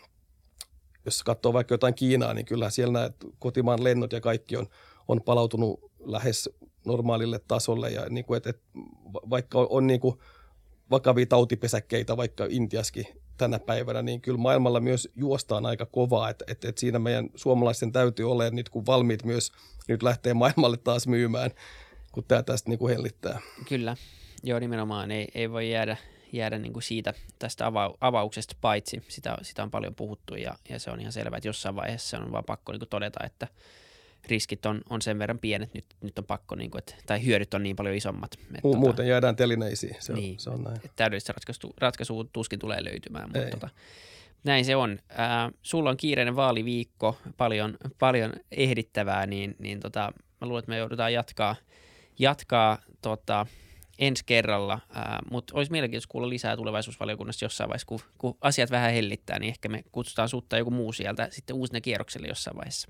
jos 1.05 1.23
katsoo 1.23 1.53
vaikka 1.53 1.75
jotain 1.75 1.95
Kiinaa, 1.95 2.35
niin 2.35 2.47
kyllä 2.47 2.71
siellä 2.71 2.93
nämä 2.93 3.11
kotimaan 3.39 3.85
lennot 3.85 4.13
ja 4.13 4.21
kaikki 4.21 4.57
on, 4.57 4.67
on 5.09 5.23
palautunut 5.23 5.93
lähes 6.01 6.51
normaalille 6.87 7.41
tasolle. 7.49 7.91
Ja 7.91 8.07
niin 8.11 8.25
kuin, 8.25 8.37
et, 8.37 8.47
et, 8.47 8.61
vaikka 9.31 9.59
on, 9.59 9.67
on 9.71 9.87
niin 9.87 10.01
kuin 10.01 10.19
vakavia 10.91 11.27
tautipesäkkeitä 11.27 12.17
vaikka 12.17 12.47
Intiaskin 12.49 13.07
tänä 13.39 13.59
päivänä, 13.59 14.03
niin 14.03 14.21
kyllä 14.21 14.39
maailmalla 14.39 14.81
myös 14.81 15.09
juostaan 15.17 15.67
aika 15.67 15.87
kovaa, 15.87 16.31
että 16.31 16.45
et, 16.49 16.65
et 16.65 16.79
siinä 16.79 16.99
meidän 16.99 17.31
suomalaisten 17.35 17.93
täytyy 17.93 18.31
olla 18.31 18.51
nyt 18.51 18.69
kun 18.69 18.87
valmiit 18.87 19.25
myös 19.25 19.53
nyt 19.89 20.03
lähtee 20.03 20.35
maailmalle 20.35 20.77
taas 20.77 21.07
myymään, 21.07 21.51
kun 22.13 22.25
tämä 22.29 22.43
tästä 22.43 22.71
niin 22.71 22.79
kuin 22.79 22.95
hellittää. 22.95 23.41
Kyllä, 23.69 23.97
joo 24.43 24.59
nimenomaan 24.59 25.11
ei, 25.11 25.29
ei 25.35 25.51
voi 25.51 25.71
jäädä, 25.71 25.97
jäädä 26.33 26.59
niin 26.59 26.73
kuin 26.73 26.83
siitä 26.83 27.15
tästä 27.39 27.71
ava- 27.71 27.97
avauksesta 28.01 28.57
paitsi. 28.61 29.03
Sitä, 29.09 29.39
sitä 29.43 29.63
on 29.63 29.71
paljon 29.71 29.95
puhuttu 29.95 30.35
ja, 30.35 30.55
ja 30.69 30.79
se 30.79 30.91
on 30.91 31.01
ihan 31.01 31.13
selvää, 31.13 31.37
että 31.37 31.49
jossain 31.49 31.77
vaiheessa 31.77 32.19
on 32.19 32.33
vaan 32.33 32.45
pakko 32.45 32.73
niin 32.73 32.81
kuin 32.81 32.89
todeta, 32.89 33.27
että 33.27 33.49
riskit 34.27 34.67
on, 34.67 34.81
on 34.91 35.03
sen 35.03 35.19
verran 35.19 35.39
pienet, 35.39 35.75
nyt, 35.75 35.85
nyt 36.01 36.19
on 36.19 36.25
pakko, 36.25 36.55
niin 36.55 36.71
kuin, 36.71 36.79
että, 36.79 36.95
tai 37.07 37.25
hyödyt 37.25 37.55
on 37.55 37.63
niin 37.63 37.77
paljon 37.77 37.97
isommat. 37.97 38.35
Että, 38.35 38.59
Mu- 38.59 38.63
tota, 38.63 38.77
muuten 38.79 39.09
jäädään 39.09 39.37
telineisiin, 39.37 39.97
se, 40.01 40.13
niin, 40.13 40.33
on, 40.33 40.41
se 40.41 40.51
on 40.51 40.63
näin. 40.63 40.81
Täydellistä 40.97 41.33
ratkaisu, 41.33 41.75
ratkaisua 41.79 42.25
tuskin 42.33 42.59
tulee 42.59 42.85
löytymään, 42.85 43.31
mutta 43.35 43.51
tota, 43.51 43.69
näin 44.45 44.65
se 44.65 44.77
on. 44.77 44.99
Äh, 45.11 45.53
sulla 45.63 45.91
on 45.91 45.97
kiireinen 45.97 46.37
vaaliviikko, 46.37 47.17
paljon, 47.37 47.77
paljon 47.99 48.33
ehdittävää, 48.53 49.27
niin, 49.27 49.57
niin 49.59 49.81
tota, 49.81 50.13
mä 50.41 50.49
luulen, 50.49 50.59
että 50.59 50.71
me 50.71 50.79
joudutaan 50.79 51.13
jatkaa, 51.13 51.57
jatkaa 52.19 52.79
tota, 53.03 53.47
ensi 53.99 54.23
kerralla, 54.27 54.81
mutta 55.31 55.53
olisi 55.57 55.73
mielenkiintoista 55.73 56.13
kuulla 56.13 56.29
lisää 56.29 56.57
tulevaisuusvaliokunnassa 56.57 57.45
jossain 57.45 57.69
vaiheessa, 57.69 57.87
kun, 57.87 58.01
kun 58.19 58.37
asiat 58.41 58.71
vähän 58.71 58.93
hellittää, 58.93 59.39
niin 59.39 59.49
ehkä 59.49 59.69
me 59.69 59.85
kutsutaan 59.93 60.29
sutta 60.29 60.59
joku 60.59 60.71
muu 60.71 60.93
sieltä 60.93 61.29
sitten 61.31 61.57
uusine 61.57 61.81
kierrokselle 61.81 62.29
jossain 62.29 62.57
vaiheessa. 62.57 62.89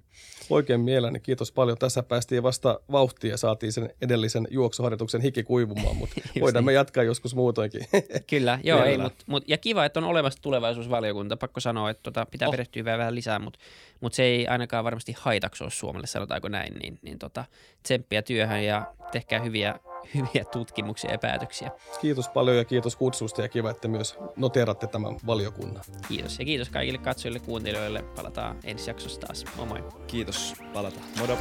Oikein 0.50 0.80
mielelläni, 0.80 1.20
kiitos 1.20 1.52
paljon. 1.52 1.78
Tässä 1.78 2.02
päästiin 2.02 2.42
vasta 2.42 2.80
vauhtia 2.92 3.30
ja 3.30 3.36
saatiin 3.36 3.72
sen 3.72 3.90
edellisen 4.02 4.48
juoksuharjoituksen 4.50 5.20
hiki 5.20 5.42
kuivumaan, 5.42 5.96
mutta 5.96 6.20
voidaan 6.40 6.62
niin. 6.62 6.66
me 6.66 6.72
jatkaa 6.72 7.02
joskus 7.02 7.34
muutoinkin. 7.34 7.80
Kyllä, 8.30 8.58
joo, 8.64 8.84
ei, 8.84 8.98
mut, 8.98 9.14
mut, 9.26 9.44
ja 9.46 9.58
kiva, 9.58 9.84
että 9.84 10.00
on 10.00 10.04
olemassa 10.04 10.42
tulevaisuusvaliokunta. 10.42 11.36
Pakko 11.36 11.60
sanoa, 11.60 11.90
että 11.90 12.02
tota, 12.02 12.26
pitää 12.26 12.48
oh. 12.48 12.52
perehtyä 12.52 12.84
vähän 12.84 13.14
lisää, 13.14 13.38
mutta 13.38 13.58
mut 14.00 14.12
se 14.12 14.22
ei 14.22 14.46
ainakaan 14.46 14.84
varmasti 14.84 15.14
haitaksi 15.18 15.64
ole 15.64 15.70
Suomelle, 15.70 16.06
sanotaanko 16.06 16.48
näin, 16.48 16.74
niin, 16.74 16.98
niin 17.02 17.18
tota, 17.18 17.44
tsemppiä 17.82 18.22
työhön 18.22 18.64
ja 18.64 18.94
tehkää 19.12 19.40
hyviä 19.40 19.80
hyviä 20.14 20.44
tutkimuksia 20.44 21.12
ja 21.12 21.18
päätöksiä. 21.18 21.70
Kiitos 22.00 22.28
paljon 22.28 22.56
ja 22.56 22.64
kiitos 22.64 22.96
kutsusta 22.96 23.42
ja 23.42 23.48
kiva, 23.48 23.70
että 23.70 23.88
myös 23.88 24.18
noteratte 24.36 24.86
tämän 24.86 25.16
valiokunnan. 25.26 25.84
Kiitos 26.08 26.38
ja 26.38 26.44
kiitos 26.44 26.68
kaikille 26.68 26.98
katsojille 26.98 27.40
kuuntelijoille. 27.40 28.02
Palataan 28.02 28.56
ensi 28.64 28.90
jaksossa 28.90 29.20
taas. 29.20 29.44
Moi 29.56 29.66
moi. 29.66 29.84
Kiitos. 30.06 30.54
Palataan. 30.72 31.04
Modo. 31.18 31.38